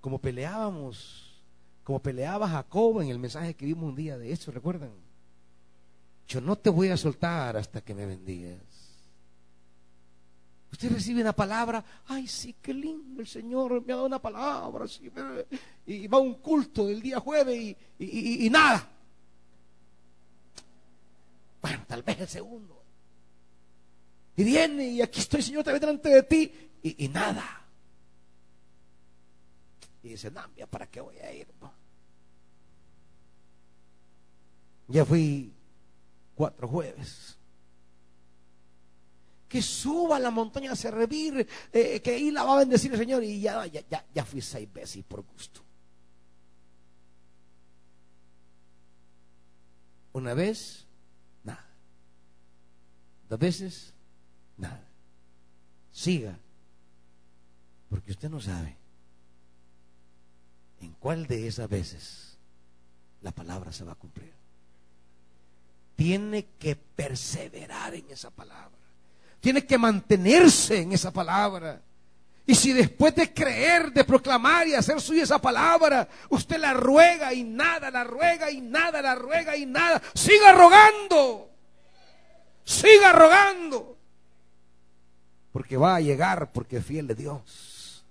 Como 0.02 0.20
peleábamos, 0.20 1.42
como 1.84 2.02
peleaba 2.02 2.50
Jacob 2.50 3.02
en 3.02 3.10
el 3.10 3.20
mensaje 3.20 3.54
que 3.54 3.66
vimos 3.66 3.90
un 3.90 3.96
día 3.96 4.18
de 4.18 4.32
eso, 4.32 4.52
¿recuerdan? 4.52 4.92
Yo 6.28 6.42
no 6.42 6.56
te 6.56 6.70
voy 6.70 6.90
a 6.90 6.98
soltar 6.98 7.58
hasta 7.58 7.82
que 7.82 7.94
me 7.94 8.06
bendigas. 8.06 8.60
Usted 10.72 10.92
recibe 10.92 11.22
una 11.22 11.34
palabra, 11.34 11.84
ay, 12.08 12.28
sí, 12.28 12.56
qué 12.62 12.74
lindo 12.74 13.22
el 13.22 13.28
Señor 13.28 13.86
me 13.86 13.94
ha 13.94 13.98
dado 13.98 14.08
una 14.08 14.22
palabra, 14.22 14.86
y 15.86 16.08
va 16.08 16.18
a 16.18 16.22
un 16.22 16.36
culto 16.36 16.88
el 16.88 17.02
día 17.02 17.20
jueves 17.20 17.76
y 18.00 18.50
nada. 18.50 18.90
Tal 21.92 22.04
vez 22.04 22.22
el 22.22 22.28
segundo. 22.30 22.86
Y 24.38 24.46
viene 24.46 24.88
y 24.88 25.02
aquí 25.02 25.20
estoy, 25.20 25.42
Señor, 25.42 25.66
vez 25.66 25.82
delante 25.82 26.08
de 26.08 26.24
ti. 26.24 26.72
Y, 26.84 27.10
nada. 27.10 27.68
Y 30.02 30.08
dice, 30.08 30.32
no, 30.32 30.42
¿para 30.70 30.88
qué 30.88 31.02
voy 31.02 31.18
a 31.18 31.34
ir? 31.34 31.48
Ya 34.88 35.04
fui 35.04 35.54
cuatro 36.34 36.66
jueves. 36.66 37.38
Que 39.50 39.62
suba 39.62 40.16
a 40.16 40.20
la 40.20 40.32
montaña 40.32 40.72
a 40.72 40.78
servir, 40.78 41.46
eh, 41.74 42.00
que 42.02 42.12
ahí 42.12 42.32
la 42.32 42.46
va 42.46 42.54
a 42.54 42.60
bendecir 42.60 42.94
el 42.94 43.00
Señor. 43.00 43.22
Y 43.22 43.42
ya, 43.42 43.66
ya, 43.66 43.86
ya, 43.90 44.06
ya 44.16 44.24
fui 44.24 44.40
seis 44.40 44.72
veces 44.72 45.04
por 45.04 45.24
gusto. 45.24 45.62
Una 50.14 50.34
vez 50.34 50.88
Dos 53.32 53.40
veces, 53.40 53.94
nada. 54.58 54.84
Siga, 55.94 56.38
porque 57.90 58.12
usted 58.12 58.30
no 58.30 58.42
sabe 58.42 58.76
en 60.82 60.92
cuál 61.00 61.28
de 61.28 61.48
esas 61.48 61.70
veces 61.70 62.38
la 63.22 63.32
palabra 63.32 63.72
se 63.72 63.86
va 63.86 63.94
a 63.94 63.96
cumplir. 63.96 64.34
Tiene 65.96 66.46
que 66.60 66.76
perseverar 66.76 67.96
en 67.96 68.12
esa 68.12 68.32
palabra. 68.32 68.78
Tiene 69.40 69.66
que 69.66 69.78
mantenerse 69.78 70.82
en 70.82 70.92
esa 70.92 71.12
palabra. 71.12 71.82
Y 72.46 72.54
si 72.54 72.74
después 72.74 73.16
de 73.16 73.34
creer, 73.34 73.94
de 73.94 74.04
proclamar 74.04 74.68
y 74.68 74.74
hacer 74.74 75.00
suya 75.00 75.24
esa 75.24 75.40
palabra, 75.40 76.06
usted 76.28 76.60
la 76.60 76.74
ruega 76.74 77.34
y 77.34 77.46
nada, 77.46 77.92
la 77.92 78.04
ruega 78.04 78.52
y 78.52 78.60
nada, 78.60 79.02
la 79.02 79.16
ruega 79.16 79.56
y 79.56 79.66
nada, 79.66 80.02
siga 80.16 80.52
rogando. 80.52 81.51
Siga 82.72 83.12
rogando. 83.12 83.98
Porque 85.52 85.76
va 85.76 85.96
a 85.96 86.00
llegar, 86.00 86.54
porque 86.54 86.82
fiel 86.82 87.08
de 87.08 87.16
Dios. 87.16 88.06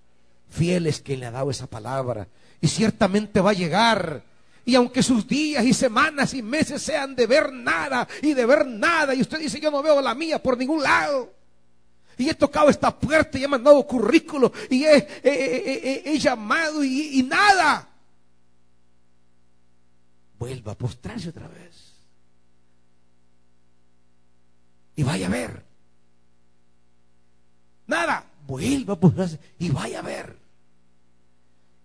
Fiel 0.51 0.87
es 0.87 1.01
quien 1.01 1.21
le 1.21 1.27
ha 1.27 1.31
dado 1.31 1.51
esa 1.51 1.67
palabra. 1.67 2.29
Y 2.61 2.69
ciertamente 2.69 3.41
va 3.41 3.51
a 3.51 3.55
llegar. 3.55 4.23
Y 4.67 4.75
aunque 4.75 5.03
sus 5.03 5.27
días 5.27 5.65
y 5.65 5.73
semanas 5.73 6.35
y 6.35 6.43
meses 6.43 6.83
sean 6.83 7.17
de 7.17 7.27
ver 7.27 7.51
nada 7.51 8.07
y 8.21 8.35
de 8.35 8.45
ver 8.45 8.67
nada, 8.67 9.15
y 9.15 9.23
usted 9.23 9.39
dice, 9.39 9.59
yo 9.59 9.71
no 9.71 9.83
veo 9.83 10.03
la 10.03 10.15
mía 10.15 10.43
por 10.43 10.59
ningún 10.59 10.83
lado. 10.83 11.33
Y 12.19 12.29
he 12.29 12.35
tocado 12.35 12.69
esta 12.69 12.95
puerta 12.95 13.39
y 13.39 13.45
he 13.45 13.49
mandado 13.49 13.87
currículo 13.87 14.53
y 14.69 14.85
he, 14.85 16.19
llamado 16.19 16.85
y, 16.85 17.19
y 17.19 17.23
nada. 17.23 17.89
Vuelva 20.39 20.73
a 20.73 20.75
postrarse 20.77 21.31
otra 21.31 21.49
vez. 21.49 21.70
Y 25.01 25.03
vaya 25.03 25.29
a 25.29 25.31
ver. 25.31 25.65
Nada, 27.87 28.23
vuelva 28.47 28.93
a 28.93 29.01
postrarse 29.01 29.41
y 29.59 29.71
vaya 29.71 30.01
a 30.01 30.03
ver. 30.03 30.37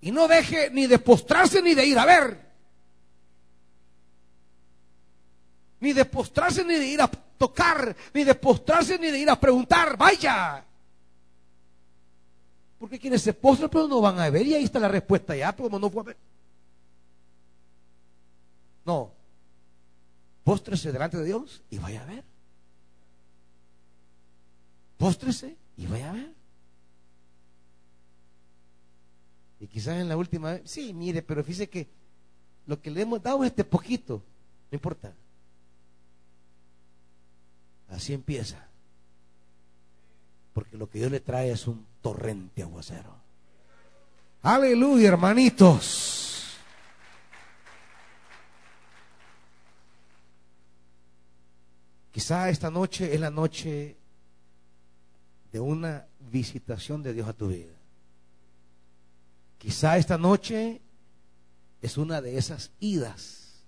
Y 0.02 0.12
no 0.12 0.28
deje 0.28 0.70
ni 0.72 0.86
de 0.86 1.00
postrarse 1.00 1.62
ni 1.62 1.74
de 1.74 1.86
ir 1.86 1.98
a 1.98 2.06
ver. 2.06 2.38
Ni 5.80 5.94
de 5.94 6.04
postrarse 6.04 6.66
ni 6.66 6.76
de 6.76 6.88
ir 6.88 7.02
a 7.02 7.08
tocar, 7.08 7.96
ni 8.14 8.26
de 8.26 8.36
postrarse 8.36 9.00
ni 9.00 9.10
de 9.10 9.20
ir 9.20 9.30
a 9.30 9.40
preguntar. 9.40 9.96
Vaya. 9.96 10.66
Porque 12.78 13.00
quienes 13.00 13.22
se 13.22 13.32
postran 13.32 13.70
pero 13.70 13.88
no 13.88 14.02
van 14.02 14.20
a 14.20 14.30
ver. 14.30 14.46
Y 14.46 14.56
ahí 14.56 14.66
está 14.66 14.78
la 14.78 14.90
respuesta 14.90 15.34
ya, 15.38 15.56
pero 15.56 15.70
no 15.80 15.90
fue 15.90 16.12
a. 16.12 16.16
No. 18.84 19.14
Póstrese 20.44 20.92
delante 20.92 21.16
de 21.16 21.24
Dios 21.24 21.62
y 21.70 21.78
vaya 21.78 22.02
a 22.02 22.06
ver. 22.08 22.35
Póstrese 24.98 25.58
y 25.78 25.88
vaya 25.88 26.10
a 26.10 26.14
ver. 26.14 26.34
Y 29.60 29.68
quizás 29.68 30.00
en 30.00 30.10
la 30.10 30.18
última 30.18 30.54
vez, 30.54 30.62
sí, 30.66 30.94
mire, 30.94 31.22
pero 31.22 31.44
fíjese 31.44 31.70
que 31.70 31.88
lo 32.68 32.82
que 32.82 32.92
le 32.92 33.02
hemos 33.02 33.22
dado 33.22 33.44
es 33.44 33.52
este 33.52 33.64
poquito, 33.64 34.22
no 34.72 34.76
importa. 34.76 35.14
Así 37.90 38.14
empieza. 38.14 38.68
Porque 40.54 40.78
lo 40.78 40.90
que 40.90 41.00
Dios 41.00 41.12
le 41.12 41.20
trae 41.20 41.52
es 41.52 41.68
un 41.68 41.86
torrente 42.02 42.64
aguacero. 42.64 43.16
Aleluya, 44.42 45.10
hermanitos. 45.10 46.58
Quizá 52.12 52.50
esta 52.50 52.72
noche 52.72 53.14
es 53.14 53.20
la 53.20 53.30
noche 53.30 53.98
de 55.56 55.62
una 55.62 56.06
visitación 56.20 57.02
de 57.02 57.14
Dios 57.14 57.30
a 57.30 57.34
tu 57.34 57.48
vida. 57.48 57.72
Quizá 59.58 59.98
esta 59.98 60.18
noche 60.18 60.82
es 61.82 61.98
una 61.98 62.20
de 62.20 62.38
esas 62.38 62.72
idas, 62.82 63.64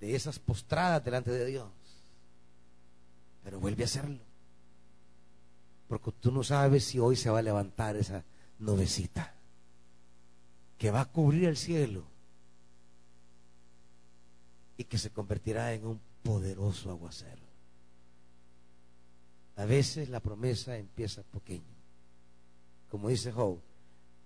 de 0.00 0.16
esas 0.16 0.40
postradas 0.40 1.04
delante 1.04 1.30
de 1.30 1.46
Dios. 1.46 1.68
Pero 3.44 3.60
vuelve 3.60 3.84
a 3.84 3.86
hacerlo. 3.86 4.18
Porque 5.86 6.10
tú 6.10 6.32
no 6.32 6.42
sabes 6.42 6.82
si 6.82 6.98
hoy 6.98 7.14
se 7.14 7.30
va 7.30 7.38
a 7.38 7.42
levantar 7.42 7.94
esa 7.94 8.24
nubecita 8.58 9.32
que 10.76 10.90
va 10.90 11.02
a 11.02 11.12
cubrir 11.12 11.44
el 11.44 11.56
cielo 11.56 12.02
y 14.76 14.82
que 14.82 14.98
se 14.98 15.10
convertirá 15.10 15.72
en 15.72 15.86
un 15.86 16.00
poderoso 16.24 16.90
aguacero. 16.90 17.43
A 19.56 19.64
veces 19.64 20.08
la 20.08 20.20
promesa 20.20 20.76
empieza 20.76 21.22
pequeño. 21.22 21.62
Como 22.90 23.08
dice 23.08 23.32
Job, 23.32 23.58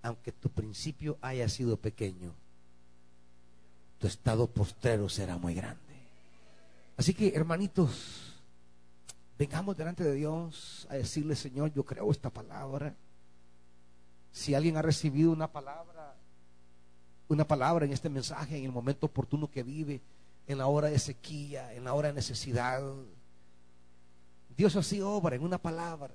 aunque 0.01 0.31
tu 0.31 0.49
principio 0.49 1.17
haya 1.21 1.47
sido 1.49 1.77
pequeño, 1.77 2.33
tu 3.99 4.07
estado 4.07 4.47
postrero 4.47 5.09
será 5.09 5.37
muy 5.37 5.53
grande. 5.53 5.79
Así 6.97 7.13
que, 7.13 7.33
hermanitos, 7.35 8.33
vengamos 9.37 9.77
delante 9.77 10.03
de 10.03 10.15
Dios 10.15 10.87
a 10.89 10.95
decirle, 10.95 11.35
Señor, 11.35 11.71
yo 11.73 11.83
creo 11.83 12.11
esta 12.11 12.29
palabra. 12.29 12.95
Si 14.31 14.53
alguien 14.53 14.77
ha 14.77 14.81
recibido 14.81 15.31
una 15.31 15.51
palabra, 15.51 16.15
una 17.27 17.45
palabra 17.45 17.85
en 17.85 17.93
este 17.93 18.09
mensaje, 18.09 18.57
en 18.57 18.65
el 18.65 18.71
momento 18.71 19.05
oportuno 19.05 19.49
que 19.49 19.63
vive, 19.63 20.01
en 20.47 20.57
la 20.57 20.67
hora 20.67 20.89
de 20.89 20.99
sequía, 20.99 21.73
en 21.73 21.83
la 21.83 21.93
hora 21.93 22.09
de 22.09 22.15
necesidad, 22.15 22.81
Dios 24.59 24.75
así 24.75 24.99
obra 24.99 25.37
en 25.37 25.43
una 25.43 25.57
palabra. 25.57 26.13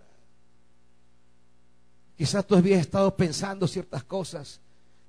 Quizás 2.14 2.47
tú 2.47 2.55
habías 2.55 2.82
estado 2.82 3.16
pensando 3.16 3.66
ciertas 3.66 4.05
cosas 4.05 4.61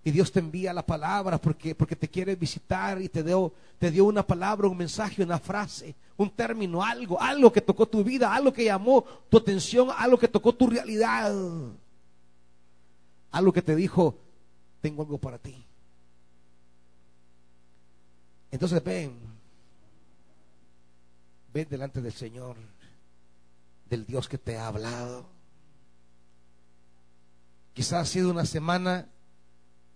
y 0.05 0.11
Dios 0.11 0.31
te 0.31 0.39
envía 0.39 0.71
la 0.71 0.85
palabra 0.85 1.37
porque, 1.37 1.75
porque 1.75 1.97
te 1.97 2.07
quiere 2.07 2.37
visitar 2.37 3.01
y 3.01 3.09
te 3.09 3.23
dio, 3.23 3.51
te 3.77 3.91
dio 3.91 4.05
una 4.05 4.25
palabra, 4.25 4.69
un 4.69 4.77
mensaje, 4.77 5.21
una 5.21 5.37
frase, 5.37 5.93
un 6.15 6.29
término, 6.29 6.81
algo, 6.81 7.21
algo 7.21 7.51
que 7.51 7.59
tocó 7.59 7.85
tu 7.85 8.05
vida, 8.05 8.33
algo 8.33 8.53
que 8.53 8.63
llamó 8.63 9.03
tu 9.27 9.39
atención, 9.39 9.89
algo 9.97 10.17
que 10.17 10.29
tocó 10.29 10.55
tu 10.55 10.67
realidad, 10.67 11.35
algo 13.31 13.51
que 13.51 13.61
te 13.61 13.75
dijo, 13.75 14.17
tengo 14.79 15.03
algo 15.03 15.17
para 15.17 15.39
ti. 15.39 15.61
Entonces 18.49 18.81
ven, 18.81 19.13
ven 21.53 21.67
delante 21.69 22.01
del 22.01 22.13
Señor, 22.13 22.55
del 23.89 24.05
Dios 24.05 24.27
que 24.27 24.37
te 24.37 24.57
ha 24.57 24.67
hablado 24.67 25.35
Quizás 27.75 27.93
ha 27.93 28.05
sido 28.05 28.31
una 28.31 28.45
semana 28.45 29.09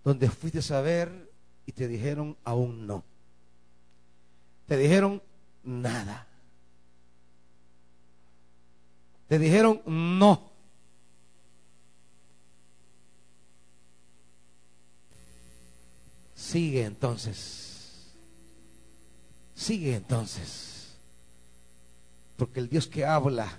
donde 0.04 0.28
fuiste 0.28 0.60
a 0.74 0.82
ver 0.82 1.32
y 1.64 1.72
te 1.72 1.88
dijeron 1.88 2.36
aún 2.44 2.86
no. 2.86 3.02
Te 4.66 4.76
dijeron 4.76 5.22
nada. 5.64 6.26
Te 9.28 9.38
dijeron 9.38 9.80
no. 9.86 10.50
Sigue 16.34 16.84
entonces. 16.84 18.12
Sigue 19.54 19.96
entonces. 19.96 20.98
Porque 22.36 22.60
el 22.60 22.68
Dios 22.68 22.86
que 22.86 23.06
habla 23.06 23.58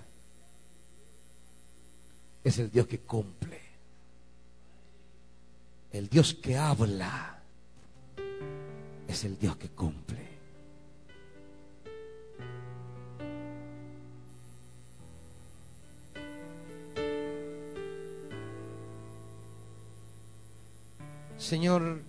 es 2.44 2.58
el 2.58 2.70
Dios 2.70 2.86
que 2.86 2.98
cumple. 3.00 3.60
El 5.92 6.08
Dios 6.08 6.34
que 6.34 6.56
habla 6.56 7.38
es 9.06 9.24
el 9.24 9.38
Dios 9.38 9.56
que 9.56 9.68
cumple. 9.68 10.32
Señor, 21.36 22.00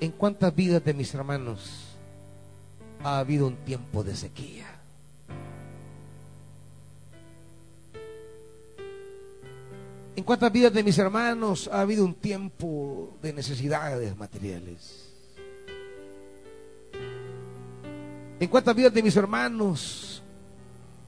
¿en 0.00 0.12
cuántas 0.12 0.54
vidas 0.54 0.82
de 0.84 0.94
mis 0.94 1.12
hermanos 1.12 1.96
ha 3.02 3.18
habido 3.18 3.46
un 3.46 3.56
tiempo 3.56 4.02
de 4.02 4.16
sequía? 4.16 4.79
¿En 10.20 10.24
cuántas 10.24 10.52
vidas 10.52 10.74
de 10.74 10.84
mis 10.84 10.98
hermanos 10.98 11.66
ha 11.72 11.80
habido 11.80 12.04
un 12.04 12.12
tiempo 12.12 13.16
de 13.22 13.32
necesidades 13.32 14.14
materiales? 14.18 15.08
¿En 18.38 18.46
cuántas 18.50 18.76
vidas 18.76 18.92
de 18.92 19.02
mis 19.02 19.16
hermanos 19.16 20.22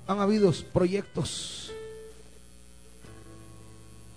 han 0.06 0.18
habido 0.18 0.50
proyectos 0.72 1.70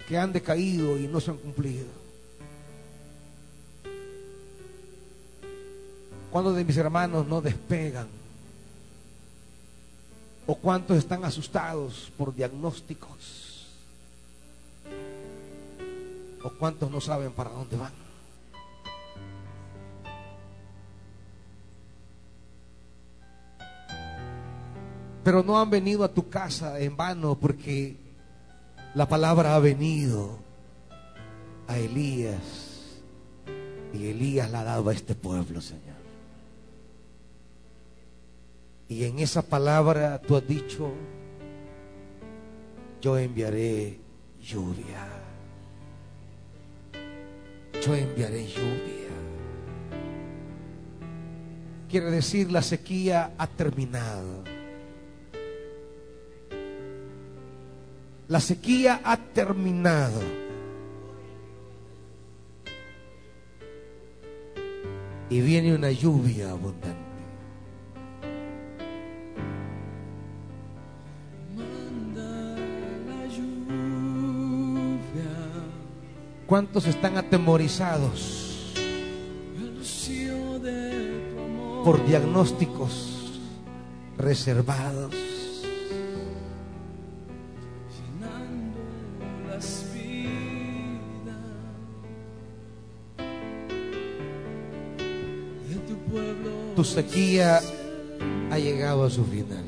que 0.08 0.18
han 0.18 0.32
decaído 0.32 0.98
y 0.98 1.10
no 1.10 1.20
se 1.20 1.32
han 1.32 1.38
cumplido? 1.40 1.88
¿Cuántos 6.32 6.56
de 6.56 6.64
mis 6.64 6.78
hermanos 6.78 7.28
no 7.28 7.42
despegan? 7.42 8.08
¿O 10.48 10.56
cuántos 10.56 10.96
están 10.96 11.26
asustados 11.26 12.14
por 12.18 12.34
diagnósticos? 12.34 13.45
¿O 16.46 16.52
cuántos 16.52 16.92
no 16.92 17.02
saben 17.02 17.32
para 17.32 17.50
dónde 17.50 17.76
van? 17.76 17.92
Pero 25.24 25.42
no 25.42 25.60
han 25.60 25.72
venido 25.72 26.04
a 26.04 26.14
tu 26.14 26.30
casa 26.30 26.80
en 26.80 26.96
vano 26.96 27.34
porque 27.34 27.98
la 28.94 29.10
palabra 29.10 29.56
ha 29.56 29.60
venido 29.60 30.38
a 31.68 31.80
Elías 31.80 33.02
y 33.92 34.06
Elías 34.06 34.52
la 34.52 34.62
ha 34.62 34.66
dado 34.66 34.90
a 34.92 34.94
este 34.94 35.16
pueblo, 35.16 35.62
Señor. 35.62 35.96
Y 38.88 39.06
en 39.06 39.18
esa 39.18 39.42
palabra 39.42 40.22
tú 40.22 40.36
has 40.36 40.48
dicho, 40.48 40.92
yo 43.02 43.18
enviaré 43.18 44.00
lluvia 44.40 45.25
yo 47.84 47.96
enviaré 47.96 48.46
lluvia. 48.46 48.96
Quiere 51.90 52.12
decir, 52.12 52.52
la 52.52 52.62
sequía 52.62 53.34
ha 53.38 53.48
terminado. 53.48 54.44
La 58.28 58.40
sequía 58.40 59.02
ha 59.04 59.18
terminado. 59.18 60.22
Y 65.30 65.42
viene 65.42 65.74
una 65.74 65.92
lluvia 65.92 66.52
abundante. 66.52 67.05
¿Cuántos 76.48 76.86
están 76.86 77.18
atemorizados 77.18 78.74
por 81.84 82.06
diagnósticos 82.06 83.40
reservados? 84.18 85.14
Tu 96.76 96.84
sequía 96.84 97.60
ha 98.52 98.60
llegado 98.60 99.06
a 99.06 99.10
su 99.10 99.24
final. 99.26 99.64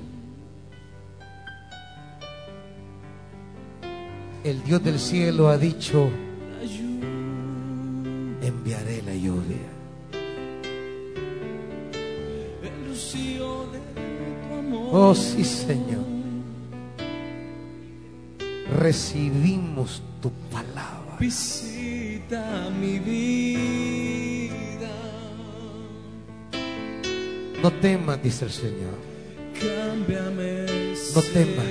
El 4.43 4.63
Dios 4.63 4.83
del 4.83 4.99
cielo 4.99 5.49
ha 5.49 5.57
dicho, 5.57 6.09
Oh 15.09 15.15
sí, 15.15 15.45
Señor. 15.45 16.03
Recibimos 18.77 20.01
tu 20.21 20.29
palabra. 20.51 21.15
Visita 21.17 22.69
mi 22.77 22.99
vida. 22.99 24.49
No 27.63 27.71
temas, 27.71 28.21
dice 28.21 28.43
el 28.43 28.51
Señor. 28.51 28.99
Cámbiame. 29.53 30.65
No 31.15 31.21
temas. 31.21 31.65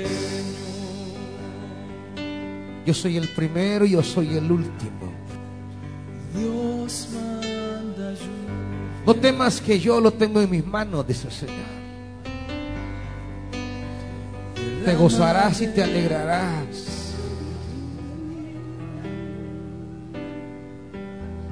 Yo 2.86 2.94
soy 2.94 3.18
el 3.18 3.28
primero 3.28 3.84
y 3.84 3.90
yo 3.90 4.02
soy 4.02 4.34
el 4.34 4.50
último. 4.50 5.12
Dios 6.34 7.08
manda. 7.12 8.14
No 9.04 9.14
temas 9.14 9.60
que 9.60 9.78
yo 9.78 10.00
lo 10.00 10.10
tengo 10.10 10.40
en 10.40 10.48
mis 10.48 10.64
manos, 10.64 11.06
dice 11.06 11.26
el 11.26 11.34
Señor. 11.34 11.85
Te 14.86 14.94
gozarás 14.94 15.60
y 15.62 15.66
te 15.66 15.82
alegrarás. 15.82 17.12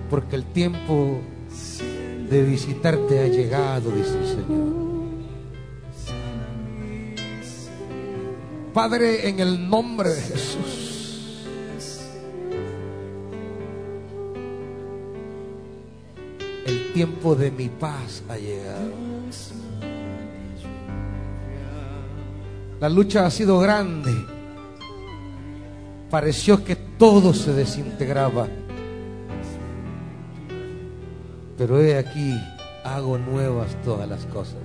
Porque 0.08 0.36
el 0.36 0.44
tiempo 0.44 1.18
de 2.30 2.42
visitarte 2.44 3.18
ha 3.18 3.26
llegado, 3.26 3.90
dice 3.90 4.16
el 4.20 4.26
Señor. 4.28 4.84
Padre, 8.72 9.28
en 9.28 9.40
el 9.40 9.68
nombre 9.68 10.10
de 10.10 10.20
Jesús. 10.20 11.44
El 16.66 16.92
tiempo 16.92 17.34
de 17.34 17.50
mi 17.50 17.68
paz 17.68 18.22
ha 18.28 18.36
llegado. 18.36 18.92
La 22.84 22.90
lucha 22.90 23.24
ha 23.24 23.30
sido 23.30 23.58
grande. 23.60 24.12
Pareció 26.10 26.62
que 26.62 26.76
todo 26.76 27.32
se 27.32 27.54
desintegraba. 27.54 28.46
Pero 31.56 31.80
he 31.80 31.96
aquí, 31.96 32.38
hago 32.84 33.16
nuevas 33.16 33.74
todas 33.84 34.06
las 34.06 34.26
cosas. 34.26 34.60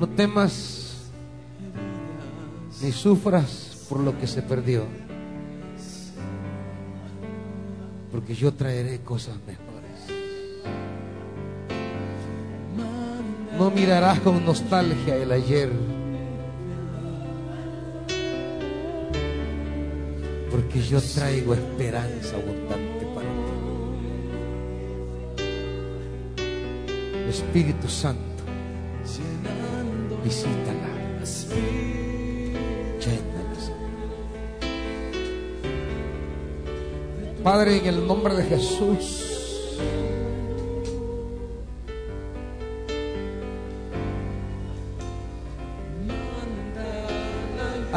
No 0.00 0.08
temas 0.08 1.10
ni 2.80 2.90
sufras 2.90 3.84
por 3.86 4.00
lo 4.00 4.18
que 4.18 4.26
se 4.26 4.40
perdió. 4.40 4.84
Porque 8.10 8.34
yo 8.34 8.54
traeré 8.54 9.02
cosas 9.02 9.36
mejores. 9.46 9.65
No 13.58 13.70
mirarás 13.70 14.20
con 14.20 14.44
nostalgia 14.44 15.16
el 15.16 15.32
ayer. 15.32 15.70
Porque 20.50 20.82
yo 20.82 21.00
traigo 21.00 21.54
esperanza 21.54 22.36
abundante 22.36 23.06
para 23.14 23.28
ti. 23.28 23.46
Espíritu 27.30 27.88
Santo, 27.88 28.44
visítala. 30.22 30.86
Llénala. 33.00 33.36
Padre, 37.42 37.78
en 37.78 37.86
el 37.86 38.06
nombre 38.06 38.34
de 38.34 38.44
Jesús. 38.44 39.25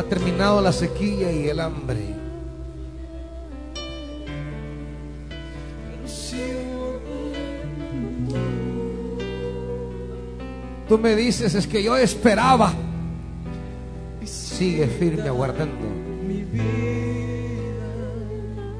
Terminado 0.10 0.62
la 0.62 0.72
sequía 0.72 1.32
y 1.32 1.47
el 1.47 1.60
hambre. 1.60 2.20
Tú 10.89 10.97
me 10.97 11.16
dices, 11.16 11.53
es 11.53 11.68
que 11.68 11.84
yo 11.84 11.95
esperaba. 11.95 12.74
Sigue 14.26 14.88
firme 14.88 15.28
aguardando. 15.28 15.88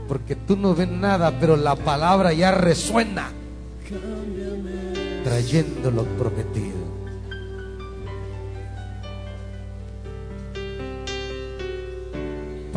Porque 0.08 0.36
tú 0.36 0.58
no 0.58 0.74
ves 0.74 0.90
nada, 0.90 1.32
pero 1.40 1.56
la 1.56 1.76
palabra 1.76 2.34
ya 2.34 2.50
resuena. 2.52 3.30
Trayendo 5.24 5.92
lo 5.92 6.04
prometido. 6.04 6.79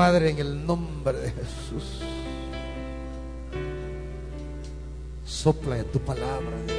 Padre, 0.02 0.30
en 0.30 0.38
el 0.40 0.66
nombre 0.66 1.16
de 1.16 1.30
Jesús, 1.30 2.00
sopla 5.24 5.78
en 5.78 5.84
tu 5.92 6.00
palabra, 6.00 6.56
Dios. 6.66 6.78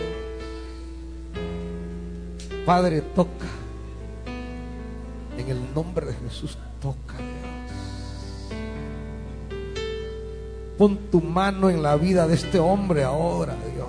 Padre, 2.65 2.99
toca. 3.15 3.47
En 5.37 5.49
el 5.49 5.73
nombre 5.73 6.07
de 6.07 6.13
Jesús, 6.15 6.57
toca, 6.81 7.15
Dios. 7.15 7.29
Pon 10.77 10.97
tu 11.09 11.21
mano 11.21 11.69
en 11.69 11.81
la 11.81 11.95
vida 11.95 12.27
de 12.27 12.33
este 12.33 12.59
hombre 12.59 13.05
ahora, 13.05 13.55
Dios. 13.73 13.87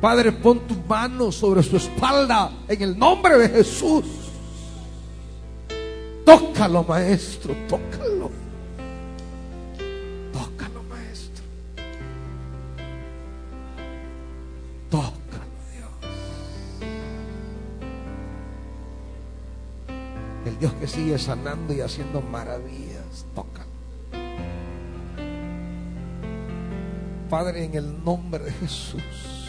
Padre, 0.00 0.30
pon 0.30 0.60
tu 0.68 0.76
mano 0.88 1.32
sobre 1.32 1.64
su 1.64 1.78
espalda 1.78 2.52
en 2.68 2.80
el 2.80 2.96
nombre 2.96 3.38
de 3.38 3.48
Jesús. 3.48 4.17
Tócalo, 6.58 6.82
maestro, 6.82 7.54
tócalo. 7.68 8.30
Tócalo, 10.32 10.82
maestro. 10.90 11.44
Tócalo, 14.90 15.54
Dios. 15.72 15.92
El 20.46 20.58
Dios 20.58 20.72
que 20.80 20.88
sigue 20.88 21.16
sanando 21.16 21.72
y 21.72 21.80
haciendo 21.80 22.20
maravillas, 22.20 23.24
tócalo. 23.36 23.68
Padre, 27.30 27.66
en 27.66 27.74
el 27.76 28.04
nombre 28.04 28.42
de 28.42 28.50
Jesús. 28.50 29.48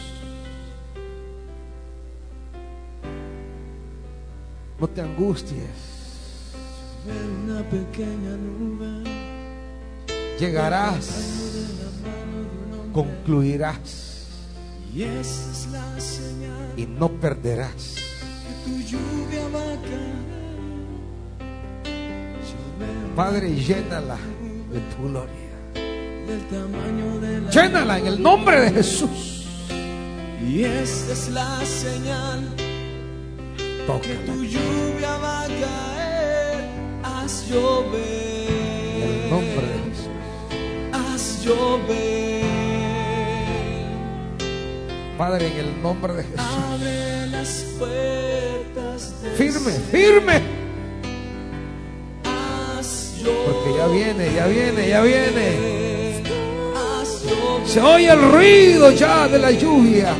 No 4.78 4.86
te 4.86 5.00
angusties. 5.00 5.99
Una 7.44 7.62
pequeña 7.68 8.36
nube. 8.36 9.10
Llegarás, 10.38 11.06
concluirás 12.92 14.26
Y 16.76 16.86
no 16.86 17.08
perderás. 17.08 17.96
que 17.96 18.70
tu 18.70 18.78
lluvia 18.80 19.48
va 19.54 19.70
Padre, 23.14 23.54
llénala 23.54 24.16
de 24.72 24.80
tu 24.80 25.08
gloria. 25.08 25.50
del 25.74 26.40
tamaño 26.48 27.20
de 27.20 27.40
la 27.40 27.50
Llénala 27.50 27.98
en 27.98 28.06
el 28.06 28.22
nombre 28.22 28.60
de 28.60 28.70
Jesús. 28.70 29.46
Y 30.40 30.64
esta 30.64 31.12
es 31.12 31.28
la 31.28 31.60
señal 31.66 32.48
que 32.56 33.84
Tócala 33.86 34.20
tu 34.26 34.44
lluvia 34.44 35.16
va 35.18 35.42
a 35.42 35.46
caer. 35.46 35.89
Haz 37.30 37.46
llover. 37.48 38.50
en 38.96 39.02
el 39.02 39.30
nombre 39.30 39.66
de 39.68 39.78
Jesús. 39.84 40.08
Haz 40.92 41.44
llover. 41.44 42.42
Padre, 45.16 45.46
en 45.46 45.56
el 45.58 45.80
nombre 45.80 46.12
de 46.14 46.22
Jesús. 46.24 46.40
Abre 46.40 47.26
las 47.28 47.66
puertas 47.78 49.22
del 49.22 49.32
Firme, 49.34 49.70
firme. 49.92 50.42
Haz 52.24 53.14
llover. 53.22 53.46
Porque 53.46 53.78
ya 53.78 53.86
viene, 53.86 54.34
ya 54.34 54.46
viene, 54.48 54.88
ya 54.88 55.00
viene. 55.02 56.22
Se 57.64 57.80
oye 57.80 58.10
el 58.10 58.32
ruido 58.32 58.90
ya 58.90 59.28
de 59.28 59.38
la 59.38 59.52
lluvia. 59.52 60.16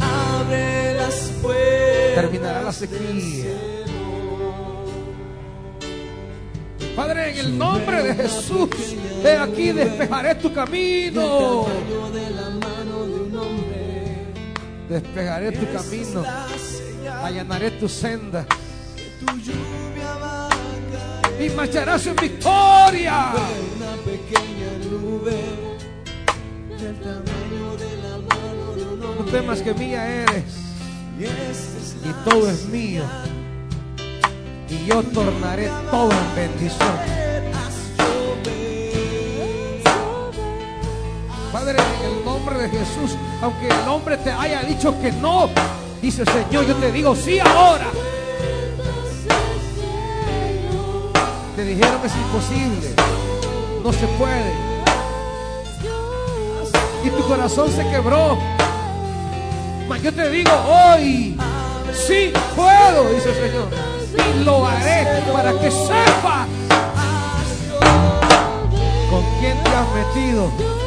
Abre 0.00 0.94
las 0.94 1.30
puertas. 1.40 2.14
Terminará 2.16 2.62
la 2.62 2.72
sequía. 2.72 3.59
El 7.50 7.58
nombre 7.58 8.02
de 8.02 8.14
Jesús, 8.14 8.68
he 9.24 9.36
aquí 9.36 9.72
despejaré 9.72 10.34
tu 10.36 10.52
camino. 10.52 11.66
Despejaré 14.88 15.52
tu 15.52 15.66
camino. 15.72 16.24
Allanaré 17.22 17.70
tu 17.72 17.88
senda. 17.88 18.46
Y 21.38 21.48
marcharás 21.50 22.06
en 22.06 22.16
victoria. 22.16 23.32
Una 23.76 23.96
pequeña 24.04 24.50
temas 29.30 29.62
que 29.62 29.74
mía 29.74 30.22
eres. 30.22 30.44
Y 32.04 32.28
todo 32.28 32.50
es 32.50 32.66
mío. 32.66 33.04
Y 34.68 34.86
yo 34.86 35.02
tornaré 35.02 35.70
todo 35.90 36.10
en 36.10 36.34
bendición. 36.34 37.29
Padre, 41.60 41.76
en 41.76 42.16
el 42.16 42.24
nombre 42.24 42.56
de 42.56 42.70
Jesús, 42.70 43.18
aunque 43.42 43.66
el 43.68 43.86
hombre 43.86 44.16
te 44.16 44.32
haya 44.32 44.62
dicho 44.62 44.98
que 45.02 45.12
no, 45.12 45.50
dice 46.00 46.24
Señor, 46.24 46.64
yo 46.64 46.74
te 46.76 46.90
digo 46.90 47.14
sí 47.14 47.38
ahora. 47.38 47.88
Te 51.56 51.64
dijeron 51.64 52.00
que 52.00 52.06
es 52.06 52.14
imposible, 52.16 52.94
no 53.84 53.92
se 53.92 54.06
puede. 54.06 54.54
Y 57.04 57.10
tu 57.10 57.28
corazón 57.28 57.70
se 57.70 57.86
quebró. 57.90 58.38
Mas 59.86 60.02
yo 60.02 60.14
te 60.14 60.30
digo 60.30 60.52
hoy, 60.66 61.36
sí 61.92 62.32
puedo, 62.56 63.10
dice 63.12 63.28
el 63.28 63.50
Señor. 63.50 63.68
Y 64.34 64.44
lo 64.44 64.66
haré 64.66 65.22
para 65.30 65.52
que 65.52 65.70
sepas 65.70 66.48
con 69.10 69.22
quién 69.40 69.62
te 69.62 69.70
has 69.70 69.88
metido 69.92 70.79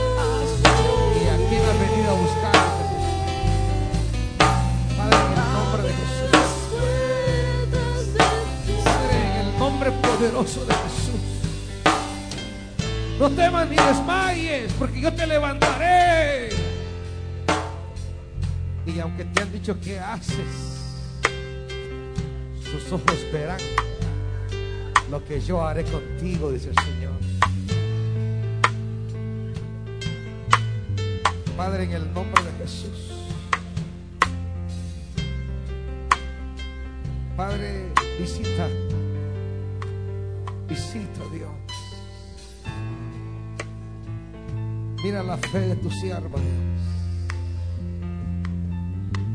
de 10.24 10.30
Jesús. 10.30 11.20
No 13.20 13.30
temas 13.30 13.70
ni 13.70 13.76
desmayes, 13.76 14.72
porque 14.80 15.02
yo 15.02 15.12
te 15.12 15.28
levantaré. 15.28 16.50
Y 18.86 19.00
aunque 19.00 19.26
te 19.26 19.42
han 19.42 19.52
dicho 19.52 19.78
que 19.82 20.00
haces, 20.00 20.94
sus 22.64 22.92
ojos 22.94 23.26
verán 23.34 23.60
lo 25.12 25.24
que 25.26 25.42
yo 25.42 25.62
haré 25.66 25.84
contigo, 25.84 26.52
dice 26.52 26.70
el 26.70 26.76
Señor. 26.76 27.14
Padre, 31.58 31.84
en 31.84 31.92
el 31.92 32.14
nombre 32.14 32.42
de 32.44 32.64
Jesús. 32.64 33.12
Padre, 37.36 37.92
visita 38.20 38.70
Mira 45.14 45.26
la 45.26 45.38
fe 45.38 45.60
de 45.60 45.76
tu 45.76 45.92
sierva. 45.92 46.40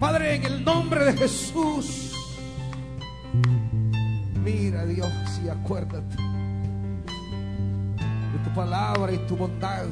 Padre, 0.00 0.34
en 0.34 0.44
el 0.46 0.64
nombre 0.64 1.04
de 1.04 1.12
Jesús. 1.12 2.12
Mira 4.42 4.84
Dios 4.86 5.12
y 5.44 5.48
acuérdate 5.48 6.16
de 7.96 8.38
tu 8.42 8.54
palabra 8.56 9.12
y 9.12 9.18
tu 9.28 9.36
bondad. 9.36 9.86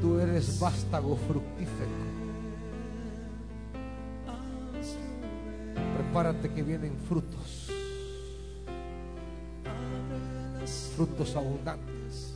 Tú 0.00 0.18
eres 0.18 0.58
vástago 0.58 1.14
fructífero. 1.28 2.05
Prepárate 6.16 6.50
que 6.50 6.62
vienen 6.62 6.96
frutos. 6.96 7.68
Frutos 10.96 11.36
abundantes. 11.36 12.34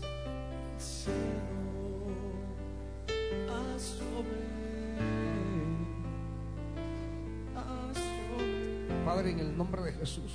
Padre, 9.07 9.31
en 9.31 9.39
el 9.39 9.57
nombre 9.57 9.81
de 9.81 9.93
Jesús. 9.95 10.33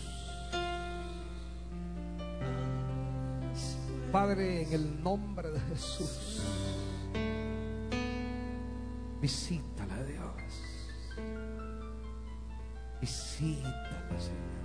Padre, 4.12 4.64
en 4.64 4.74
el 4.74 5.04
nombre 5.04 5.52
de 5.52 5.60
Jesús. 5.60 6.42
Visítala, 9.22 10.04
Dios. 10.04 10.75
Visítala, 13.06 14.18
Señor. 14.18 14.56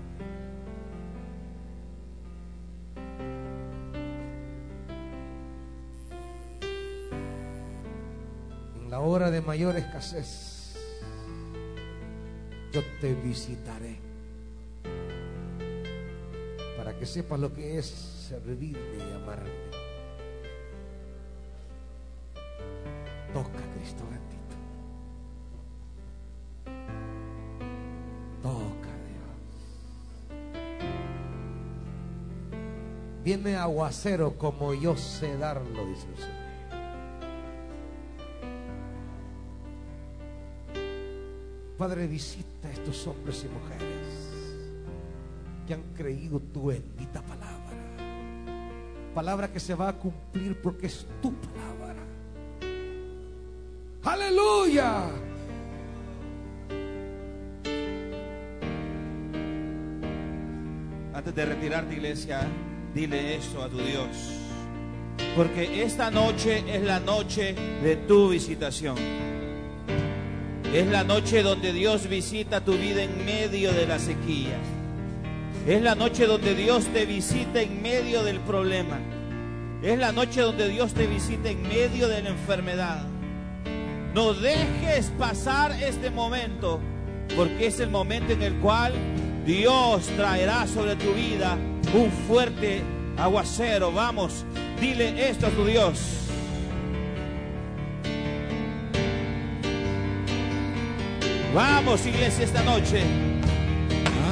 En 8.77 8.91
la 8.91 9.01
hora 9.01 9.31
de 9.31 9.43
mayor 9.43 9.77
escasez, 9.77 10.75
yo 12.73 12.81
te 13.03 13.13
visitaré 13.13 13.99
para 16.79 16.99
que 16.99 17.05
sepas 17.05 17.39
lo 17.39 17.53
que 17.53 17.77
es 17.77 17.85
servirme 17.87 18.97
y 19.07 19.13
amarme. 19.23 19.80
Viene 33.43 33.57
aguacero 33.57 34.37
como 34.37 34.75
yo 34.75 34.95
sé 34.99 35.35
darlo, 35.39 35.87
dice 35.87 36.07
el 36.09 36.17
Señor. 36.19 36.41
Padre, 41.79 42.07
visita 42.07 42.69
a 42.69 42.71
estos 42.71 43.07
hombres 43.07 43.43
y 43.43 43.49
mujeres 43.49 44.09
que 45.67 45.73
han 45.73 45.83
creído 45.95 46.39
tu 46.39 46.67
bendita 46.67 47.23
palabra. 47.23 47.57
Palabra 49.15 49.51
que 49.51 49.59
se 49.59 49.75
va 49.75 49.89
a 49.89 49.93
cumplir 49.95 50.61
porque 50.61 50.89
es 50.89 51.07
tu 51.23 51.33
palabra. 51.33 52.03
Aleluya. 54.05 55.07
Antes 61.15 61.35
de 61.35 61.47
retirarte, 61.47 61.95
iglesia, 61.95 62.47
dile 62.95 63.37
esto 63.37 63.63
a 63.63 63.69
tu 63.69 63.79
Dios. 63.79 64.09
Porque 65.37 65.83
esta 65.83 66.11
noche 66.11 66.65
es 66.67 66.83
la 66.83 67.01
noche 67.01 67.55
de 67.83 67.97
tu 67.97 68.31
visitación. 68.31 68.97
Es 70.73 70.87
la 70.87 71.05
noche 71.05 71.43
donde 71.43 71.73
Dios 71.73 72.09
visita 72.09 72.65
tu 72.65 72.73
vida 72.73 73.03
en 73.03 73.25
medio 73.25 73.73
de 73.73 73.87
la 73.87 73.99
sequía. 73.99 74.57
Es 75.67 75.83
la 75.83 75.95
noche 75.95 76.27
donde 76.27 76.55
Dios 76.55 76.87
te 76.87 77.07
visita 77.07 77.61
en 77.61 77.83
medio 77.83 78.23
del 78.23 78.41
problema. 78.41 78.99
Es 79.83 79.99
la 79.99 80.13
noche 80.13 80.41
donde 80.41 80.69
Dios 80.69 80.95
te 80.95 81.07
visita 81.07 81.51
en 81.51 81.63
medio 81.63 82.09
de 82.09 82.23
la 82.23 82.31
enfermedad. 82.31 83.05
No 84.15 84.33
dejes 84.35 85.11
pasar 85.19 85.73
este 85.73 86.11
momento, 86.11 86.81
porque 87.37 87.67
es 87.67 87.79
el 87.81 87.91
momento 87.91 88.33
en 88.33 88.43
el 88.43 88.55
cual 88.55 88.93
Dios 89.47 90.07
traerá 90.17 90.67
sobre 90.67 90.97
tu 90.97 91.13
vida 91.13 91.57
un 91.95 92.11
fuerte 92.29 92.83
aguacero. 93.17 93.93
Vamos, 93.93 94.45
dile 94.81 95.29
esto 95.29 95.47
a 95.47 95.51
tu 95.51 95.65
Dios. 95.65 95.99
Vamos, 101.55 102.07
iglesia, 102.07 102.45
esta 102.45 102.63
noche. 102.63 103.03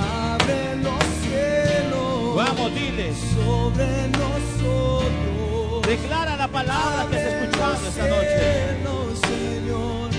Abre 0.01 0.77
los 0.83 1.05
cielos 1.23 2.37
Vamos, 2.37 2.73
dile. 2.75 3.13
sobre 3.35 4.09
nosotros. 4.09 5.83
Declara 5.87 6.37
la 6.37 6.49
palabra 6.49 7.07
que 7.11 7.17
has 7.17 7.33
escuchado 7.33 7.89
esta 7.89 8.07
noche. 8.07 8.39
Cielos, 8.39 9.19
Señor. 9.21 10.11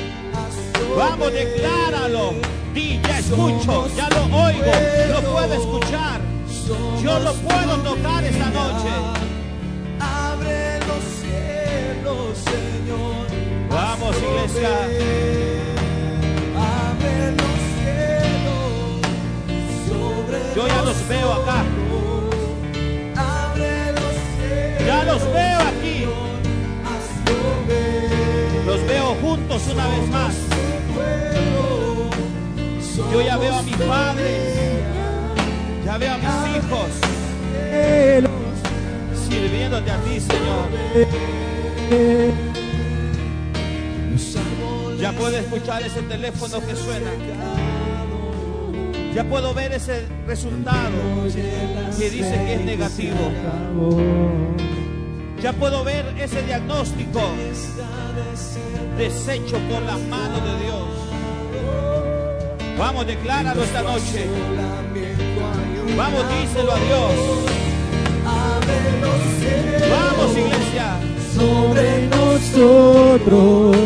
Vamos, 0.98 1.32
decláralo. 1.32 2.34
Di, 2.74 3.00
ya 3.02 3.20
escucho, 3.20 3.88
ya 3.96 4.10
lo 4.10 4.24
oigo, 4.26 4.72
lo 5.12 5.32
puedo 5.32 5.54
escuchar. 5.54 6.19
Yo 6.70 7.20
lo 7.20 7.34
puedo 7.34 7.78
tocar 7.78 8.24
esta 8.24 8.46
noche. 8.52 8.90
Abre 10.00 10.80
los 10.88 11.04
cielos, 11.20 12.38
Señor. 12.38 13.26
Vamos, 13.72 14.16
iglesia. 14.18 14.70
Abre 16.56 17.32
los 17.40 17.56
cielos 17.74 19.02
sobre 19.88 20.38
Yo 20.56 20.68
ya 20.68 20.82
los 20.84 21.08
veo 21.08 21.34
acá. 21.34 21.64
Abre 23.16 23.92
los 23.94 24.14
cielos. 24.38 24.86
Ya 24.86 25.04
los 25.06 25.34
veo 25.34 25.60
aquí. 25.60 26.06
Los 28.68 28.86
veo 28.86 29.16
juntos 29.22 29.62
una 29.72 29.88
vez 29.88 30.10
más. 30.10 30.36
Yo 33.12 33.22
ya 33.24 33.38
veo 33.38 33.56
a 33.56 33.62
mis 33.64 33.76
padres. 33.78 34.79
Ya 35.90 35.98
veo 35.98 36.14
a 36.14 36.18
mis 36.18 36.56
hijos 36.56 36.92
sirviéndote 39.28 39.90
a 39.90 39.98
ti, 39.98 40.20
Señor. 40.20 40.70
Ya 45.00 45.12
puedo 45.14 45.36
escuchar 45.36 45.82
ese 45.82 46.04
teléfono 46.04 46.60
que 46.60 46.76
suena. 46.76 47.10
Ya 49.16 49.24
puedo 49.24 49.56
ver 49.56 49.74
ese 49.74 50.06
resultado 50.28 50.92
que 51.98 52.10
dice 52.12 52.36
que 52.36 52.54
es 52.54 52.62
negativo. 52.62 53.32
Ya 55.42 55.54
puedo 55.54 55.84
ver 55.84 56.06
ese 56.20 56.44
diagnóstico 56.44 57.22
deshecho 58.96 59.58
por 59.72 59.82
las 59.82 60.00
manos 60.02 60.44
de 60.44 60.66
Dios. 60.66 60.88
Vamos, 62.78 63.08
decláralo 63.08 63.64
esta 63.64 63.82
noche. 63.82 64.28
Vamos, 65.98 66.26
díselo 66.30 66.72
a 66.72 66.80
Dios. 66.80 67.60
Vamos, 69.90 70.38
iglesia. 70.38 71.00
sobre 71.36 72.08
nosotros. 72.08 73.78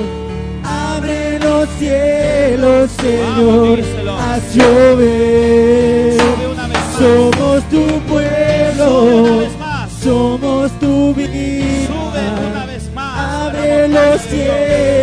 Abre 0.64 1.40
los 1.40 1.70
cielos, 1.80 2.92
Señor. 2.92 3.80
Haz 4.20 4.56
llover. 4.56 6.18
Somos 6.98 7.64
tu 7.70 7.86
pueblo. 8.10 9.48
Somos 10.02 10.72
tu 10.80 11.14
vida. 11.14 11.88
Sube 11.88 12.50
una 12.52 12.66
vez 12.66 12.92
más. 12.94 13.48
Abre 13.48 13.88
los 13.88 14.22
cielos 14.22 15.03